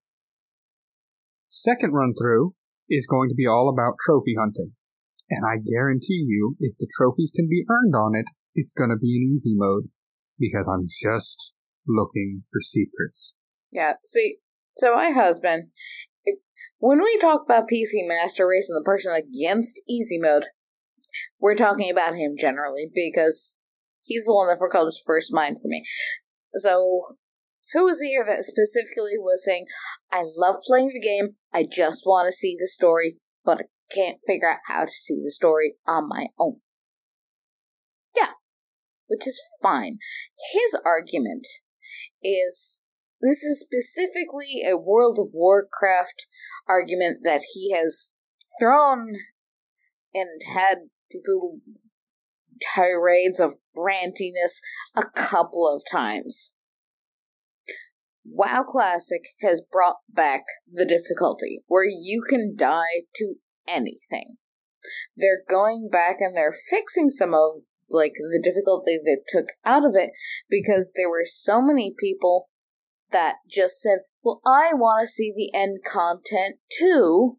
Second 1.49 1.93
run 1.93 2.13
through 2.19 2.55
is 2.89 3.07
going 3.07 3.29
to 3.29 3.35
be 3.35 3.47
all 3.47 3.69
about 3.69 3.99
trophy 4.05 4.35
hunting, 4.39 4.71
and 5.29 5.45
I 5.45 5.57
guarantee 5.59 6.25
you, 6.27 6.55
if 6.59 6.75
the 6.79 6.87
trophies 6.97 7.31
can 7.35 7.47
be 7.49 7.65
earned 7.69 7.95
on 7.95 8.15
it, 8.15 8.25
it's 8.55 8.73
gonna 8.73 8.97
be 8.97 9.15
in 9.15 9.31
easy 9.33 9.55
mode 9.55 9.89
because 10.39 10.67
I'm 10.67 10.87
just 10.87 11.53
looking 11.87 12.43
for 12.51 12.61
secrets. 12.61 13.33
Yeah, 13.71 13.93
see, 14.03 14.37
so 14.77 14.95
my 14.95 15.11
husband, 15.11 15.69
it, 16.25 16.39
when 16.79 16.99
we 16.99 17.17
talk 17.19 17.41
about 17.45 17.69
PC 17.69 18.07
Master 18.07 18.47
Race 18.47 18.69
and 18.69 18.79
the 18.79 18.85
person 18.85 19.13
against 19.13 19.81
easy 19.87 20.17
mode, 20.19 20.47
we're 21.39 21.55
talking 21.55 21.89
about 21.91 22.15
him 22.15 22.35
generally 22.37 22.89
because 22.93 23.57
he's 24.01 24.25
the 24.25 24.33
one 24.33 24.47
that 24.47 24.59
comes 24.71 25.01
first 25.05 25.33
mind 25.33 25.57
for 25.61 25.67
me. 25.67 25.83
So, 26.55 27.15
who 27.73 27.85
was 27.85 28.01
here 28.01 28.25
that 28.25 28.43
specifically 28.43 29.17
was 29.17 29.43
saying, 29.45 29.65
I 30.11 30.23
love 30.35 30.57
playing 30.65 30.91
the 30.93 30.99
game, 30.99 31.35
I 31.53 31.65
just 31.69 32.03
want 32.05 32.27
to 32.27 32.37
see 32.37 32.57
the 32.59 32.67
story, 32.67 33.17
but 33.45 33.59
I 33.59 33.63
can't 33.93 34.19
figure 34.27 34.49
out 34.49 34.59
how 34.67 34.85
to 34.85 34.91
see 34.91 35.21
the 35.23 35.31
story 35.31 35.75
on 35.87 36.09
my 36.09 36.27
own? 36.37 36.57
Yeah, 38.15 38.31
which 39.07 39.25
is 39.25 39.41
fine. 39.61 39.97
His 40.53 40.79
argument 40.85 41.47
is 42.21 42.81
this 43.21 43.43
is 43.43 43.59
specifically 43.59 44.63
a 44.67 44.77
World 44.77 45.19
of 45.19 45.29
Warcraft 45.33 46.25
argument 46.67 47.19
that 47.23 47.43
he 47.53 47.71
has 47.73 48.13
thrown 48.59 49.13
and 50.13 50.41
had 50.53 50.77
little 51.13 51.59
tirades 52.75 53.39
of 53.39 53.55
rantiness 53.75 54.59
a 54.95 55.03
couple 55.15 55.67
of 55.67 55.83
times. 55.89 56.51
WoW 58.23 58.63
Classic 58.63 59.21
has 59.41 59.61
brought 59.61 59.97
back 60.09 60.43
the 60.71 60.85
difficulty 60.85 61.63
where 61.67 61.85
you 61.85 62.23
can 62.27 62.55
die 62.55 63.05
to 63.15 63.35
anything. 63.67 64.37
They're 65.15 65.43
going 65.49 65.89
back 65.91 66.17
and 66.19 66.35
they're 66.35 66.55
fixing 66.69 67.09
some 67.09 67.33
of 67.33 67.63
like 67.89 68.13
the 68.15 68.41
difficulty 68.41 68.99
they 69.03 69.17
took 69.27 69.47
out 69.65 69.85
of 69.85 69.95
it 69.95 70.11
because 70.49 70.91
there 70.95 71.09
were 71.09 71.25
so 71.25 71.61
many 71.61 71.93
people 71.99 72.49
that 73.11 73.37
just 73.49 73.81
said, 73.81 73.99
Well, 74.23 74.41
I 74.45 74.73
want 74.73 75.07
to 75.07 75.11
see 75.11 75.33
the 75.35 75.57
end 75.57 75.79
content 75.85 76.57
too. 76.77 77.37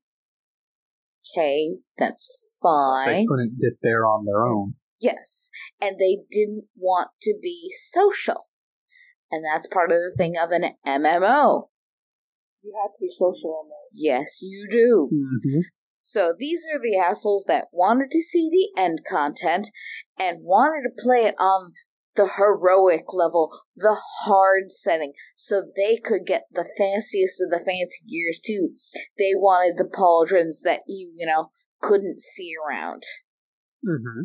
Okay, 1.34 1.78
that's 1.96 2.28
fine. 2.60 3.08
They 3.08 3.26
couldn't 3.26 3.60
get 3.60 3.78
there 3.82 4.06
on 4.06 4.24
their 4.24 4.44
own. 4.44 4.74
Yes, 5.02 5.50
and 5.80 5.98
they 5.98 6.18
didn't 6.30 6.68
want 6.76 7.10
to 7.22 7.34
be 7.40 7.74
social. 7.90 8.46
And 9.30 9.42
that's 9.44 9.66
part 9.66 9.90
of 9.90 9.98
the 9.98 10.14
thing 10.16 10.34
of 10.40 10.50
an 10.50 10.74
MMO. 10.86 11.68
You 12.62 12.74
have 12.80 12.92
to 12.92 13.00
be 13.00 13.10
social 13.10 13.50
on 13.50 13.68
those. 13.68 13.98
Yes, 14.00 14.38
you 14.40 14.68
do. 14.70 15.10
Mm-hmm. 15.12 15.60
So 16.00 16.34
these 16.38 16.62
are 16.72 16.80
the 16.80 16.98
assholes 16.98 17.44
that 17.48 17.68
wanted 17.72 18.10
to 18.12 18.22
see 18.22 18.48
the 18.50 18.80
end 18.80 19.00
content 19.08 19.68
and 20.18 20.42
wanted 20.42 20.82
to 20.82 21.02
play 21.02 21.24
it 21.24 21.34
on 21.38 21.72
the 22.14 22.28
heroic 22.36 23.12
level, 23.12 23.50
the 23.76 23.96
hard 24.24 24.70
setting, 24.70 25.12
so 25.34 25.62
they 25.74 25.96
could 25.96 26.26
get 26.26 26.42
the 26.52 26.68
fanciest 26.78 27.40
of 27.40 27.50
the 27.50 27.64
fancy 27.64 28.04
gears 28.08 28.38
too. 28.44 28.74
They 29.18 29.32
wanted 29.34 29.78
the 29.78 29.88
pauldrons 29.88 30.60
that 30.64 30.80
you, 30.86 31.10
you 31.14 31.26
know, 31.26 31.50
couldn't 31.80 32.20
see 32.20 32.52
around. 32.68 33.04
Mm-hmm. 33.86 34.24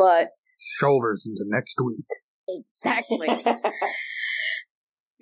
But 0.00 0.30
Shoulders 0.58 1.26
into 1.26 1.44
next 1.46 1.76
week. 1.84 2.06
exactly. 2.48 3.28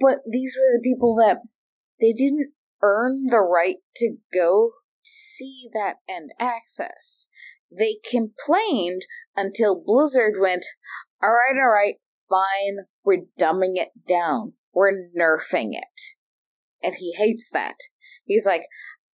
but 0.01 0.19
these 0.31 0.57
were 0.57 0.71
the 0.77 0.81
people 0.83 1.17
that 1.17 1.39
they 2.01 2.13
didn't 2.13 2.53
earn 2.81 3.27
the 3.29 3.41
right 3.41 3.79
to 3.97 4.17
go 4.33 4.71
see 5.03 5.69
that 5.75 5.97
end 6.09 6.31
access. 6.39 7.29
They 7.77 7.97
complained 8.09 9.03
until 9.35 9.83
Blizzard 9.85 10.35
went, 10.41 10.65
alright, 11.23 11.61
alright, 11.61 11.97
fine, 12.29 12.87
we're 13.05 13.25
dumbing 13.39 13.75
it 13.75 13.91
down. 14.07 14.53
We're 14.73 14.93
nerfing 14.93 15.73
it. 15.73 16.01
And 16.85 16.95
he 16.97 17.15
hates 17.17 17.49
that. 17.53 17.75
He's 18.25 18.47
like, 18.47 18.63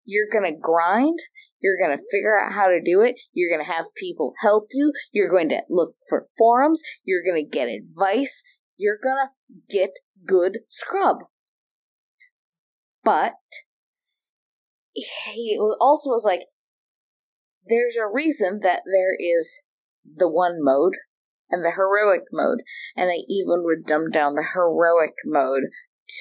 you're 0.05 0.29
gonna 0.31 0.55
grind, 0.55 1.19
you're 1.65 1.79
gonna 1.79 2.01
figure 2.11 2.39
out 2.39 2.53
how 2.53 2.67
to 2.67 2.79
do 2.85 3.01
it, 3.01 3.15
you're 3.33 3.51
gonna 3.51 3.65
have 3.65 3.87
people 3.97 4.35
help 4.43 4.67
you, 4.73 4.93
you're 5.13 5.31
going 5.31 5.49
to 5.49 5.63
look 5.71 5.97
for 6.11 6.27
forums, 6.37 6.83
you're 7.05 7.25
gonna 7.27 7.43
get 7.43 7.69
advice, 7.69 8.43
you're 8.77 8.99
gonna 9.03 9.31
get 9.71 9.91
good 10.27 10.59
scrub. 10.69 11.17
But 13.03 13.33
he 14.93 15.59
also 15.81 16.11
was 16.11 16.23
like, 16.25 16.43
there's 17.67 17.97
a 17.97 18.07
reason 18.07 18.61
that 18.63 18.83
there 18.85 19.15
is 19.19 19.61
the 20.05 20.29
one 20.29 20.59
mode 20.63 20.97
and 21.51 21.65
the 21.65 21.71
heroic 21.71 22.25
mode, 22.31 22.59
and 22.95 23.09
they 23.09 23.25
even 23.29 23.63
would 23.65 23.87
dumb 23.87 24.11
down 24.11 24.35
the 24.35 24.45
heroic 24.53 25.15
mode 25.25 25.65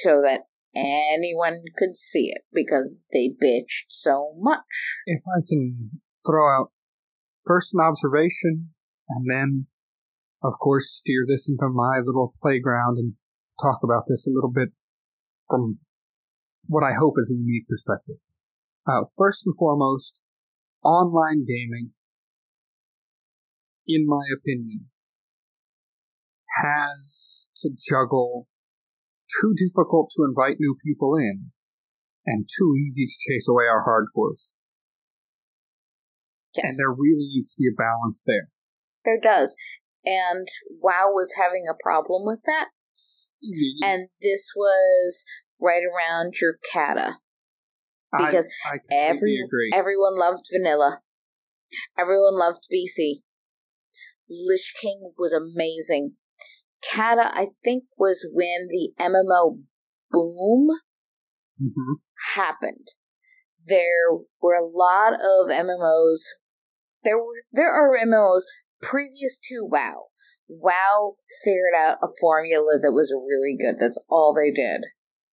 so 0.04 0.22
that 0.22 0.44
anyone 0.76 1.62
could 1.78 1.96
see 1.96 2.32
it 2.34 2.44
because 2.52 2.96
they 3.12 3.30
bitched 3.30 3.86
so 3.90 4.34
much. 4.40 4.64
If 5.06 5.22
I 5.28 5.42
can 5.48 6.02
throw 6.26 6.48
out 6.48 6.72
first 7.46 7.74
an 7.74 7.82
observation 7.82 8.70
and 9.10 9.26
then, 9.30 9.68
of 10.44 10.54
course, 10.62 10.92
steer 10.92 11.26
this 11.28 11.50
into 11.50 11.70
my 11.70 12.00
little 12.04 12.34
playground 12.42 12.98
and 12.98 13.14
talk 13.62 13.80
about 13.84 14.04
this 14.08 14.28
a 14.28 14.34
little 14.34 14.52
bit 14.52 14.70
from 15.50 15.80
what 16.66 16.84
I 16.84 16.94
hope 16.98 17.16
is 17.20 17.32
a 17.32 17.38
unique 17.38 17.68
perspective. 17.68 18.16
Uh, 18.88 19.04
first 19.18 19.46
and 19.46 19.56
foremost, 19.58 20.20
online 20.84 21.46
gaming, 21.46 21.92
in 23.88 24.06
my 24.08 24.24
opinion, 24.36 24.88
has 26.64 27.48
to 27.58 27.70
juggle 27.90 28.48
too 29.42 29.54
difficult 29.58 30.12
to 30.16 30.24
invite 30.24 30.58
new 30.60 30.76
people 30.86 31.16
in 31.16 31.52
and 32.26 32.48
too 32.48 32.74
easy 32.76 33.06
to 33.06 33.14
chase 33.28 33.48
away 33.50 33.66
our 33.66 33.84
hardcores. 33.86 34.58
Yes, 36.56 36.66
And 36.70 36.80
there 36.80 36.92
really 36.92 37.28
needs 37.34 37.54
to 37.54 37.58
be 37.60 37.68
a 37.68 37.76
balance 37.76 38.22
there. 38.26 38.50
there 39.06 39.20
does. 39.22 39.56
And 40.06 40.48
WoW 40.70 41.12
was 41.14 41.34
having 41.38 41.66
a 41.70 41.78
problem 41.82 42.24
with 42.26 42.40
that. 42.46 42.68
And 43.82 44.10
this 44.22 44.52
was 44.56 45.26
right 45.60 45.82
around 45.84 46.36
your 46.42 46.58
Cata. 46.72 47.18
Because 48.16 48.48
I, 48.66 48.78
completely 48.78 48.98
Every, 48.98 49.38
agree. 49.44 49.72
everyone 49.74 50.20
loved 50.20 50.46
vanilla. 50.52 51.02
Everyone 51.98 52.38
loved 52.38 52.62
BC. 52.72 53.24
Lich 54.30 54.74
King 54.80 55.14
was 55.18 55.34
amazing. 55.34 56.14
Cata, 56.92 57.32
I 57.34 57.48
think, 57.64 57.86
was 57.98 58.28
when 58.34 58.68
the 58.70 58.94
MMO 59.00 59.60
boom 60.12 60.70
Mhm. 61.62 61.96
happened. 62.36 62.90
There 63.66 64.12
were 64.42 64.56
a 64.56 64.66
lot 64.66 65.14
of 65.14 65.50
MMOs. 65.50 66.24
There 67.04 67.18
were 67.18 67.44
there 67.52 67.72
are 67.72 67.98
MMOs 67.98 68.46
previous 68.82 69.38
to 69.50 69.66
WoW. 69.70 70.08
WoW 70.48 71.16
figured 71.44 71.74
out 71.76 72.00
a 72.04 72.08
formula 72.20 72.80
that 72.82 72.92
was 72.92 73.14
really 73.14 73.56
good. 73.58 73.80
That's 73.80 74.02
all 74.10 74.34
they 74.34 74.52
did. 74.52 74.86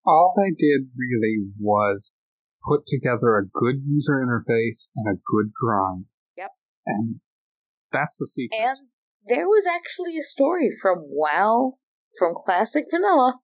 All 0.06 0.34
they 0.38 0.52
did 0.52 0.92
really 0.96 1.52
was 1.60 2.12
put 2.68 2.86
together 2.88 3.38
a 3.38 3.48
good 3.48 3.82
user 3.86 4.24
interface 4.24 4.90
and 4.96 5.08
a 5.08 5.20
good 5.26 5.52
grind. 5.60 6.06
Yep. 6.38 6.52
And 6.86 7.22
that's 7.92 8.18
the 8.18 8.28
secret. 8.28 8.60
And 8.60 8.90
there 9.30 9.48
was 9.48 9.66
actually 9.66 10.18
a 10.18 10.24
story 10.24 10.70
from 10.82 10.98
WoW, 11.08 11.78
from 12.18 12.34
Classic 12.46 12.86
Vanilla, 12.92 13.40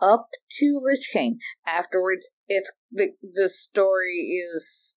up 0.00 0.28
to 0.58 0.80
Lich 0.82 1.10
King. 1.12 1.38
Afterwards, 1.66 2.28
it's 2.48 2.70
the 2.90 3.12
the 3.22 3.48
story 3.48 4.40
is 4.54 4.94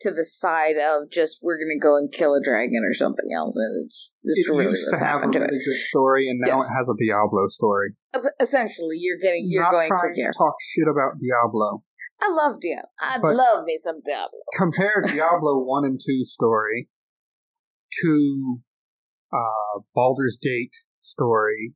to 0.00 0.10
the 0.10 0.24
side 0.24 0.76
of 0.76 1.10
just 1.10 1.38
we're 1.42 1.56
gonna 1.56 1.80
go 1.80 1.96
and 1.96 2.12
kill 2.12 2.34
a 2.34 2.42
dragon 2.42 2.82
or 2.84 2.92
something 2.94 3.30
else. 3.34 3.56
And 3.56 3.86
it's, 3.86 4.12
it's 4.24 4.48
it 4.48 4.52
really 4.52 4.70
used 4.70 4.90
to 4.90 4.96
have 4.98 5.02
a 5.02 5.04
happened 5.06 5.32
to 5.34 5.38
really 5.40 5.56
it. 5.56 5.64
good 5.64 5.80
story, 5.88 6.28
and 6.28 6.40
now 6.44 6.56
Yes. 6.60 6.68
it 6.70 6.74
has 6.76 6.88
a 6.88 6.96
Diablo 6.98 7.48
story. 7.48 7.94
Essentially, 8.40 8.96
you're 8.98 9.18
getting 9.22 9.46
you're 9.48 9.62
Not 9.62 9.72
going 9.72 9.88
trying 9.88 10.14
to 10.14 10.32
talk 10.36 10.54
shit 10.60 10.88
about 10.88 11.18
Diablo. 11.18 11.82
I 12.20 12.28
love 12.30 12.60
Diablo. 12.60 12.88
I 13.00 13.18
But- 13.20 13.34
love 13.36 13.64
me 13.64 13.76
some 13.78 14.00
Diablo. 14.04 14.40
Compare 14.56 15.02
Diablo 15.06 15.64
1 15.64 15.84
and 15.84 16.00
2 16.00 16.24
story 16.24 16.88
to 18.02 18.60
uh, 19.36 19.80
Baldur's 19.94 20.38
Gate 20.40 20.72
story 21.02 21.74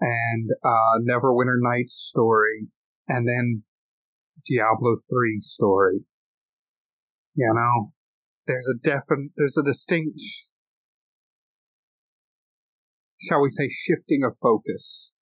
and 0.00 0.50
uh, 0.64 0.98
Neverwinter 1.08 1.58
Nights 1.58 1.94
story 1.94 2.68
and 3.08 3.28
then 3.28 3.62
Diablo 4.46 4.96
3 5.10 5.40
story. 5.40 6.00
You 7.34 7.52
know, 7.54 7.92
there's 8.46 8.68
a 8.68 8.78
definite, 8.78 9.32
there's 9.36 9.58
a 9.58 9.64
distinct, 9.64 10.20
shall 13.20 13.42
we 13.42 13.48
say, 13.48 13.68
shifting 13.68 14.22
of 14.24 14.36
focus. 14.40 15.12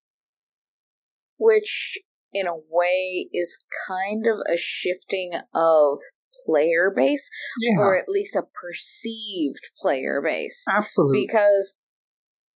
which 1.38 1.98
in 2.32 2.46
a 2.46 2.54
way 2.54 3.28
is 3.32 3.58
kind 3.88 4.26
of 4.26 4.38
a 4.52 4.56
shifting 4.56 5.32
of 5.54 5.98
player 6.44 6.92
base 6.94 7.28
Yeah, 7.60 7.82
or 7.82 7.98
at 7.98 8.08
least 8.08 8.36
a 8.36 8.42
perceived 8.42 9.70
player 9.80 10.20
base. 10.22 10.64
Absolutely. 10.68 11.26
because 11.26 11.74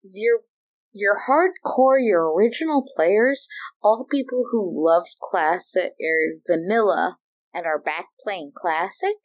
your 0.03 0.39
your 0.93 1.15
hardcore 1.27 1.99
your 1.99 2.33
original 2.33 2.83
players 2.95 3.47
all 3.83 3.97
the 3.97 4.17
people 4.17 4.45
who 4.51 4.71
loved 4.73 5.15
classic 5.21 5.91
or 5.99 6.39
vanilla 6.47 7.17
and 7.53 7.65
are 7.65 7.79
back 7.79 8.05
playing 8.23 8.51
classic 8.55 9.17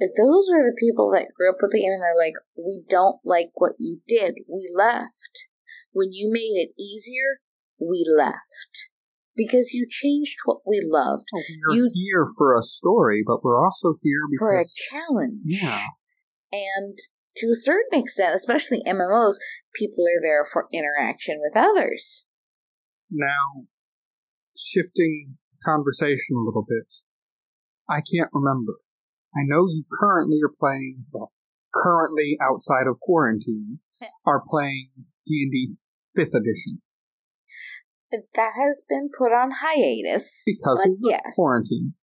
those 0.00 0.48
are 0.48 0.62
the 0.62 0.76
people 0.78 1.10
that 1.12 1.34
grew 1.34 1.50
up 1.50 1.56
with 1.60 1.72
the 1.72 1.80
game 1.80 1.92
and 1.92 2.02
they're 2.02 2.16
like 2.16 2.34
we 2.56 2.84
don't 2.88 3.18
like 3.24 3.50
what 3.54 3.72
you 3.78 4.00
did. 4.06 4.36
We 4.48 4.70
left. 4.72 5.48
When 5.92 6.12
you 6.12 6.30
made 6.32 6.54
it 6.54 6.80
easier 6.80 7.40
we 7.80 8.04
left 8.06 8.90
because 9.38 9.72
you 9.72 9.86
changed 9.88 10.36
what 10.44 10.58
we 10.66 10.84
loved 10.84 11.28
We're 11.32 11.76
you- 11.76 11.90
here 11.94 12.26
for 12.36 12.58
a 12.58 12.62
story, 12.62 13.22
but 13.24 13.42
we're 13.44 13.64
also 13.64 13.94
here 14.02 14.26
for 14.36 14.60
a 14.60 14.64
challenge 14.90 15.40
yeah, 15.44 15.86
And 16.52 16.98
to 17.36 17.46
a 17.46 17.54
certain 17.54 18.00
extent, 18.00 18.34
especially 18.34 18.82
MMOs, 18.84 19.36
people 19.74 20.04
are 20.04 20.20
there 20.20 20.44
for 20.52 20.66
interaction 20.72 21.38
with 21.40 21.56
others. 21.56 22.24
Now, 23.10 23.66
shifting 24.56 25.38
conversation 25.64 26.36
a 26.36 26.44
little 26.44 26.66
bit, 26.68 26.92
I 27.88 28.00
can't 28.00 28.30
remember. 28.32 28.74
I 29.34 29.46
know 29.46 29.68
you 29.68 29.84
currently 30.00 30.40
are 30.42 30.54
playing, 30.58 31.04
well, 31.12 31.32
currently 31.72 32.36
outside 32.42 32.88
of 32.88 32.98
quarantine, 33.00 33.78
are 34.26 34.42
playing 34.50 34.90
D&D 35.26 35.76
5th 36.16 36.34
edition 36.34 36.82
That 38.10 38.52
has 38.56 38.82
been 38.88 39.10
put 39.16 39.32
on 39.32 39.50
hiatus. 39.60 40.42
because 40.46 40.80
of 40.86 40.92
the 41.00 41.08
yes. 41.10 41.34
quarantine. 41.34 41.94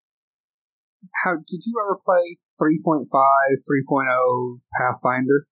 How 1.24 1.36
did 1.36 1.62
you 1.66 1.74
ever 1.84 2.00
play 2.04 2.38
3.5, 2.62 3.06
3.0 3.10 4.60
Pathfinder? 4.78 5.48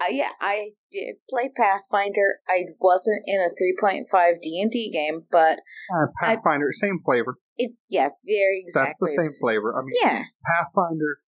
Uh, 0.00 0.06
yeah, 0.10 0.30
I 0.40 0.70
did 0.90 1.16
play 1.28 1.50
Pathfinder. 1.54 2.40
I 2.48 2.64
wasn't 2.80 3.22
in 3.26 3.40
a 3.40 3.50
3.5 3.52 4.40
D&D 4.42 4.90
game, 4.92 5.26
but 5.30 5.58
Uh, 5.92 6.06
I- 6.22 6.36
Pathfinder, 6.36 6.72
same 6.72 6.98
flavor. 7.04 7.36
it, 7.58 7.72
yeah, 7.88 8.08
very 8.24 8.62
exactly. 8.64 8.88
That's 8.88 8.98
the 9.00 9.28
same 9.28 9.38
flavor. 9.40 9.76
I 9.76 9.82
mean, 9.84 9.94
Yeah, 10.00 10.22
Pathfinder 10.46 11.18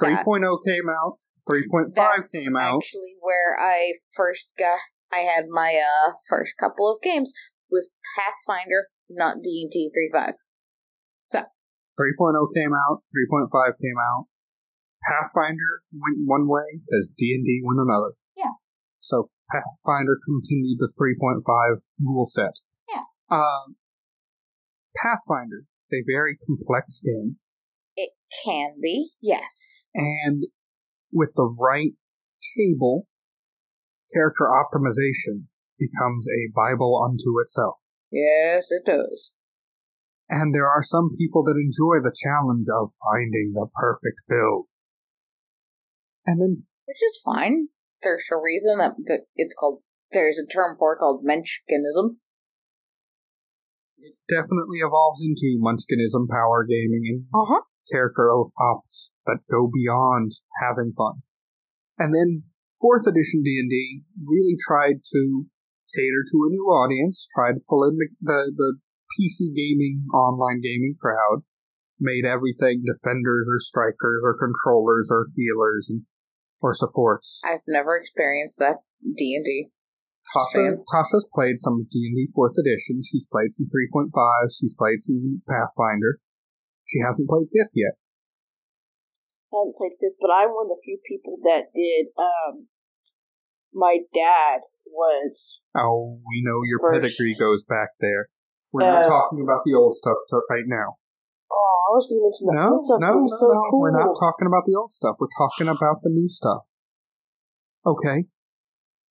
3.0 0.00 0.16
That- 0.16 0.24
3.0 0.24 0.58
came 0.64 0.88
out, 0.88 1.16
3.5 1.48 2.30
came 2.32 2.56
out. 2.56 2.76
actually 2.78 3.16
where 3.20 3.58
I 3.60 3.92
first 4.14 4.52
got, 4.58 4.78
I 5.12 5.20
had 5.20 5.46
my 5.48 5.80
uh 5.80 6.12
first 6.28 6.54
couple 6.58 6.90
of 6.90 7.02
games 7.02 7.32
was 7.70 7.88
Pathfinder, 8.14 8.88
not 9.10 9.42
D&D 9.42 9.90
3.5. 10.14 10.32
So, 11.22 11.40
3.0 11.98 12.54
came 12.54 12.72
out, 12.74 13.02
3.5 13.10 13.50
came 13.82 13.98
out. 13.98 14.26
Pathfinder 15.02 15.82
went 15.92 16.26
one 16.26 16.48
way 16.48 16.80
because 16.82 17.12
D&D 17.16 17.62
went 17.64 17.80
another. 17.80 18.14
Yeah. 18.36 18.54
So 19.00 19.30
Pathfinder 19.50 20.18
continued 20.24 20.78
the 20.78 20.90
3.5 20.98 21.80
rule 22.02 22.28
set. 22.30 22.54
Yeah. 22.88 23.02
Um, 23.30 23.76
Pathfinder 24.96 25.64
is 25.90 25.92
a 25.92 26.04
very 26.06 26.38
complex 26.46 27.00
game, 27.00 27.36
it 27.96 28.10
can 28.44 28.76
be, 28.82 29.10
yes. 29.20 29.88
and 29.94 30.44
with 31.12 31.30
the 31.36 31.44
right 31.58 31.92
table, 32.56 33.06
character 34.12 34.44
optimization 34.46 35.46
becomes 35.78 36.26
a 36.28 36.52
Bible 36.54 37.00
unto 37.04 37.40
itself. 37.40 37.76
Yes, 38.10 38.68
it 38.70 38.84
does. 38.86 39.32
And 40.28 40.54
there 40.54 40.66
are 40.68 40.82
some 40.82 41.10
people 41.16 41.44
that 41.44 41.54
enjoy 41.60 42.02
the 42.02 42.14
challenge 42.14 42.66
of 42.72 42.90
finding 43.02 43.52
the 43.54 43.66
perfect 43.74 44.22
build. 44.28 44.66
And 46.26 46.40
then, 46.40 46.64
Which 46.86 47.02
is 47.02 47.20
fine. 47.24 47.68
There's 48.02 48.26
a 48.32 48.36
reason 48.40 48.78
that 48.78 49.26
it's 49.36 49.54
called. 49.54 49.82
There's 50.12 50.38
a 50.38 50.46
term 50.46 50.76
for 50.78 50.94
it 50.94 50.98
called 50.98 51.24
Munchkinism. 51.24 52.18
it 53.98 54.14
definitely 54.28 54.78
evolves 54.84 55.20
into 55.22 55.56
Munchkinism, 55.58 56.28
power 56.28 56.64
gaming, 56.64 57.02
and 57.08 57.24
Uh-huh. 57.34 57.62
character 57.90 58.30
ops 58.30 59.10
that 59.26 59.40
go 59.50 59.68
beyond 59.72 60.32
having 60.60 60.92
fun. 60.96 61.22
And 61.98 62.14
then 62.14 62.44
fourth 62.80 63.06
edition 63.06 63.42
D&D 63.42 64.02
really 64.24 64.56
tried 64.56 65.00
to 65.12 65.46
cater 65.94 66.22
to 66.30 66.36
a 66.46 66.52
new 66.52 66.66
audience, 66.68 67.26
tried 67.34 67.54
to 67.54 67.64
pull 67.68 67.84
in 67.84 67.96
the, 67.96 68.08
the, 68.20 68.52
the 68.56 68.70
PC 69.16 69.54
gaming, 69.54 70.04
online 70.12 70.60
gaming 70.60 70.94
crowd, 71.00 71.42
made 72.00 72.24
everything 72.24 72.84
defenders 72.84 73.46
or 73.48 73.58
strikers 73.58 74.20
or 74.22 74.36
controllers 74.36 75.08
or 75.10 75.26
healers 75.34 75.86
and 75.88 76.02
or 76.60 76.74
supports. 76.74 77.40
I've 77.44 77.64
never 77.68 77.96
experienced 77.96 78.58
that 78.58 78.80
D 79.02 79.36
and 79.36 79.44
D. 79.44 79.70
Tasha, 80.34 80.82
Tasha's 80.90 81.26
played 81.32 81.60
some 81.60 81.86
D&D 81.86 82.34
4th 82.34 82.58
edition. 82.58 82.98
She's 83.06 83.26
played 83.30 83.52
some 83.54 83.70
3.5. 83.70 84.10
She's 84.58 84.74
played 84.74 84.98
some 84.98 85.42
Pathfinder. 85.46 86.18
She 86.82 86.98
hasn't 86.98 87.28
played 87.28 87.46
5th 87.46 87.74
yet. 87.74 87.94
I 89.56 89.64
haven't 89.64 89.76
played 89.80 89.96
fifth, 89.96 90.20
but 90.20 90.28
I'm 90.28 90.52
one 90.52 90.68
of 90.68 90.76
the 90.76 90.82
few 90.84 90.98
people 91.08 91.40
that 91.48 91.72
did. 91.72 92.12
Um, 92.20 92.68
my 93.72 94.04
dad 94.12 94.60
was. 94.84 95.60
Oh, 95.76 96.20
we 96.28 96.44
know 96.44 96.60
your 96.64 96.80
First. 96.80 97.16
pedigree 97.16 97.36
goes 97.40 97.64
back 97.64 97.96
there. 98.00 98.28
We're 98.72 98.84
not 98.84 99.04
Uh, 99.04 99.08
talking 99.08 99.40
about 99.40 99.64
the 99.64 99.72
old 99.74 99.96
stuff 99.96 100.16
right 100.50 100.66
now. 100.66 100.98
Oh, 101.50 101.74
I 101.88 101.90
was 101.96 102.04
going 102.10 102.20
to 102.20 102.24
mention 102.28 102.44
the 102.46 102.52
No, 102.52 102.68
old 102.76 102.84
stuff. 102.84 103.00
no, 103.00 103.12
no, 103.20 103.26
so 103.26 103.46
no. 103.48 103.62
cool. 103.70 103.80
We're 103.80 103.96
not 103.96 104.12
talking 104.18 104.46
about 104.46 104.64
the 104.66 104.74
old 104.76 104.92
stuff. 104.92 105.16
We're 105.18 105.32
talking 105.38 105.68
about 105.68 106.02
the 106.02 106.10
new 106.10 106.28
stuff. 106.28 106.66
Okay. 107.86 108.26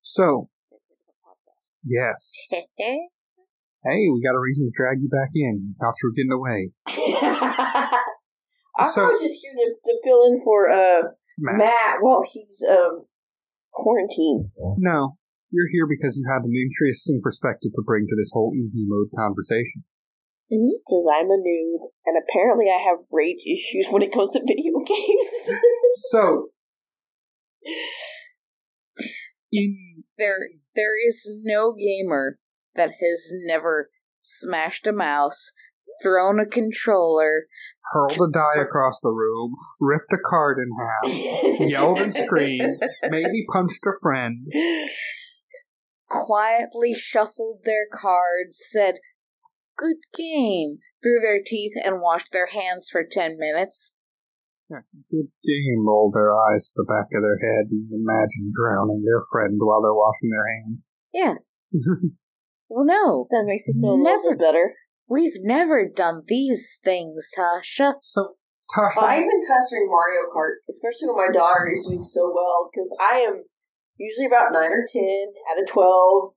So, 0.02 0.50
yes. 1.82 2.30
Hey, 3.84 4.08
we 4.10 4.20
got 4.20 4.34
a 4.34 4.40
reason 4.40 4.66
to 4.66 4.72
drag 4.76 4.98
you 5.00 5.08
back 5.08 5.30
in. 5.32 5.76
Thought 5.78 5.94
you 6.02 6.10
were 6.10 6.14
getting 6.18 6.32
away. 6.34 6.72
I 8.78 8.88
So- 8.88 9.06
was 9.08 9.20
just 9.22 9.40
here 9.42 9.52
to, 9.54 9.74
to 9.84 10.00
fill 10.04 10.24
in 10.26 10.42
for 10.42 10.70
uh, 10.70 11.02
Matt. 11.38 11.58
Matt 11.58 11.96
while 12.00 12.22
he's 12.30 12.62
um, 12.68 13.06
quarantined. 13.72 14.50
No, 14.78 15.16
you're 15.50 15.68
here 15.72 15.86
because 15.88 16.16
you 16.16 16.24
had 16.30 16.44
an 16.44 16.52
interesting 16.54 17.20
perspective 17.22 17.72
to 17.74 17.82
bring 17.84 18.06
to 18.08 18.16
this 18.16 18.30
whole 18.32 18.52
easy 18.54 18.84
mode 18.86 19.08
conversation. 19.16 19.84
Because 20.48 21.08
I'm 21.12 21.26
a 21.26 21.38
noob, 21.42 21.90
and 22.06 22.16
apparently 22.22 22.66
I 22.70 22.80
have 22.80 22.98
rage 23.10 23.42
issues 23.46 23.88
when 23.90 24.02
it 24.02 24.12
comes 24.12 24.30
to 24.30 24.40
video 24.40 24.78
games. 24.86 25.58
So, 26.12 26.48
in 29.50 30.02
There, 30.18 30.36
there 30.74 30.92
is 31.06 31.26
no 31.44 31.72
gamer 31.74 32.38
that 32.74 32.90
has 33.00 33.30
never 33.46 33.90
smashed 34.20 34.86
a 34.86 34.92
mouse, 34.92 35.52
thrown 36.02 36.38
a 36.38 36.46
controller, 36.46 37.46
hurled 37.92 38.18
a 38.18 38.32
die 38.32 38.60
across 38.62 38.98
the 39.02 39.10
room, 39.10 39.54
ripped 39.80 40.12
a 40.12 40.18
card 40.28 40.58
in 40.58 40.70
half, 40.78 41.60
yelled 41.60 41.98
and 41.98 42.12
screamed, 42.14 42.80
maybe 43.08 43.44
punched 43.52 43.84
a 43.86 43.92
friend, 44.02 44.46
quietly 46.08 46.94
shuffled 46.94 47.62
their 47.64 47.86
cards, 47.92 48.58
said, 48.70 48.96
Good 49.76 49.96
game, 50.16 50.78
through 51.02 51.20
their 51.20 51.40
teeth, 51.44 51.74
and 51.84 52.00
washed 52.00 52.32
their 52.32 52.46
hands 52.48 52.88
for 52.90 53.04
ten 53.04 53.36
minutes. 53.38 53.92
good 54.70 55.28
game, 55.44 55.86
rolled 55.86 56.14
their 56.14 56.34
eyes 56.34 56.70
to 56.70 56.74
the 56.76 56.84
back 56.88 57.08
of 57.14 57.22
their 57.22 57.38
head 57.38 57.70
and 57.70 57.90
imagined 57.92 58.52
drowning 58.58 59.04
their 59.04 59.22
friend 59.30 59.58
while 59.60 59.82
they're 59.82 59.92
washing 59.94 60.30
their 60.30 60.46
hands. 60.48 60.86
Yes. 61.12 61.52
Well, 62.68 62.84
no, 62.84 63.28
that 63.30 63.44
makes 63.46 63.68
it 63.68 63.76
feel 63.80 63.92
a 63.92 63.94
little 63.94 64.02
Never. 64.02 64.36
better. 64.36 64.74
We've 65.08 65.38
never 65.40 65.86
done 65.88 66.22
these 66.26 66.78
things, 66.84 67.30
Tasha. 67.36 67.94
So, 68.02 68.34
Tasha, 68.76 69.02
I've 69.02 69.20
been 69.20 69.42
during 69.70 69.88
Mario 69.88 70.30
Kart, 70.34 70.62
especially 70.68 71.08
when 71.08 71.28
my 71.28 71.32
daughter 71.32 71.72
is 71.72 71.86
doing 71.86 72.04
so 72.04 72.32
well, 72.34 72.68
because 72.72 72.94
I 73.00 73.18
am 73.20 73.44
usually 73.96 74.26
about 74.26 74.52
9 74.52 74.62
or 74.62 74.86
10 74.90 75.02
out 75.50 75.62
of 75.62 75.68
12. 75.68 76.32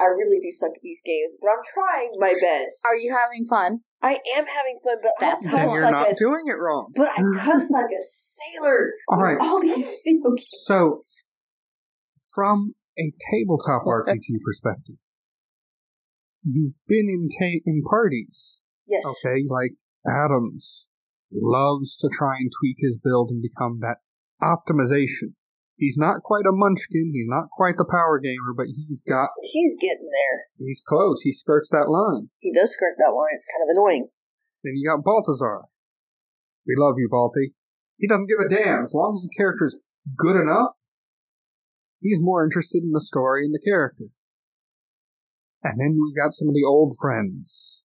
I 0.00 0.04
really 0.04 0.38
do 0.40 0.50
suck 0.52 0.70
at 0.70 0.82
these 0.82 1.00
games, 1.04 1.34
but 1.40 1.48
I'm 1.50 1.64
trying 1.74 2.12
my 2.18 2.34
best. 2.40 2.78
Are 2.84 2.94
you 2.94 3.10
having 3.10 3.46
fun? 3.46 3.80
I 4.00 4.18
am 4.36 4.46
having 4.46 4.78
fun, 4.82 4.96
but 5.02 5.12
That's 5.18 5.44
I 5.44 5.50
then 5.50 5.60
cuss 5.60 5.72
you're 5.72 5.82
like 5.82 5.92
not 5.92 6.12
a, 6.12 6.14
doing 6.14 6.44
it 6.46 6.58
wrong. 6.58 6.92
But 6.94 7.08
I 7.08 7.22
cuss 7.38 7.70
like 7.70 7.90
a 7.90 8.02
sailor. 8.02 8.92
All 9.08 9.18
right. 9.18 9.38
All 9.40 9.60
these 9.60 9.74
video 10.04 10.30
games. 10.36 10.46
So, 10.50 11.00
from 12.32 12.74
a 12.96 13.12
tabletop 13.30 13.82
uh, 13.86 14.06
RPG 14.06 14.38
perspective, 14.44 14.96
you've 16.48 16.74
been 16.86 17.08
in 17.08 17.28
ta- 17.28 17.62
in 17.66 17.82
parties, 17.82 18.58
Yes. 18.86 19.04
okay? 19.04 19.44
Like 19.48 19.72
Adams 20.08 20.86
loves 21.30 21.96
to 21.98 22.08
try 22.08 22.36
and 22.40 22.50
tweak 22.58 22.76
his 22.78 22.96
build 22.96 23.30
and 23.30 23.42
become 23.42 23.80
that 23.80 23.98
optimization. 24.42 25.34
He's 25.76 25.96
not 25.98 26.22
quite 26.24 26.46
a 26.48 26.50
munchkin, 26.56 27.12
he's 27.14 27.28
not 27.28 27.50
quite 27.52 27.76
the 27.76 27.84
power 27.88 28.18
gamer, 28.18 28.52
but 28.56 28.66
he's 28.74 29.00
got 29.06 29.28
He's 29.42 29.76
getting 29.80 30.08
there. 30.10 30.40
he's 30.58 30.82
close. 30.86 31.20
He 31.22 31.32
skirts 31.32 31.68
that 31.70 31.88
line. 31.88 32.30
He 32.40 32.52
does 32.52 32.72
skirt 32.72 32.96
that 32.98 33.12
line. 33.14 33.34
It's 33.34 33.46
kind 33.46 33.62
of 33.62 33.76
annoying. 33.76 34.08
Then 34.64 34.72
you 34.74 34.88
got 34.90 35.04
Baltazar. 35.04 35.66
We 36.66 36.74
love 36.76 36.94
you, 36.98 37.08
Balti. 37.12 37.54
He 37.96 38.08
doesn't 38.08 38.26
give 38.26 38.38
a 38.44 38.48
damn. 38.48 38.84
As 38.84 38.92
long 38.94 39.14
as 39.14 39.22
the 39.22 39.34
character's 39.36 39.76
good 40.16 40.34
enough, 40.40 40.74
he's 42.00 42.18
more 42.20 42.44
interested 42.44 42.82
in 42.82 42.90
the 42.92 43.00
story 43.00 43.44
and 43.44 43.54
the 43.54 43.62
character. 43.64 44.06
And 45.62 45.78
then 45.78 45.98
we 45.98 46.14
got 46.14 46.32
some 46.32 46.48
of 46.48 46.54
the 46.54 46.64
old 46.66 46.96
friends. 47.00 47.82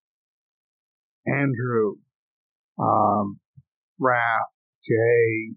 Andrew, 1.26 1.96
um, 2.80 3.40
Raph, 4.00 4.54
Jay. 4.86 5.56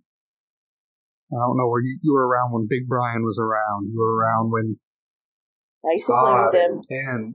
I 1.33 1.37
don't 1.37 1.59
know 1.59 1.69
where 1.69 1.83
you, 1.83 1.99
you 2.03 2.13
were 2.13 2.27
around 2.27 2.53
when 2.53 2.69
Big 2.71 2.87
Brian 2.87 3.25
was 3.25 3.39
around. 3.39 3.91
You 3.91 3.99
were 3.99 4.15
around 4.15 4.53
when 4.53 4.79
I 5.85 5.95
used 5.95 6.07
to 6.07 6.13
play 6.13 6.33
with 6.33 6.53
Todd 6.53 6.55
them. 6.55 6.81
and 6.89 7.35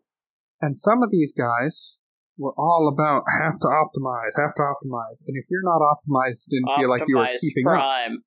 and 0.62 0.78
some 0.78 1.04
of 1.04 1.12
these 1.12 1.34
guys 1.34 1.98
were 2.38 2.54
all 2.58 2.88
about 2.88 3.24
have 3.42 3.60
to 3.60 3.68
optimize, 3.68 4.40
have 4.40 4.56
to 4.56 4.64
optimize. 4.64 5.20
And 5.28 5.36
if 5.36 5.46
you're 5.50 5.64
not 5.64 5.82
optimized, 5.82 6.48
you 6.48 6.62
didn't 6.62 6.80
feel 6.80 6.90
like 6.90 7.04
you 7.08 7.18
were 7.18 7.28
keeping 7.40 7.68
up. 7.68 7.74
Prime. 7.74 8.18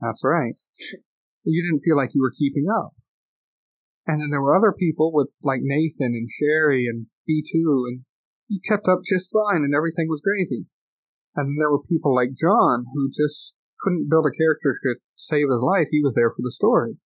That's 0.00 0.22
right. 0.24 0.56
You 1.44 1.62
didn't 1.62 1.82
feel 1.84 1.96
like 1.96 2.10
you 2.14 2.20
were 2.20 2.32
keeping 2.36 2.66
up. 2.68 2.92
And 4.10 4.20
then 4.20 4.30
there 4.30 4.42
were 4.42 4.56
other 4.56 4.74
people 4.76 5.12
with 5.14 5.28
like 5.40 5.60
Nathan 5.62 6.18
and 6.18 6.28
Sherry 6.28 6.86
and 6.90 7.06
B2 7.30 7.86
and 7.86 8.00
he 8.48 8.58
kept 8.58 8.88
up 8.88 9.02
just 9.06 9.30
fine 9.30 9.62
and 9.62 9.72
everything 9.72 10.08
was 10.08 10.20
gravy. 10.20 10.66
And 11.36 11.46
then 11.46 11.56
there 11.60 11.70
were 11.70 11.84
people 11.88 12.12
like 12.12 12.34
John 12.34 12.86
who 12.92 13.08
just 13.08 13.54
couldn't 13.78 14.10
build 14.10 14.26
a 14.26 14.36
character 14.36 14.76
to 14.82 14.96
save 15.14 15.46
his 15.48 15.62
life. 15.62 15.86
He 15.92 16.02
was 16.02 16.14
there 16.16 16.30
for 16.30 16.42
the 16.42 16.50
story. 16.50 16.96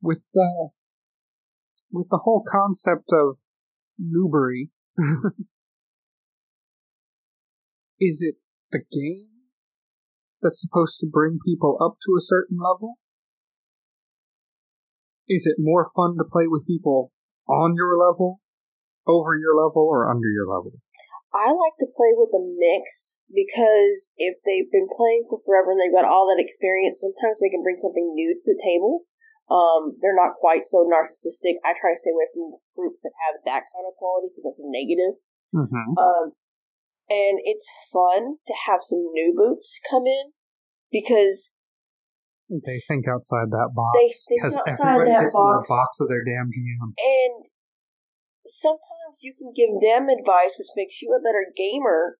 With 0.00 0.20
the 0.32 0.68
with 1.90 2.06
the 2.08 2.20
whole 2.22 2.44
concept 2.48 3.10
of 3.12 3.38
Newbury, 3.98 4.70
is 7.98 8.22
it 8.22 8.36
the 8.70 8.78
game 8.78 9.26
that's 10.40 10.60
supposed 10.60 11.00
to 11.00 11.08
bring 11.10 11.40
people 11.44 11.76
up 11.82 11.96
to 12.06 12.14
a 12.16 12.22
certain 12.22 12.56
level? 12.56 13.00
Is 15.30 15.46
it 15.46 15.62
more 15.62 15.86
fun 15.94 16.18
to 16.18 16.26
play 16.26 16.50
with 16.50 16.66
people 16.66 17.14
on 17.46 17.78
your 17.78 17.94
level, 17.94 18.42
over 19.06 19.38
your 19.38 19.54
level, 19.54 19.86
or 19.86 20.10
under 20.10 20.26
your 20.26 20.50
level? 20.50 20.74
I 21.30 21.54
like 21.54 21.78
to 21.78 21.86
play 21.86 22.10
with 22.18 22.34
a 22.34 22.42
mix 22.42 23.22
because 23.30 24.10
if 24.18 24.42
they've 24.42 24.66
been 24.66 24.90
playing 24.90 25.30
for 25.30 25.38
forever 25.46 25.70
and 25.70 25.78
they've 25.78 25.94
got 25.94 26.10
all 26.10 26.26
that 26.26 26.42
experience, 26.42 26.98
sometimes 26.98 27.38
they 27.38 27.46
can 27.46 27.62
bring 27.62 27.78
something 27.78 28.10
new 28.10 28.34
to 28.34 28.46
the 28.50 28.58
table. 28.58 29.06
Um, 29.46 29.94
they're 30.02 30.18
not 30.18 30.42
quite 30.42 30.66
so 30.66 30.82
narcissistic. 30.82 31.62
I 31.62 31.78
try 31.78 31.94
to 31.94 32.02
stay 32.02 32.10
away 32.10 32.26
from 32.34 32.58
groups 32.74 33.06
that 33.06 33.14
have 33.30 33.38
that 33.46 33.70
kind 33.70 33.86
of 33.86 33.94
quality 34.02 34.34
because 34.34 34.50
that's 34.50 34.66
a 34.66 34.66
negative. 34.66 35.14
Mm-hmm. 35.54 35.94
Um, 35.94 36.34
and 37.06 37.38
it's 37.46 37.70
fun 37.94 38.42
to 38.50 38.54
have 38.66 38.82
some 38.82 39.02
new 39.14 39.30
boots 39.30 39.78
come 39.86 40.10
in 40.10 40.34
because 40.90 41.54
They 42.50 42.82
think 42.82 43.06
outside 43.06 43.54
that 43.54 43.70
box. 43.78 43.94
they 43.94 44.10
think 44.10 44.42
outside 44.42 45.06
that 45.06 45.30
gets 45.30 45.34
in 45.34 45.46
the 45.46 45.62
box. 45.62 45.70
box 45.70 45.90
of 46.02 46.10
their 46.10 46.26
damn 46.26 46.50
GM. 46.50 46.98
And 46.98 47.46
sometimes 48.46 49.22
you 49.22 49.30
can 49.30 49.54
give 49.54 49.78
them 49.78 50.10
advice 50.10 50.58
which 50.58 50.74
makes 50.74 50.98
you 50.98 51.14
a 51.14 51.22
better 51.22 51.46
gamer 51.54 52.18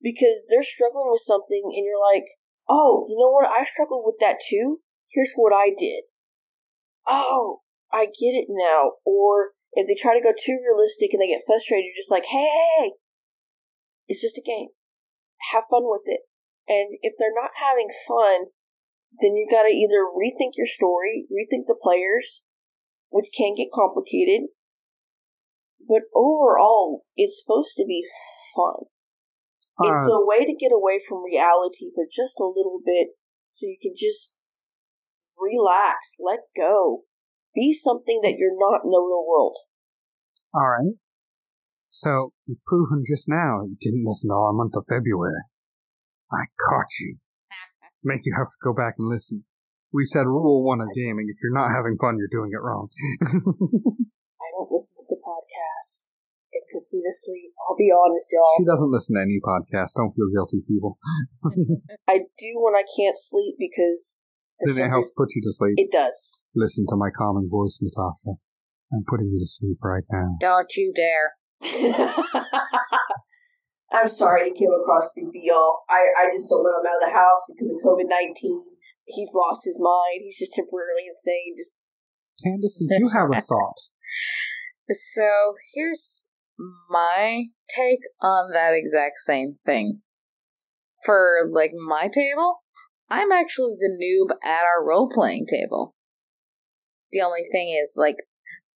because 0.00 0.48
they're 0.48 0.64
struggling 0.64 1.12
with 1.12 1.20
something 1.20 1.60
and 1.60 1.84
you're 1.84 2.00
like, 2.00 2.24
oh, 2.68 3.04
you 3.08 3.20
know 3.20 3.28
what? 3.28 3.52
I 3.52 3.68
struggled 3.68 4.08
with 4.08 4.16
that 4.20 4.40
too. 4.40 4.80
Here's 5.12 5.36
what 5.36 5.52
I 5.52 5.76
did. 5.76 6.08
Oh, 7.06 7.60
I 7.92 8.06
get 8.06 8.32
it 8.32 8.46
now. 8.48 9.02
Or 9.04 9.52
If 9.74 9.86
they 9.86 9.98
try 10.00 10.14
to 10.14 10.24
go 10.24 10.32
too 10.32 10.56
realistic 10.64 11.12
and 11.12 11.20
they 11.20 11.28
get 11.28 11.44
frustrated, 11.46 11.84
you're 11.84 12.00
just 12.00 12.10
like, 12.10 12.26
hey, 12.26 12.48
hey, 12.48 12.92
it's 14.08 14.22
just 14.22 14.38
a 14.38 14.42
game. 14.42 14.72
Have 15.52 15.68
fun 15.70 15.84
with 15.84 16.06
it. 16.06 16.20
And 16.68 16.96
if 17.02 17.14
they're 17.18 17.34
not 17.34 17.50
having 17.60 17.88
fun, 18.06 18.54
then 19.18 19.34
you 19.34 19.46
gotta 19.50 19.68
either 19.74 20.06
rethink 20.06 20.52
your 20.56 20.66
story, 20.66 21.26
rethink 21.30 21.66
the 21.66 21.78
players, 21.80 22.44
which 23.10 23.30
can 23.36 23.54
get 23.54 23.74
complicated. 23.74 24.48
But 25.86 26.02
overall, 26.14 27.04
it's 27.16 27.42
supposed 27.42 27.74
to 27.76 27.84
be 27.84 28.06
fun. 28.54 28.86
It's 29.82 30.08
Uh, 30.08 30.12
a 30.20 30.26
way 30.26 30.44
to 30.44 30.54
get 30.54 30.72
away 30.72 31.00
from 31.00 31.24
reality 31.24 31.90
for 31.94 32.06
just 32.10 32.38
a 32.38 32.44
little 32.46 32.80
bit 32.84 33.16
so 33.50 33.66
you 33.66 33.78
can 33.80 33.94
just 33.96 34.34
relax, 35.36 36.16
let 36.20 36.40
go, 36.54 37.04
be 37.54 37.72
something 37.72 38.20
that 38.22 38.36
you're 38.36 38.56
not 38.56 38.84
in 38.84 38.90
the 38.90 39.00
real 39.00 39.26
world. 39.26 39.56
all 40.54 40.68
right. 40.68 40.94
So 41.88 42.32
you've 42.46 42.62
proven 42.66 43.04
just 43.08 43.28
now 43.28 43.62
you 43.64 43.76
didn't 43.80 44.04
listen 44.06 44.28
to 44.30 44.34
our 44.34 44.52
month 44.52 44.76
of 44.76 44.84
February. 44.88 45.42
I 46.30 46.44
caught 46.68 46.92
you. 47.00 47.18
Make 48.02 48.24
you 48.24 48.34
have 48.36 48.48
to 48.48 48.60
go 48.64 48.72
back 48.72 48.94
and 48.98 49.08
listen. 49.08 49.44
We 49.92 50.04
said 50.04 50.24
rule 50.24 50.64
one 50.64 50.80
of 50.80 50.88
gaming: 50.94 51.26
if 51.28 51.36
you're 51.42 51.52
not 51.54 51.74
having 51.74 51.98
fun, 52.00 52.16
you're 52.16 52.32
doing 52.32 52.50
it 52.54 52.62
wrong. 52.62 52.88
I 53.20 54.46
don't 54.56 54.70
listen 54.70 54.96
to 55.04 55.06
the 55.10 55.20
podcast. 55.20 56.06
It 56.52 56.64
puts 56.72 56.90
me 56.92 56.98
to 56.98 57.12
sleep. 57.14 57.52
I'll 57.68 57.76
be 57.76 57.92
honest, 57.92 58.26
y'all. 58.32 58.56
she 58.58 58.66
doesn't 58.66 58.90
listen 58.90 59.14
to 59.14 59.22
any 59.22 59.38
podcast. 59.38 59.94
Don't 59.94 60.10
feel 60.16 60.30
guilty, 60.32 60.62
people. 60.66 60.98
I 62.08 62.26
do 62.38 62.50
when 62.58 62.74
I 62.74 62.82
can't 62.96 63.18
sleep 63.18 63.54
because 63.58 64.40
for 64.58 64.68
Does 64.68 64.78
it 64.78 64.82
some 64.82 64.90
help 64.90 65.04
put 65.16 65.28
you 65.34 65.42
to 65.42 65.52
sleep? 65.52 65.74
It 65.76 65.92
does. 65.92 66.42
Listen 66.54 66.86
to 66.88 66.96
my 66.96 67.10
calming 67.16 67.48
voice, 67.50 67.78
Natasha. 67.82 68.40
I'm 68.92 69.04
putting 69.06 69.30
you 69.30 69.38
to 69.38 69.46
sleep 69.46 69.78
right 69.82 70.04
now. 70.10 70.36
Don't 70.40 70.74
you 70.76 70.92
dare. 70.96 71.36
I'm 73.92 74.08
sorry 74.08 74.50
he 74.50 74.54
came 74.54 74.70
across 74.70 75.10
creepy, 75.12 75.42
y'all. 75.44 75.82
I, 75.88 76.06
I 76.16 76.30
just 76.32 76.48
don't 76.48 76.62
let 76.62 76.78
him 76.78 76.86
out 76.86 77.02
of 77.02 77.08
the 77.08 77.14
house 77.14 77.42
because 77.48 77.68
of 77.70 77.82
COVID 77.82 78.08
19. 78.08 78.76
He's 79.06 79.30
lost 79.34 79.62
his 79.64 79.80
mind. 79.80 80.22
He's 80.22 80.38
just 80.38 80.52
temporarily 80.52 81.08
insane. 81.08 81.54
Just 81.58 81.72
Candace, 82.42 82.78
did 82.78 83.00
you 83.00 83.10
have 83.10 83.30
a 83.30 83.40
thought? 83.40 83.80
So 84.90 85.54
here's 85.74 86.24
my 86.88 87.44
take 87.68 88.00
on 88.20 88.52
that 88.52 88.72
exact 88.74 89.20
same 89.24 89.56
thing. 89.64 90.02
For 91.04 91.48
like 91.50 91.72
my 91.72 92.08
table, 92.08 92.62
I'm 93.08 93.32
actually 93.32 93.74
the 93.78 93.90
noob 93.90 94.36
at 94.44 94.64
our 94.64 94.86
role 94.86 95.10
playing 95.12 95.46
table. 95.50 95.96
The 97.12 97.22
only 97.22 97.46
thing 97.50 97.76
is 97.82 97.94
like 97.96 98.16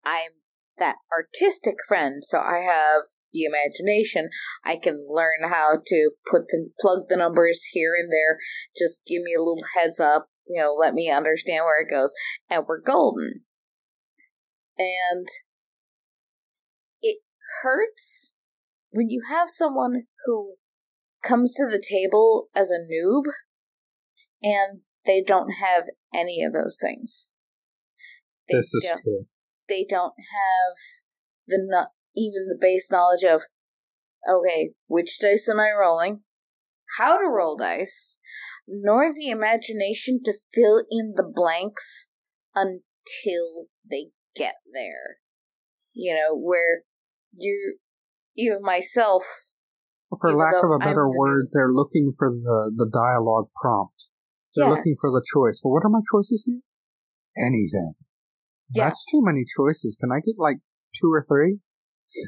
I'm 0.04 0.32
that 0.78 0.96
artistic 1.12 1.76
friend, 1.86 2.22
so 2.24 2.38
I 2.38 2.64
have 2.66 3.02
the 3.34 3.44
imagination. 3.44 4.30
I 4.64 4.76
can 4.82 5.06
learn 5.10 5.50
how 5.50 5.78
to 5.84 6.10
put 6.30 6.48
the 6.48 6.70
plug 6.80 7.00
the 7.08 7.16
numbers 7.16 7.62
here 7.72 7.92
and 7.94 8.10
there. 8.10 8.38
Just 8.78 9.00
give 9.06 9.22
me 9.22 9.34
a 9.36 9.42
little 9.42 9.64
heads 9.76 10.00
up, 10.00 10.30
you 10.46 10.62
know, 10.62 10.72
let 10.72 10.94
me 10.94 11.10
understand 11.10 11.64
where 11.64 11.82
it 11.82 11.90
goes, 11.90 12.14
and 12.48 12.64
we're 12.66 12.80
golden. 12.80 13.42
And 14.78 15.26
it 17.02 17.18
hurts 17.62 18.32
when 18.90 19.10
you 19.10 19.22
have 19.28 19.50
someone 19.50 20.04
who 20.24 20.54
comes 21.22 21.54
to 21.54 21.64
the 21.64 21.82
table 21.82 22.48
as 22.54 22.70
a 22.70 22.78
noob 22.78 23.24
and 24.42 24.80
they 25.06 25.22
don't 25.22 25.50
have 25.50 25.84
any 26.14 26.42
of 26.44 26.52
those 26.52 26.78
things. 26.80 27.30
They 28.48 28.58
this 28.58 28.72
is 28.74 28.84
don't, 28.84 29.02
true. 29.02 29.26
they 29.68 29.86
don't 29.88 30.14
have 30.18 30.76
the 31.46 31.58
even 32.16 32.48
the 32.48 32.58
base 32.60 32.88
knowledge 32.90 33.24
of 33.24 33.42
okay, 34.28 34.72
which 34.86 35.18
dice 35.20 35.48
am 35.48 35.60
I 35.60 35.70
rolling? 35.78 36.22
How 36.98 37.18
to 37.18 37.26
roll 37.26 37.56
dice, 37.56 38.18
nor 38.66 39.12
the 39.12 39.30
imagination 39.30 40.20
to 40.24 40.34
fill 40.54 40.84
in 40.90 41.14
the 41.16 41.24
blanks 41.24 42.08
until 42.54 43.68
they 43.88 44.10
get 44.36 44.54
there. 44.72 45.18
You 45.92 46.14
know, 46.14 46.36
where 46.36 46.82
you 47.36 47.78
even 48.36 48.62
myself 48.62 49.24
For 50.20 50.30
even 50.30 50.38
lack 50.38 50.54
of 50.54 50.70
a 50.70 50.74
I'm 50.74 50.80
better 50.80 51.06
the 51.10 51.18
word, 51.18 51.48
they're 51.52 51.72
looking 51.72 52.14
for 52.18 52.30
the, 52.30 52.72
the 52.74 52.90
dialogue 52.92 53.48
prompt. 53.60 54.08
They're 54.54 54.70
looking 54.70 54.94
for 55.00 55.10
the 55.10 55.22
choice. 55.34 55.60
Well, 55.62 55.74
what 55.74 55.84
are 55.84 55.90
my 55.90 56.00
choices 56.12 56.44
here? 56.46 56.60
Anything. 57.36 57.94
Yeah. 58.70 58.84
That's 58.84 59.04
too 59.10 59.20
many 59.22 59.44
choices. 59.56 59.96
Can 60.00 60.12
I 60.12 60.20
get 60.20 60.38
like 60.38 60.58
two 60.94 61.12
or 61.12 61.26
three? 61.26 61.58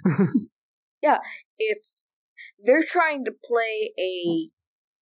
it's 1.59 2.13
they're 2.65 2.83
trying 2.83 3.25
to 3.25 3.33
play 3.33 3.93
a 3.99 4.51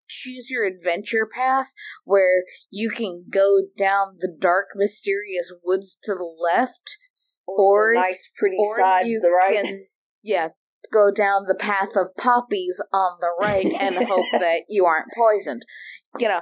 choose 0.08 0.50
your 0.50 0.66
adventure 0.66 1.28
path 1.34 1.74
where 2.04 2.44
you 2.70 2.90
can 2.90 3.26
go 3.32 3.62
down 3.78 4.18
the 4.20 4.34
dark 4.40 4.68
mysterious 4.76 5.52
woods 5.64 5.98
to 6.04 6.14
the 6.14 6.36
left 6.54 6.98
Or- 7.48 7.94
the 7.96 8.02
nice, 8.02 8.30
pretty 8.38 8.58
or 8.60 8.78
side 8.78 9.08
you 9.08 9.20
to 9.20 9.28
the 9.28 9.32
right. 9.32 9.64
can 9.64 9.86
yeah 10.22 10.50
go 10.92 11.10
down 11.12 11.46
the 11.48 11.56
path 11.56 11.96
of 11.96 12.16
poppies 12.18 12.80
on 12.92 13.18
the 13.20 13.32
right 13.40 13.66
and 13.66 13.96
hope 13.96 14.26
that 14.34 14.62
you 14.70 14.86
aren't 14.86 15.08
poisoned 15.18 15.64
you 16.20 16.28
know 16.28 16.42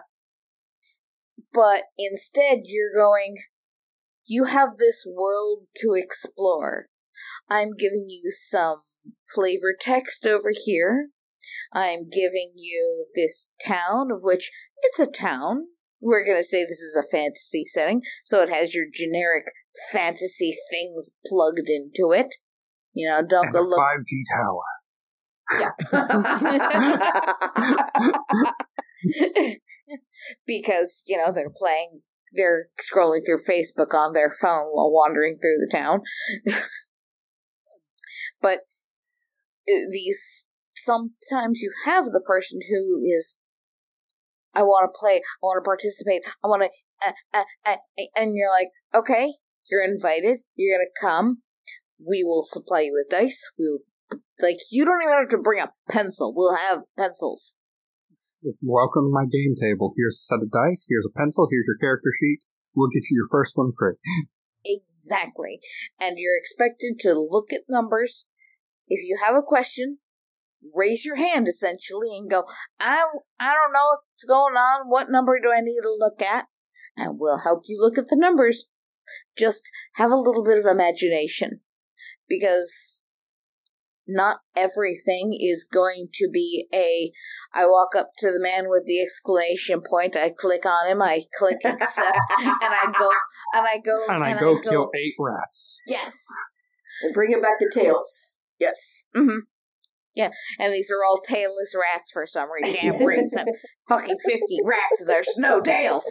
but 1.54 1.84
instead 1.98 2.60
you're 2.66 2.94
going 2.94 3.36
you 4.26 4.46
have 4.46 4.78
this 4.78 5.06
world 5.08 5.68
to 5.76 5.94
explore 5.94 6.88
i'm 7.50 7.72
giving 7.78 8.06
you 8.08 8.32
some 8.32 8.82
flavor 9.34 9.74
text 9.80 10.26
over 10.26 10.52
here 10.66 11.10
i'm 11.74 12.10
giving 12.10 12.54
you 12.56 13.08
this 13.16 13.50
town 13.66 14.12
of 14.12 14.20
which 14.22 14.52
it's 14.84 15.00
a 15.00 15.08
town 15.08 15.68
we're 16.02 16.26
going 16.26 16.38
to 16.38 16.48
say 16.48 16.64
this 16.64 16.80
is 16.80 16.96
a 16.96 17.08
fantasy 17.10 17.64
setting 17.66 18.02
so 18.26 18.42
it 18.42 18.50
has 18.50 18.74
your 18.74 18.86
generic 18.92 19.46
fantasy 19.92 20.58
things 20.72 21.12
plugged 21.26 21.70
into 21.70 22.12
it 22.12 22.36
you 22.94 23.10
know 23.10 23.22
don't 23.28 23.46
And 23.46 23.54
go 23.54 23.62
a 23.62 23.64
look 23.64 23.80
5G 23.80 24.24
tower. 24.36 24.64
Yeah. 25.60 25.72
because 30.48 31.04
you 31.06 31.18
know 31.18 31.34
they're 31.34 31.50
playing 31.56 32.02
they're 32.34 32.68
scrolling 32.80 33.26
through 33.26 33.44
facebook 33.44 33.94
on 33.94 34.14
their 34.14 34.34
phone 34.40 34.68
while 34.72 34.90
wandering 34.92 35.38
through 35.38 35.58
the 35.60 35.68
town 35.70 36.02
but 38.42 38.60
these 39.68 40.48
sometimes 40.76 41.60
you 41.60 41.72
have 41.86 42.06
the 42.06 42.24
person 42.26 42.60
who 42.70 43.02
is 43.04 43.36
i 44.56 44.62
want 44.62 44.90
to 44.90 45.00
play 45.00 45.18
i 45.18 45.42
want 45.42 45.64
to 45.64 45.68
participate 45.68 46.22
i 46.44 46.48
want 46.48 46.64
to 46.64 46.70
uh, 47.08 47.12
uh, 47.34 47.44
uh, 47.66 48.04
and 48.16 48.36
you're 48.36 48.50
like 48.50 48.70
okay 48.96 49.34
you're 49.70 49.84
invited 49.84 50.40
you're 50.56 50.78
gonna 50.78 50.90
come 51.00 51.42
we 52.00 52.24
will 52.24 52.46
supply 52.46 52.82
you 52.82 52.94
with 52.94 53.10
dice 53.10 53.52
we 53.60 53.66
will 53.66 53.80
like 54.42 54.58
you 54.72 54.84
don't 54.84 55.02
even 55.04 55.14
have 55.14 55.30
to 55.30 55.38
bring 55.38 55.62
a 55.62 55.72
pencil 55.90 56.34
we'll 56.36 56.56
have 56.56 56.80
pencils 56.98 57.56
Welcome 58.60 59.06
to 59.06 59.14
my 59.14 59.26
game 59.30 59.54
table. 59.54 59.94
Here's 59.96 60.18
a 60.18 60.26
set 60.26 60.42
of 60.42 60.50
dice. 60.50 60.88
Here's 60.90 61.06
a 61.06 61.14
pencil. 61.14 61.48
Here's 61.52 61.68
your 61.68 61.78
character 61.78 62.10
sheet. 62.10 62.40
We'll 62.74 62.90
get 62.90 63.06
you 63.10 63.22
your 63.22 63.30
first 63.30 63.54
one 63.56 63.72
free. 63.78 63.96
Exactly. 64.64 65.60
And 66.00 66.18
you're 66.20 66.38
expected 66.38 67.00
to 67.00 67.14
look 67.14 67.52
at 67.52 67.62
numbers. 67.68 68.28
If 68.92 69.08
you 69.08 69.18
have 69.26 69.36
a 69.36 69.42
question, 69.42 70.00
raise 70.76 71.06
your 71.06 71.16
hand 71.16 71.48
essentially 71.48 72.10
and 72.18 72.30
go, 72.30 72.44
I, 72.78 73.06
I 73.40 73.54
don't 73.54 73.72
know 73.72 73.88
what's 73.88 74.26
going 74.28 74.56
on. 74.56 74.90
What 74.90 75.10
number 75.10 75.40
do 75.40 75.50
I 75.50 75.62
need 75.62 75.80
to 75.82 75.96
look 75.98 76.22
at? 76.22 76.48
And 76.98 77.18
we'll 77.18 77.40
help 77.40 77.64
you 77.68 77.80
look 77.82 77.98
at 77.98 78.10
the 78.10 78.18
numbers. 78.18 78.66
Just 79.38 79.64
have 79.96 80.12
a 80.12 80.16
little 80.16 80.44
bit 80.44 80.58
of 80.58 80.66
imagination. 80.66 81.62
Because 82.28 83.06
not 84.06 84.40
everything 84.58 85.38
is 85.40 85.64
going 85.64 86.10
to 86.16 86.28
be 86.30 86.68
a 86.74 87.14
I 87.54 87.66
walk 87.68 87.96
up 87.98 88.10
to 88.18 88.28
the 88.28 88.42
man 88.42 88.66
with 88.68 88.84
the 88.86 89.02
exclamation 89.02 89.82
point, 89.90 90.18
I 90.18 90.32
click 90.38 90.66
on 90.66 90.92
him, 90.92 91.02
I 91.02 91.22
click 91.40 91.64
accept, 91.64 92.20
and 92.40 92.74
I 92.74 92.92
go 92.92 93.10
and 93.54 93.66
I 93.66 93.78
go 93.78 93.96
And 94.10 94.22
I 94.22 94.38
go 94.38 94.60
kill 94.60 94.90
eight 94.94 95.14
rats. 95.18 95.80
Yes. 95.88 96.26
and 97.04 97.14
bring 97.14 97.32
it 97.32 97.42
back 97.42 97.60
to 97.60 97.70
tails. 97.74 98.36
Yes. 98.62 99.08
Mm-hmm. 99.18 99.40
Yeah, 100.14 100.30
and 100.60 100.72
these 100.74 100.92
are 100.92 101.04
all 101.04 101.20
tailless 101.28 101.74
rats 101.74 102.12
for 102.12 102.28
some 102.28 102.50
reason. 102.52 102.76
Damn 102.80 103.04
rats 103.06 103.36
and 103.36 103.50
fucking 103.90 104.18
fifty 104.24 104.60
rats. 104.64 105.02
There's 105.06 105.30
no 105.38 105.62
tails. 105.62 106.06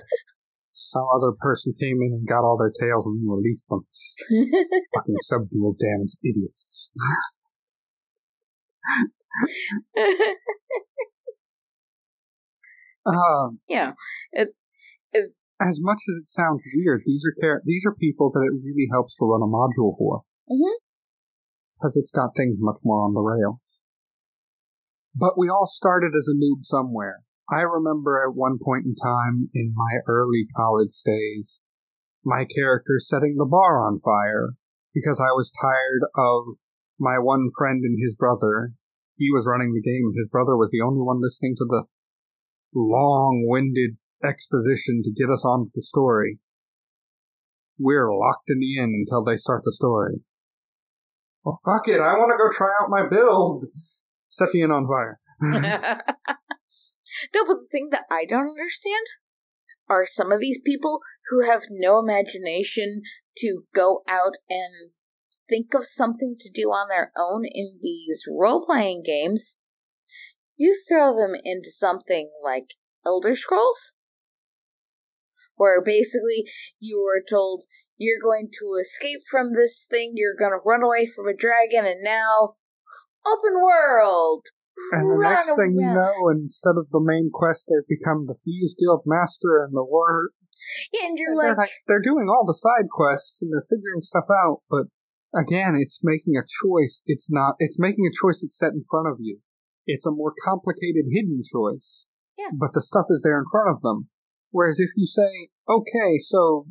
Some 0.72 1.04
other 1.14 1.32
person 1.38 1.74
came 1.78 1.98
in 2.00 2.12
and 2.18 2.26
got 2.26 2.40
all 2.42 2.56
their 2.58 2.72
tails 2.72 3.04
and 3.06 3.20
released 3.30 3.68
them. 3.68 3.86
Fucking 4.94 5.16
subdual 5.22 5.76
damaged 5.78 6.16
idiots. 6.24 6.66
Um, 13.06 13.60
yeah, 13.68 13.92
as 14.34 15.78
much 15.80 15.98
as 16.08 16.16
it 16.16 16.26
sounds 16.26 16.62
weird, 16.74 17.02
these 17.06 17.22
are 17.24 17.34
char- 17.40 17.62
these 17.64 17.82
are 17.86 17.94
people 17.94 18.30
that 18.32 18.40
it 18.40 18.60
really 18.64 18.88
helps 18.90 19.14
to 19.16 19.24
run 19.24 19.42
a 19.42 19.46
module 19.46 19.96
for. 19.98 20.22
Mhm. 20.50 20.74
Because 21.80 21.96
it's 21.96 22.10
got 22.10 22.36
things 22.36 22.56
much 22.58 22.80
more 22.84 23.04
on 23.04 23.14
the 23.14 23.20
rails. 23.20 23.80
But 25.14 25.38
we 25.38 25.48
all 25.48 25.66
started 25.66 26.12
as 26.16 26.28
a 26.28 26.36
noob 26.36 26.64
somewhere. 26.64 27.22
I 27.50 27.62
remember 27.62 28.22
at 28.22 28.36
one 28.36 28.58
point 28.62 28.84
in 28.86 28.94
time 28.94 29.48
in 29.54 29.74
my 29.74 29.98
early 30.06 30.46
college 30.54 30.94
days, 31.04 31.58
my 32.24 32.44
character 32.44 32.98
setting 32.98 33.36
the 33.36 33.48
bar 33.48 33.84
on 33.84 33.98
fire 33.98 34.54
because 34.94 35.20
I 35.20 35.32
was 35.32 35.50
tired 35.60 36.04
of 36.16 36.56
my 36.98 37.18
one 37.18 37.50
friend 37.56 37.82
and 37.82 37.98
his 38.00 38.14
brother. 38.14 38.72
He 39.16 39.30
was 39.32 39.46
running 39.46 39.74
the 39.74 39.82
game, 39.82 40.04
and 40.06 40.14
his 40.16 40.28
brother 40.28 40.56
was 40.56 40.70
the 40.70 40.80
only 40.80 41.02
one 41.02 41.20
listening 41.20 41.54
to 41.56 41.64
the 41.64 41.82
long 42.74 43.44
winded 43.48 43.96
exposition 44.24 45.02
to 45.02 45.10
get 45.10 45.32
us 45.32 45.44
onto 45.44 45.70
the 45.74 45.82
story. 45.82 46.38
We're 47.78 48.14
locked 48.14 48.48
in 48.48 48.60
the 48.60 48.78
inn 48.78 49.04
until 49.06 49.24
they 49.24 49.36
start 49.36 49.62
the 49.64 49.72
story. 49.72 50.22
Well, 51.44 51.60
fuck 51.64 51.88
it. 51.88 52.00
I 52.00 52.14
want 52.14 52.32
to 52.32 52.36
go 52.36 52.50
try 52.50 52.68
out 52.80 52.90
my 52.90 53.06
build. 53.08 53.66
Set 54.28 54.50
the 54.52 54.62
inn 54.62 54.70
on 54.70 54.86
fire. 54.86 55.18
no, 55.42 55.96
but 57.46 57.56
the 57.56 57.66
thing 57.70 57.88
that 57.92 58.04
I 58.10 58.24
don't 58.28 58.50
understand 58.50 59.06
are 59.88 60.04
some 60.06 60.30
of 60.30 60.40
these 60.40 60.60
people 60.64 61.00
who 61.30 61.42
have 61.42 61.62
no 61.70 61.98
imagination 61.98 63.02
to 63.38 63.62
go 63.74 64.02
out 64.08 64.34
and 64.48 64.90
think 65.48 65.74
of 65.74 65.84
something 65.84 66.36
to 66.38 66.50
do 66.50 66.68
on 66.68 66.88
their 66.88 67.10
own 67.16 67.44
in 67.44 67.78
these 67.82 68.22
role 68.28 68.64
playing 68.64 69.02
games. 69.04 69.56
You 70.56 70.78
throw 70.88 71.16
them 71.16 71.34
into 71.42 71.70
something 71.70 72.30
like 72.42 72.74
Elder 73.04 73.34
Scrolls, 73.34 73.94
where 75.56 75.82
basically 75.82 76.44
you 76.78 77.02
were 77.02 77.22
told 77.26 77.64
you're 78.00 78.22
going 78.22 78.48
to 78.48 78.80
escape 78.80 79.20
from 79.28 79.52
this 79.52 79.84
thing, 79.84 80.16
you're 80.16 80.38
going 80.38 80.56
to 80.56 80.64
run 80.64 80.82
away 80.82 81.04
from 81.04 81.28
a 81.28 81.36
dragon, 81.36 81.84
and 81.84 82.00
now 82.00 82.56
open 83.28 83.60
world. 83.60 84.48
And 84.96 85.04
the 85.04 85.20
Run 85.20 85.36
next 85.36 85.52
thing 85.52 85.76
you 85.76 85.84
know, 85.84 86.32
instead 86.32 86.80
of 86.80 86.88
the 86.88 87.04
main 87.04 87.28
quest, 87.28 87.68
they've 87.68 87.84
become 87.84 88.24
the 88.24 88.40
Thieves 88.40 88.72
Guild 88.80 89.04
Master 89.04 89.60
and 89.60 89.76
the 89.76 89.84
War. 89.84 90.32
Yeah, 90.96 91.12
and 91.12 91.18
you're 91.20 91.36
they're, 91.36 91.52
like, 91.52 91.68
like, 91.68 91.76
they're 91.86 92.00
doing 92.00 92.32
all 92.32 92.48
the 92.48 92.56
side 92.56 92.88
quests 92.88 93.44
and 93.44 93.52
they're 93.52 93.68
figuring 93.68 94.00
stuff 94.00 94.24
out, 94.32 94.64
but 94.72 94.88
again, 95.36 95.76
it's 95.76 96.00
making 96.02 96.40
a 96.40 96.48
choice. 96.48 97.02
It's 97.04 97.30
not. 97.30 97.56
It's 97.58 97.78
making 97.78 98.08
a 98.08 98.16
choice 98.16 98.40
that's 98.40 98.56
set 98.56 98.72
in 98.72 98.88
front 98.88 99.08
of 99.08 99.20
you. 99.20 99.40
It's 99.86 100.06
a 100.06 100.10
more 100.10 100.32
complicated 100.44 101.12
hidden 101.12 101.42
choice. 101.44 102.06
Yeah. 102.38 102.56
But 102.58 102.72
the 102.72 102.80
stuff 102.80 103.06
is 103.10 103.20
there 103.20 103.38
in 103.38 103.44
front 103.52 103.76
of 103.76 103.82
them. 103.82 104.08
Whereas 104.50 104.80
if 104.80 104.90
you 104.96 105.06
say, 105.06 105.52
okay, 105.68 106.18
so 106.18 106.66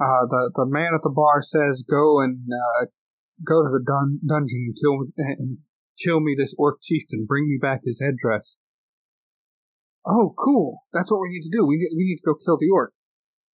uh, 0.00 0.24
the 0.26 0.50
the 0.56 0.66
man 0.66 0.92
at 0.94 1.02
the 1.02 1.12
bar 1.14 1.42
says, 1.42 1.84
go 1.88 2.20
and 2.20 2.48
uh, 2.48 2.86
go 3.44 3.62
to 3.62 3.70
the 3.70 3.84
dun- 3.84 4.20
dungeon 4.26 4.72
and 4.72 4.76
kill 4.80 5.06
and 5.16 5.58
kill 6.02 6.20
me 6.20 6.34
this 6.36 6.54
orc 6.58 6.80
chieftain, 6.82 7.26
bring 7.28 7.46
me 7.46 7.58
back 7.60 7.80
his 7.84 8.00
headdress. 8.00 8.56
Oh, 10.06 10.32
cool. 10.32 10.80
That's 10.92 11.10
what 11.10 11.20
we 11.20 11.28
need 11.28 11.44
to 11.44 11.52
do. 11.52 11.66
We 11.66 11.76
need, 11.76 11.92
we 11.92 12.04
need 12.08 12.24
to 12.24 12.32
go 12.32 12.34
kill 12.34 12.56
the 12.56 12.72
orc. 12.72 12.92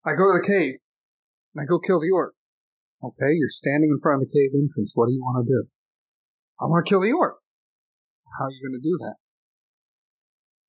I 0.07 0.15
go 0.15 0.31
to 0.31 0.39
the 0.39 0.47
cave. 0.47 0.79
And 1.55 1.63
I 1.63 1.67
go 1.67 1.83
kill 1.83 1.99
the 1.99 2.15
orc. 2.15 2.35
Okay, 3.03 3.35
you're 3.35 3.51
standing 3.51 3.91
in 3.91 3.99
front 4.01 4.23
of 4.23 4.29
the 4.29 4.33
cave 4.33 4.55
entrance. 4.55 4.93
What 4.95 5.11
do 5.11 5.13
you 5.13 5.21
want 5.21 5.45
to 5.45 5.51
do? 5.51 5.69
I 6.61 6.71
want 6.71 6.87
to 6.87 6.89
kill 6.89 7.03
the 7.03 7.13
orc. 7.13 7.43
How 8.39 8.47
are 8.47 8.51
you 8.51 8.63
going 8.63 8.79
to 8.79 8.87
do 8.87 8.97
that? 9.03 9.19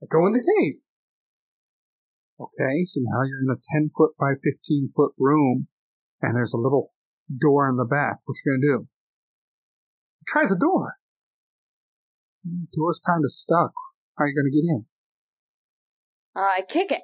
I 0.02 0.06
go 0.10 0.26
in 0.26 0.34
the 0.34 0.42
cave. 0.42 0.82
Okay, 2.40 2.86
so 2.86 3.00
now 3.02 3.24
you're 3.24 3.42
in 3.42 3.50
a 3.50 3.62
10 3.74 3.90
foot 3.98 4.12
by 4.20 4.34
15 4.44 4.92
foot 4.96 5.14
room, 5.18 5.68
and 6.22 6.36
there's 6.36 6.54
a 6.54 6.58
little 6.58 6.94
door 7.42 7.68
in 7.70 7.78
the 7.78 7.86
back. 7.86 8.20
What 8.26 8.38
you 8.46 8.52
going 8.52 8.62
to 8.62 8.68
do? 8.68 8.88
Try 10.28 10.44
the 10.48 10.60
door. 10.60 10.98
The 12.44 12.68
door's 12.76 13.00
kind 13.06 13.24
of 13.26 13.32
stuck. 13.32 13.72
How 14.18 14.26
are 14.26 14.28
you 14.28 14.36
going 14.36 14.52
to 14.52 14.56
get 14.56 14.70
in? 14.70 14.86
Uh, 16.36 16.42
I 16.42 16.62
kick 16.68 16.92
it. 16.92 17.02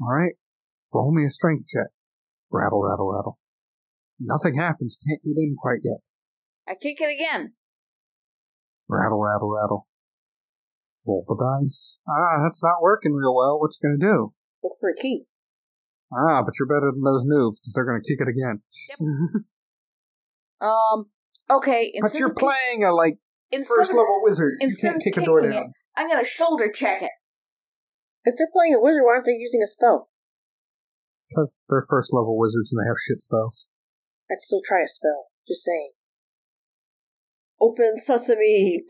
All 0.00 0.14
right, 0.14 0.34
roll 0.94 1.12
me 1.12 1.26
a 1.26 1.30
strength 1.30 1.66
check. 1.68 1.90
Rattle, 2.50 2.82
rattle, 2.82 3.12
rattle. 3.12 3.38
Nothing 4.18 4.56
happens. 4.56 4.96
Can't 5.06 5.22
get 5.22 5.36
in 5.36 5.56
quite 5.60 5.80
yet. 5.84 5.98
I 6.66 6.74
kick 6.74 7.00
it 7.00 7.10
again. 7.12 7.52
Rattle, 8.88 9.20
rattle, 9.20 9.50
rattle. 9.50 9.87
Roll 11.08 11.24
the 11.26 11.34
dice. 11.34 11.96
Ah, 12.06 12.42
that's 12.44 12.62
not 12.62 12.82
working 12.82 13.14
real 13.14 13.34
well. 13.34 13.58
What 13.58 13.70
you 13.80 13.88
gonna 13.88 13.98
do? 13.98 14.34
Look 14.62 14.74
for 14.78 14.90
a 14.90 14.94
key. 14.94 15.26
Ah, 16.12 16.42
but 16.42 16.52
you're 16.58 16.68
better 16.68 16.92
than 16.92 17.02
those 17.02 17.24
noobs 17.24 17.56
because 17.56 17.72
they're 17.74 17.86
gonna 17.86 18.04
kick 18.04 18.20
it 18.20 18.28
again. 18.28 18.60
Um. 20.60 21.06
Okay. 21.48 21.92
but 22.02 22.12
you're 22.14 22.30
of, 22.30 22.36
playing 22.36 22.82
a 22.82 22.92
like 22.92 23.18
first 23.52 23.90
of- 23.90 23.96
level 23.96 24.20
wizard. 24.24 24.54
You 24.60 24.74
can't 24.74 25.00
kick 25.00 25.16
a 25.16 25.24
door 25.24 25.40
kicking 25.40 25.52
down. 25.54 25.72
I'm 25.96 26.08
gonna 26.08 26.24
shoulder 26.24 26.68
check 26.68 27.00
it. 27.00 27.12
If 28.24 28.34
they're 28.36 28.50
playing 28.52 28.74
a 28.74 28.80
wizard, 28.80 29.02
why 29.04 29.12
aren't 29.14 29.24
they 29.26 29.38
using 29.38 29.62
a 29.62 29.68
spell? 29.68 30.10
Because 31.30 31.60
they're 31.68 31.86
first 31.88 32.12
level 32.12 32.36
wizards 32.36 32.72
and 32.72 32.80
they 32.82 32.88
have 32.88 32.96
shit 33.06 33.22
spells. 33.22 33.66
I'd 34.30 34.40
still 34.40 34.60
try 34.66 34.82
a 34.82 34.88
spell. 34.88 35.26
Just 35.46 35.62
saying. 35.62 35.92
Open 37.60 37.96
sesame. 37.96 38.82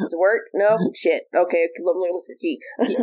Does 0.00 0.12
it 0.12 0.18
work? 0.18 0.42
No? 0.52 0.76
Shit. 0.94 1.24
Okay, 1.34 1.68
let 1.84 1.96
me 1.96 2.08
look 2.10 2.24
for 2.26 2.34
key. 2.40 2.58
you, 2.80 2.98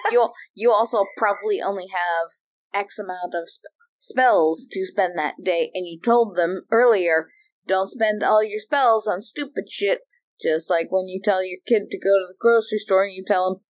you 0.10 0.28
you 0.54 0.70
also 0.70 1.06
probably 1.16 1.62
only 1.62 1.86
have 1.92 2.30
X 2.74 2.98
amount 2.98 3.34
of 3.34 3.48
sp- 3.48 3.72
spells 3.98 4.66
to 4.70 4.84
spend 4.84 5.18
that 5.18 5.36
day, 5.42 5.70
and 5.74 5.86
you 5.86 5.98
told 6.02 6.36
them 6.36 6.62
earlier, 6.70 7.28
don't 7.66 7.90
spend 7.90 8.22
all 8.22 8.44
your 8.44 8.58
spells 8.58 9.06
on 9.06 9.22
stupid 9.22 9.70
shit. 9.70 10.00
Just 10.42 10.68
like 10.68 10.88
when 10.90 11.08
you 11.08 11.20
tell 11.24 11.42
your 11.42 11.58
kid 11.66 11.90
to 11.90 11.98
go 11.98 12.18
to 12.18 12.26
the 12.28 12.36
grocery 12.38 12.78
store 12.78 13.04
and 13.04 13.14
you 13.14 13.24
tell 13.26 13.48
him, 13.48 13.60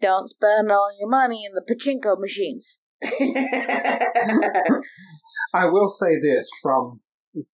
don't 0.00 0.28
spend 0.28 0.72
all 0.72 0.88
your 0.98 1.08
money 1.08 1.44
in 1.44 1.52
the 1.54 1.60
pachinko 1.62 2.18
machines. 2.18 2.80
I 5.54 5.66
will 5.66 5.90
say 5.90 6.18
this 6.22 6.48
from 6.62 7.00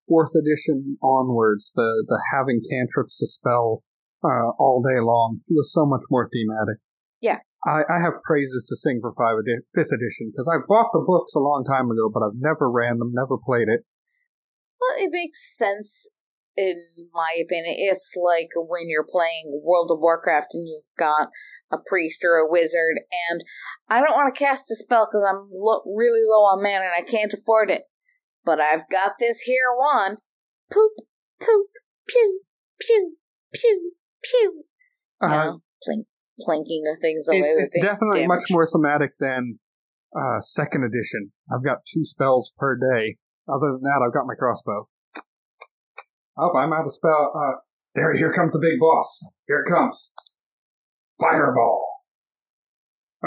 fourth 0.09 0.30
edition 0.36 0.96
onwards, 1.03 1.72
the 1.74 2.05
the 2.07 2.22
having 2.32 2.61
cantrips 2.70 3.18
to 3.18 3.26
spell 3.26 3.82
uh, 4.25 4.51
all 4.59 4.83
day 4.83 5.01
long 5.01 5.41
feels 5.49 5.73
so 5.73 5.87
much 5.87 6.03
more 6.11 6.29
thematic. 6.29 6.81
Yeah. 7.21 7.39
I, 7.66 7.83
I 7.89 8.01
have 8.01 8.23
praises 8.25 8.64
to 8.68 8.77
sing 8.77 9.01
for 9.01 9.12
five 9.12 9.37
edi- 9.45 9.66
fifth 9.75 9.93
edition 9.93 10.33
because 10.33 10.49
I 10.49 10.64
bought 10.66 10.91
the 10.93 11.05
books 11.07 11.35
a 11.35 11.45
long 11.45 11.64
time 11.64 11.91
ago, 11.91 12.09
but 12.12 12.23
I've 12.23 12.39
never 12.41 12.71
ran 12.71 12.99
them, 12.99 13.12
never 13.12 13.37
played 13.37 13.68
it. 13.68 13.85
Well, 14.81 14.97
it 14.97 15.11
makes 15.12 15.57
sense 15.57 16.09
in 16.57 16.77
my 17.12 17.37
opinion. 17.43 17.77
It's 17.79 18.12
like 18.16 18.49
when 18.57 18.89
you're 18.89 19.07
playing 19.07 19.61
World 19.62 19.91
of 19.91 20.01
Warcraft 20.01 20.49
and 20.53 20.68
you've 20.68 20.89
got 20.99 21.29
a 21.73 21.79
priest 21.89 22.25
or 22.25 22.37
a 22.37 22.51
wizard, 22.51 23.01
and 23.31 23.45
I 23.89 24.01
don't 24.01 24.16
want 24.16 24.35
to 24.35 24.39
cast 24.39 24.71
a 24.71 24.77
spell 24.77 25.07
because 25.07 25.25
I'm 25.29 25.49
lo- 25.53 25.85
really 25.87 26.25
low 26.27 26.45
on 26.45 26.62
mana 26.62 26.87
and 26.87 26.97
I 26.97 27.09
can't 27.09 27.33
afford 27.33 27.71
it. 27.71 27.83
But 28.45 28.61
I've 28.61 28.89
got 28.91 29.12
this 29.18 29.41
here 29.41 29.73
one. 29.77 30.16
Poop, 30.73 30.93
poop, 31.41 31.66
pew, 32.09 32.41
pew, 32.81 33.16
pew, 33.53 33.93
pew. 34.23 34.64
Uh, 35.23 35.59
plink, 35.87 36.05
plinking 36.41 36.83
the 36.85 36.97
things 37.01 37.27
it- 37.29 37.37
away 37.39 37.53
with 37.57 37.64
it's 37.75 37.81
definitely 37.81 38.21
damage. 38.23 38.29
much 38.29 38.45
more 38.51 38.66
thematic 38.71 39.12
than 39.21 39.59
uh, 40.16 40.41
second 40.41 40.85
edition. 40.85 41.33
I've 41.53 41.64
got 41.64 41.79
two 41.93 42.05
spells 42.05 42.53
per 42.59 42.77
day. 42.77 43.16
Other 43.49 43.73
than 43.73 43.83
that, 43.83 44.01
I've 44.07 44.14
got 44.14 44.27
my 44.27 44.35
crossbow. 44.35 44.89
Oh, 46.39 46.57
I'm 46.57 46.73
out 46.73 46.87
of 46.87 46.93
spell. 46.93 47.33
Uh, 47.35 47.61
there, 47.95 48.14
here 48.14 48.33
comes 48.33 48.53
the 48.53 48.59
big 48.61 48.79
boss. 48.81 49.21
Here 49.47 49.64
it 49.66 49.71
comes. 49.71 50.11
Fireball. 51.21 51.85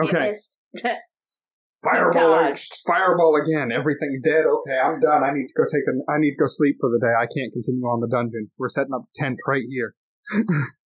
Okay, 0.02 0.34
fireball. 1.84 2.56
Fireball 2.88 3.36
again. 3.44 3.72
Everything's 3.72 4.24
dead. 4.24 4.46
Okay, 4.50 4.78
I'm 4.84 5.00
done. 5.00 5.22
I 5.24 5.32
need 5.34 5.46
to 5.48 5.54
go 5.56 5.64
take 5.70 5.84
a. 5.86 6.12
I 6.12 6.18
need 6.18 6.32
to 6.32 6.38
go 6.42 6.48
sleep 6.48 6.78
for 6.80 6.90
the 6.90 6.98
day. 7.00 7.14
I 7.14 7.28
can't 7.30 7.54
continue 7.54 7.84
on 7.86 8.00
the 8.02 8.08
dungeon. 8.10 8.50
We're 8.58 8.70
setting 8.70 8.94
up 8.96 9.04
tent 9.16 9.38
right 9.48 9.64
here. 9.70 9.94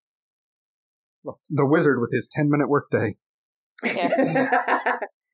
the 1.51 1.67
wizard 1.67 2.01
with 2.01 2.11
his 2.13 2.29
ten 2.33 2.49
minute 2.51 2.69
workday. 2.69 3.15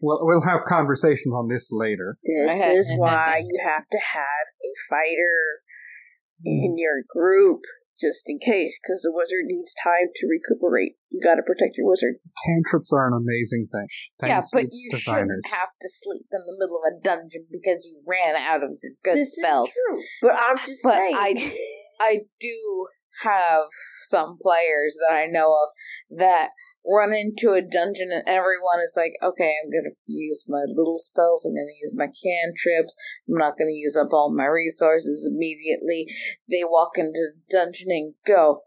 We'll, 0.05 0.19
we'll 0.23 0.43
have 0.43 0.67
conversations 0.69 1.31
on 1.33 1.47
this 1.47 1.69
later. 1.71 2.19
this 2.25 2.91
is 2.91 2.93
why 2.99 3.39
you 3.39 3.59
have 3.65 3.85
to 3.87 3.99
have 4.03 4.47
a 4.59 4.71
fighter 4.91 5.63
mm. 6.45 6.59
in 6.67 6.75
your 6.77 7.07
group, 7.09 7.61
just 8.01 8.25
in 8.27 8.41
case, 8.43 8.81
because 8.83 9.03
the 9.03 9.13
wizard 9.15 9.47
needs 9.47 9.73
time 9.79 10.11
to 10.11 10.27
recuperate. 10.27 10.99
You 11.11 11.23
got 11.23 11.37
to 11.37 11.43
protect 11.47 11.79
your 11.79 11.87
wizard. 11.89 12.19
Cantrips 12.45 12.91
are 12.93 13.07
an 13.07 13.15
amazing 13.15 13.69
thing. 13.71 13.87
yeah, 14.27 14.43
but 14.53 14.65
you 14.73 14.91
designers. 14.91 15.39
shouldn't 15.39 15.47
have 15.55 15.71
to 15.81 15.89
sleep 15.89 16.27
in 16.33 16.41
the 16.51 16.57
middle 16.59 16.83
of 16.83 16.91
a 16.91 16.95
dungeon 16.99 17.47
because 17.53 17.87
you 17.87 18.03
ran 18.03 18.35
out 18.35 18.65
of 18.65 18.71
your 18.83 18.99
good 19.07 19.23
this 19.23 19.37
spells. 19.39 19.69
is 19.69 19.75
true, 19.87 20.03
but 20.23 20.35
I'm 20.35 20.59
just 20.59 20.83
But 20.83 20.97
saying. 20.99 21.15
I- 21.15 21.57
I 22.01 22.19
do 22.41 22.89
have 23.23 23.69
some 24.09 24.39
players 24.41 24.97
that 24.97 25.15
I 25.15 25.27
know 25.27 25.53
of 25.53 26.19
that 26.19 26.51
run 26.85 27.15
into 27.15 27.53
a 27.53 27.63
dungeon 27.63 28.11
and 28.11 28.27
everyone 28.27 28.81
is 28.83 28.95
like, 28.97 29.13
okay, 29.23 29.55
I'm 29.63 29.71
gonna 29.71 29.95
use 30.07 30.45
my 30.49 30.65
little 30.67 30.99
spells, 30.99 31.45
I'm 31.45 31.53
gonna 31.53 31.79
use 31.81 31.95
my 31.95 32.07
cantrips, 32.07 32.97
I'm 33.29 33.39
not 33.39 33.57
gonna 33.59 33.71
use 33.73 33.97
up 33.97 34.13
all 34.13 34.35
my 34.35 34.47
resources 34.47 35.29
immediately. 35.31 36.07
They 36.51 36.65
walk 36.65 36.93
into 36.97 37.13
the 37.13 37.35
dungeon 37.51 37.89
and 37.91 38.15
go, 38.27 38.63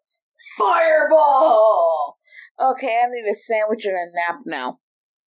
Fireball! 0.58 2.18
Okay, 2.60 3.02
I 3.04 3.08
need 3.10 3.30
a 3.30 3.36
sandwich 3.36 3.86
and 3.86 3.96
a 3.96 4.06
nap 4.16 4.42
now. 4.46 4.80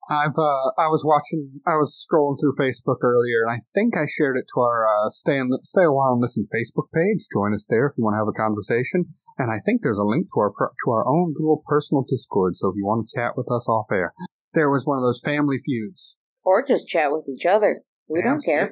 I've 0.10 0.40
uh, 0.40 0.72
I 0.80 0.88
was 0.88 1.04
watching, 1.04 1.60
I 1.68 1.76
was 1.76 1.92
scrolling 1.92 2.40
through 2.40 2.56
Facebook 2.56 3.04
earlier, 3.04 3.44
and 3.44 3.52
I 3.52 3.60
think 3.76 3.96
I 3.98 4.08
shared 4.08 4.38
it 4.38 4.48
to 4.56 4.62
our 4.62 4.88
uh, 4.88 5.10
stay 5.10 5.38
and 5.38 5.52
stay 5.64 5.84
a 5.84 5.92
while 5.92 6.14
and 6.14 6.22
listen 6.22 6.48
Facebook 6.48 6.88
page. 6.96 7.28
Join 7.34 7.54
us 7.54 7.68
there 7.68 7.88
if 7.88 7.98
you 7.98 8.06
want 8.06 8.16
to 8.16 8.24
have 8.24 8.32
a 8.32 8.40
conversation. 8.40 9.12
And 9.38 9.52
I 9.52 9.60
think 9.66 9.82
there's 9.84 10.00
a 10.00 10.08
link 10.08 10.28
to 10.32 10.40
our 10.40 10.52
to 10.56 10.92
our 10.92 11.08
own 11.08 11.36
little 11.36 11.62
personal 11.68 12.06
Discord. 12.08 12.56
So 12.56 12.70
if 12.70 12.76
you 12.78 12.86
want 12.86 13.08
to 13.08 13.20
chat 13.20 13.36
with 13.36 13.52
us 13.52 13.68
off 13.68 13.92
air, 13.92 14.14
there 14.54 14.72
was 14.72 14.86
one 14.86 14.98
of 14.98 15.04
those 15.04 15.20
family 15.24 15.60
feuds. 15.60 16.16
Or 16.44 16.64
just 16.66 16.88
chat 16.88 17.12
with 17.12 17.28
each 17.28 17.46
other. 17.46 17.84
We 18.08 18.22
Damn 18.22 18.40
don't 18.40 18.46
care. 18.46 18.72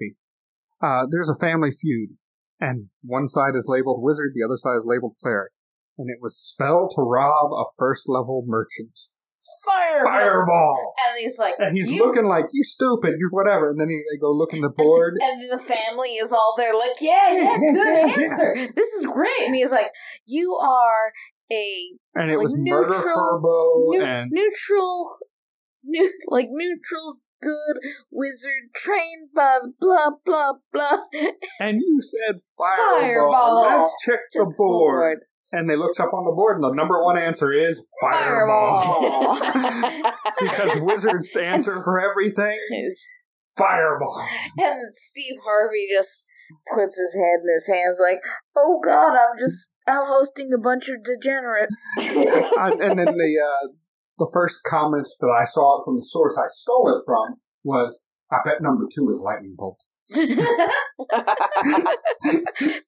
Uh, 0.81 1.03
there's 1.11 1.29
a 1.29 1.35
family 1.35 1.71
feud, 1.71 2.15
and 2.61 2.87
one 3.03 3.27
side 3.27 3.55
is 3.57 3.67
labeled 3.67 4.01
wizard, 4.01 4.31
the 4.35 4.45
other 4.45 4.57
side 4.57 4.77
is 4.77 4.85
labeled 4.85 5.15
cleric, 5.21 5.51
and 5.97 6.09
it 6.09 6.19
was 6.21 6.37
spell 6.37 6.87
to 6.95 7.01
rob 7.01 7.51
a 7.51 7.65
first 7.77 8.07
level 8.07 8.43
merchant. 8.47 8.95
Fireball! 9.65 10.11
Fireball. 10.11 10.93
And 11.07 11.19
he's 11.19 11.37
like, 11.37 11.53
And 11.59 11.75
he's 11.75 11.87
you 11.87 12.05
looking 12.05 12.25
like 12.25 12.45
you 12.51 12.63
stupid, 12.63 13.15
you 13.19 13.27
whatever. 13.31 13.69
And 13.69 13.79
then 13.79 13.89
he, 13.89 14.01
they 14.11 14.19
go 14.19 14.31
look 14.31 14.53
in 14.53 14.61
the 14.61 14.69
board. 14.69 15.17
And 15.21 15.41
the 15.51 15.63
family 15.63 16.15
is 16.15 16.31
all 16.31 16.55
there, 16.57 16.73
like, 16.73 16.99
yeah, 17.01 17.31
yeah, 17.33 17.57
good 17.73 17.87
answer. 18.21 18.55
This 18.75 18.87
is 18.93 19.05
great. 19.05 19.41
And 19.45 19.55
he's 19.55 19.71
like, 19.71 19.91
you 20.25 20.55
are 20.55 21.11
a 21.51 21.97
And 22.15 22.31
it 22.31 22.37
Like 22.37 22.45
was 22.47 22.53
neutral- 22.57 24.01
and 24.03 24.31
neutral, 24.31 25.17
new, 25.83 26.11
like 26.27 26.47
neutral, 26.49 27.17
good 27.41 27.77
wizard 28.11 28.73
trained 28.73 29.29
by 29.35 29.59
blah 29.79 30.09
blah 30.25 30.53
blah. 30.73 30.97
and 31.59 31.81
you 31.81 31.99
said 32.01 32.39
fireball. 32.57 32.99
Fireball. 32.99 33.61
Let's 33.61 33.93
check 34.03 34.19
the 34.33 34.45
Just 34.45 34.57
board. 34.57 35.19
And 35.51 35.69
they 35.69 35.75
looks 35.75 35.99
up 35.99 36.13
on 36.13 36.25
the 36.25 36.31
board, 36.31 36.57
and 36.57 36.63
the 36.63 36.73
number 36.73 37.03
one 37.03 37.17
answer 37.17 37.53
is 37.53 37.81
fireball. 38.01 39.35
Fireball. 39.35 40.11
because 40.39 40.81
wizards 40.81 41.35
answer 41.35 41.81
for 41.83 41.99
everything. 41.99 42.57
Is- 42.85 43.05
Fireball. 43.57 44.21
and 44.57 44.93
Steve 44.93 45.37
Harvey 45.45 45.87
just 45.89 46.23
puts 46.75 46.97
his 46.97 47.13
head 47.13 47.39
in 47.41 47.53
his 47.53 47.67
hands, 47.67 48.01
like, 48.01 48.21
"Oh 48.55 48.81
God, 48.83 49.15
I'm 49.15 49.37
just 49.39 49.73
I'm 49.87 50.05
hosting 50.05 50.51
a 50.53 50.57
bunch 50.57 50.89
of 50.89 51.03
degenerates." 51.03 51.81
and, 51.97 52.81
and 52.81 52.99
then 52.99 53.15
the 53.17 53.33
uh, 53.39 53.67
the 54.17 54.29
first 54.33 54.59
comment 54.67 55.07
that 55.19 55.27
I 55.29 55.45
saw 55.45 55.83
from 55.85 55.97
the 55.97 56.03
source 56.05 56.35
I 56.37 56.47
stole 56.49 56.89
it 56.97 57.03
from 57.05 57.35
was, 57.63 58.03
"I 58.31 58.37
bet 58.43 58.61
number 58.61 58.85
two 58.93 59.09
is 59.11 59.19
lightning 59.21 59.55
bolt." 59.57 59.79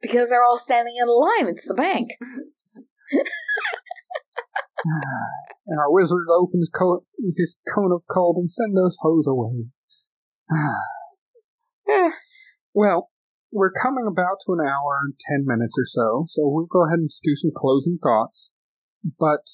because 0.01 0.29
they're 0.29 0.43
all 0.43 0.59
standing 0.59 0.95
in 1.01 1.07
a 1.07 1.11
line. 1.11 1.47
It's 1.47 1.67
the 1.67 1.73
bank. 1.73 2.11
And 5.69 5.79
our 5.79 5.91
wizard 5.91 6.27
opens 6.31 6.69
co- 6.73 7.03
his 7.35 7.57
cone 7.75 7.91
of 7.91 8.03
cold 8.09 8.37
and 8.37 8.49
send 8.49 8.77
those 8.77 8.95
hoes 9.01 9.25
away. 9.27 9.65
Eh, 11.89 12.09
well, 12.73 13.09
we're 13.51 13.71
coming 13.71 14.05
about 14.07 14.37
to 14.45 14.53
an 14.53 14.59
hour 14.59 14.99
and 15.01 15.13
ten 15.29 15.45
minutes 15.47 15.75
or 15.79 15.85
so, 15.85 16.25
so 16.27 16.41
we'll 16.43 16.65
go 16.65 16.85
ahead 16.85 16.99
and 16.99 17.09
do 17.23 17.33
some 17.33 17.51
closing 17.55 17.97
thoughts. 18.01 18.51
But 19.17 19.47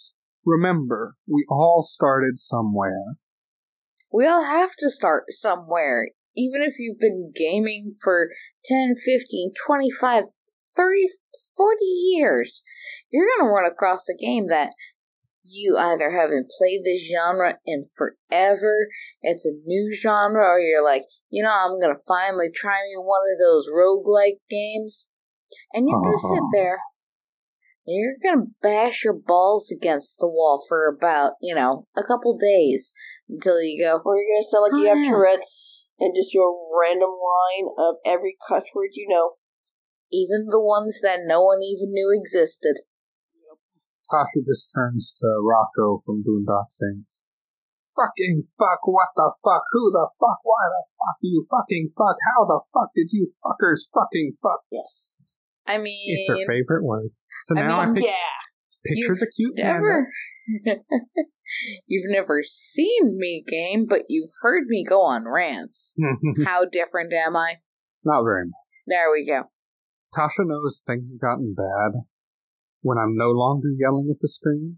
remember, 0.46 1.16
we 1.28 1.46
all 1.48 1.88
started 1.88 2.40
somewhere. 2.40 3.18
We 4.12 4.26
all 4.26 4.44
have 4.44 4.76
to 4.80 4.90
start 4.90 5.26
somewhere. 5.30 6.10
Even 6.36 6.62
if 6.62 6.76
you've 6.80 7.00
been 7.00 7.32
gaming 7.36 7.96
for 8.02 8.30
10, 8.66 8.96
15, 8.96 9.54
25, 9.66 10.24
30, 10.76 11.08
40 11.56 11.86
years, 11.86 12.64
you're 13.12 13.28
going 13.38 13.48
to 13.48 13.54
run 13.54 13.70
across 13.72 14.08
a 14.10 14.18
game 14.18 14.48
that 14.48 14.74
you 15.44 15.78
either 15.78 16.12
haven't 16.12 16.50
played 16.58 16.82
this 16.86 17.08
genre 17.08 17.60
in 17.66 17.86
forever, 17.96 18.88
it's 19.22 19.46
a 19.46 19.52
new 19.66 19.94
genre, 19.94 20.42
or 20.42 20.60
you're 20.60 20.84
like, 20.84 21.04
you 21.30 21.44
know, 21.44 21.52
I'm 21.52 21.80
going 21.80 21.94
to 21.94 22.02
finally 22.08 22.48
try 22.54 22.82
me 22.82 22.96
one 22.98 23.22
of 23.32 23.40
those 23.40 23.70
roguelike 23.70 24.40
games. 24.50 25.10
And 25.74 25.88
you're 25.88 26.00
going 26.00 26.14
to 26.14 26.20
sit 26.20 26.38
Uh-huh. 26.38 26.50
there 26.54 26.80
and 27.86 27.96
you're 27.98 28.16
going 28.24 28.46
to 28.48 28.52
bash 28.62 29.04
your 29.04 29.14
balls 29.14 29.70
against 29.72 30.18
the 30.18 30.28
wall 30.28 30.64
for 30.68 30.88
about, 30.88 31.34
you 31.42 31.54
know, 31.54 31.88
a 31.98 32.04
couple 32.04 32.38
days 32.38 32.94
until 33.30 33.62
you 33.62 33.84
go, 33.84 34.02
Or 34.04 34.16
you're 34.16 34.36
gonna 34.36 34.44
sound 34.44 34.64
like 34.64 34.82
you 34.82 34.88
Oh, 34.88 34.96
have 34.96 35.04
yeah. 35.04 35.10
Tourette's 35.12 35.83
and 36.04 36.12
just 36.16 36.34
your 36.36 36.52
random 36.76 37.16
line 37.16 37.72
of 37.80 37.96
every 38.04 38.36
cuss 38.48 38.68
word 38.76 38.92
you 38.94 39.08
know. 39.08 39.40
even 40.12 40.52
the 40.52 40.62
ones 40.62 41.00
that 41.02 41.24
no 41.26 41.42
one 41.42 41.64
even 41.64 41.90
knew 41.96 42.12
existed. 42.14 42.84
Tasha 44.12 44.44
just 44.46 44.70
turns 44.76 45.16
to 45.18 45.28
Rocco 45.42 46.04
from 46.06 46.22
Boondock 46.22 46.70
Saints. 46.70 47.24
Fucking 47.96 48.44
fuck, 48.60 48.86
what 48.86 49.10
the 49.16 49.32
fuck, 49.42 49.64
who 49.72 49.90
the 49.92 50.10
fuck, 50.20 50.40
why 50.44 50.66
the 50.70 50.84
fuck, 50.98 51.18
you 51.22 51.46
fucking 51.50 51.94
fuck, 51.98 52.18
how 52.36 52.46
the 52.46 52.60
fuck 52.74 52.90
did 52.94 53.10
you 53.12 53.32
fuckers 53.42 53.90
fucking 53.94 54.38
fuck? 54.42 54.62
Yes. 54.72 55.18
I 55.66 55.78
mean, 55.78 56.18
It's 56.18 56.28
her 56.28 56.46
favorite 56.46 56.84
word. 56.84 57.10
So 57.46 57.56
now 57.56 57.80
I, 57.80 57.86
mean, 57.86 57.96
pic- 57.96 58.06
Yeah. 58.06 58.38
Picture 58.86 59.14
you've 59.14 59.20
the 59.20 59.32
cute 59.36 59.54
never. 59.58 60.08
you've 61.88 62.12
never 62.12 62.42
seen 62.44 63.18
me 63.18 63.44
game, 63.48 63.86
but 63.88 64.02
you've 64.10 64.32
heard 64.42 64.64
me 64.68 64.84
go 64.88 65.02
on 65.02 65.26
rants. 65.26 65.94
How 66.46 66.66
different 66.66 67.14
am 67.14 67.36
I? 67.36 67.56
Not 68.04 68.24
very 68.24 68.46
much. 68.46 68.54
There 68.88 69.12
we 69.12 69.26
go. 69.26 69.50
Tasha 70.16 70.46
knows 70.46 70.84
things 70.86 71.10
have 71.10 71.20
gotten 71.20 71.56
bad 71.56 72.02
when 72.82 72.98
I'm 72.98 73.16
no 73.16 73.32
longer 73.32 73.70
yelling 73.78 74.10
at 74.12 74.20
the 74.22 74.28
screen, 74.28 74.78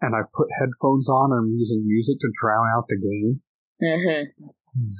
and 0.00 0.14
I've 0.14 0.32
put 0.32 0.48
headphones 0.60 1.08
on 1.08 1.32
and 1.32 1.46
I'm 1.46 1.56
using 1.56 1.86
music 1.86 2.18
to 2.20 2.28
drown 2.42 2.66
out 2.76 2.86
the 2.88 2.96
game. 2.96 3.40
Mhm. 3.82 4.24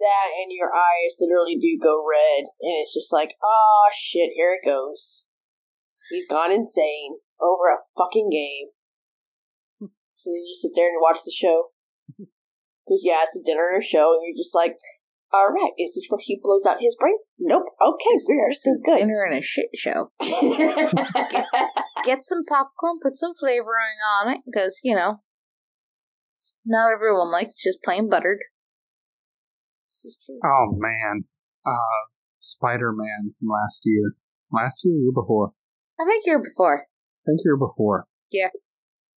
That 0.00 0.32
and 0.42 0.50
your 0.50 0.72
eyes 0.72 1.16
literally 1.20 1.58
do 1.60 1.78
go 1.78 2.02
red, 2.02 2.48
and 2.58 2.72
it's 2.80 2.94
just 2.94 3.12
like, 3.12 3.36
oh 3.44 3.90
shit, 3.92 4.30
here 4.34 4.54
it 4.54 4.66
goes. 4.66 5.24
He's 6.08 6.26
gone 6.26 6.50
insane 6.50 7.18
over 7.42 7.72
a 7.72 7.82
fucking 7.96 8.30
game. 8.30 8.68
So 10.14 10.30
then 10.30 10.44
you 10.44 10.52
just 10.52 10.62
sit 10.62 10.72
there 10.76 10.88
and 10.88 11.00
watch 11.00 11.20
the 11.24 11.32
show. 11.32 11.70
Because, 12.86 13.02
yeah, 13.04 13.22
it's 13.22 13.38
a 13.38 13.44
dinner 13.46 13.68
and 13.72 13.80
a 13.80 13.86
show, 13.86 14.14
and 14.18 14.22
you're 14.26 14.42
just 14.42 14.52
like, 14.52 14.74
alright, 15.32 15.70
is 15.78 15.94
this 15.94 16.06
where 16.08 16.18
he 16.20 16.40
blows 16.42 16.66
out 16.66 16.80
his 16.80 16.96
brains? 16.98 17.28
Nope. 17.38 17.66
Okay, 17.80 18.18
weird. 18.26 18.50
This 18.50 18.66
is 18.66 18.82
good. 18.84 18.96
Dinner 18.96 19.22
and 19.30 19.38
a 19.38 19.42
shit 19.42 19.70
show. 19.76 20.10
Get 22.04 22.24
some 22.24 22.42
popcorn, 22.48 22.98
put 23.00 23.14
some 23.14 23.34
flavoring 23.38 23.94
on 24.18 24.32
it, 24.32 24.40
because, 24.44 24.80
you 24.82 24.96
know, 24.96 25.20
not 26.66 26.90
everyone 26.92 27.30
likes 27.30 27.54
just 27.62 27.78
plain 27.84 28.08
buttered. 28.10 28.38
this 29.86 30.04
is 30.04 30.18
true. 30.24 30.40
Oh 30.44 30.74
man, 30.76 31.26
uh, 31.64 32.00
Spider 32.40 32.92
Man 32.92 33.34
from 33.38 33.48
last 33.48 33.82
year. 33.84 34.14
Last 34.52 34.80
year, 34.82 34.94
or 34.94 34.98
year 34.98 35.12
before. 35.14 35.52
I 36.00 36.06
think 36.06 36.24
you're 36.26 36.42
before. 36.42 36.86
Think 37.30 37.44
year 37.44 37.56
before. 37.56 38.06
Yeah. 38.32 38.48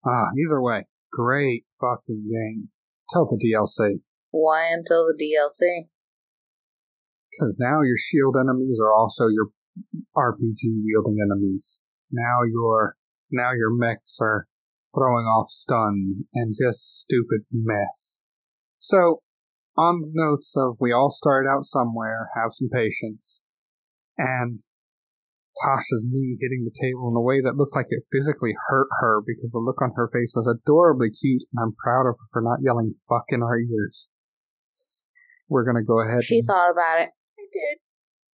Ah, 0.06 0.28
either 0.38 0.62
way, 0.62 0.86
great 1.12 1.66
fucking 1.82 2.30
game. 2.30 2.70
Tell 3.10 3.26
the 3.26 3.38
DLC. 3.42 4.02
Why 4.30 4.68
until 4.72 5.06
the 5.06 5.18
DLC? 5.18 5.90
Because 7.32 7.58
now 7.60 7.82
your 7.82 7.98
shield 7.98 8.36
enemies 8.40 8.78
are 8.80 8.94
also 8.94 9.28
your 9.28 9.50
RPG 10.16 10.84
wielding 10.84 11.18
enemies. 11.24 11.82
Now 12.12 12.44
your 12.44 12.96
now 13.32 13.52
your 13.54 13.76
mechs 13.76 14.18
are 14.22 14.48
throwing 14.94 15.26
off 15.26 15.50
stuns 15.50 16.24
and 16.34 16.56
just 16.56 17.00
stupid 17.00 17.46
mess. 17.52 18.22
So, 18.78 19.24
on 19.76 20.02
the 20.02 20.12
notes 20.14 20.54
of 20.56 20.78
we 20.80 20.92
all 20.94 21.10
started 21.10 21.50
out 21.50 21.66
somewhere, 21.66 22.30
have 22.36 22.52
some 22.52 22.70
patience, 22.70 23.42
and 24.20 24.60
Tasha's 25.62 26.06
knee 26.10 26.38
hitting 26.42 26.66
the 26.66 26.74
table 26.74 27.10
in 27.10 27.16
a 27.16 27.22
way 27.22 27.42
that 27.42 27.56
looked 27.56 27.76
like 27.76 27.88
it 27.90 28.04
physically 28.12 28.56
hurt 28.70 28.88
her 29.02 29.22
because 29.22 29.52
the 29.52 29.60
look 29.60 29.82
on 29.82 29.94
her 29.96 30.10
face 30.12 30.34
was 30.36 30.48
adorably 30.48 31.10
cute, 31.12 31.44
and 31.54 31.62
I'm 31.62 31.76
proud 31.78 32.10
of 32.10 32.16
her 32.18 32.28
for 32.32 32.42
not 32.42 32.64
yelling 32.64 32.96
fuck 33.08 33.26
in 33.30 33.44
our 33.44 33.60
ears. 33.60 34.08
We're 35.50 35.66
gonna 35.66 35.84
go 35.84 36.02
ahead. 36.02 36.24
She 36.24 36.40
and- 36.40 36.48
thought 36.48 36.72
about 36.72 37.02
it. 37.02 37.10
I 37.38 37.46
did. 37.54 37.78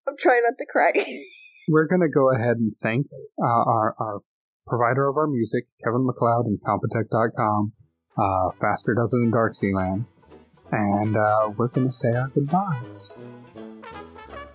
I'm 0.06 0.16
trying 0.18 0.43
not 0.43 0.59
to 0.59 0.66
cry. 0.70 0.93
we're 1.68 1.86
going 1.86 2.01
to 2.01 2.09
go 2.09 2.32
ahead 2.32 2.56
and 2.59 2.72
thank 2.82 3.06
uh, 3.43 3.44
our, 3.44 3.94
our 3.98 4.20
provider 4.66 5.09
of 5.09 5.16
our 5.16 5.26
music, 5.26 5.64
Kevin 5.82 6.06
MacLeod 6.06 6.47
and 6.47 6.59
Compotech.com. 6.62 7.72
Uh, 8.16 8.51
Faster 8.60 8.94
Does 8.94 9.12
It 9.12 9.18
in 9.18 9.30
Dark 9.30 9.55
Land. 9.74 10.06
And 10.72 11.16
uh, 11.16 11.51
we're 11.56 11.68
going 11.68 11.88
to 11.88 11.93
say 11.93 12.12
our 12.12 12.28
goodbyes. 12.28 13.12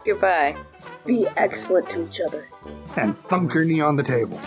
Goodbye 0.03 0.57
be 1.05 1.27
excellent 1.37 1.89
to 1.89 2.07
each 2.07 2.21
other. 2.21 2.47
And 2.95 3.17
funk 3.17 3.53
your 3.53 3.65
knee 3.65 3.81
on 3.81 3.95
the 3.95 4.03
table. 4.03 4.39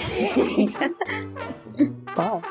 Bye. 2.14 2.42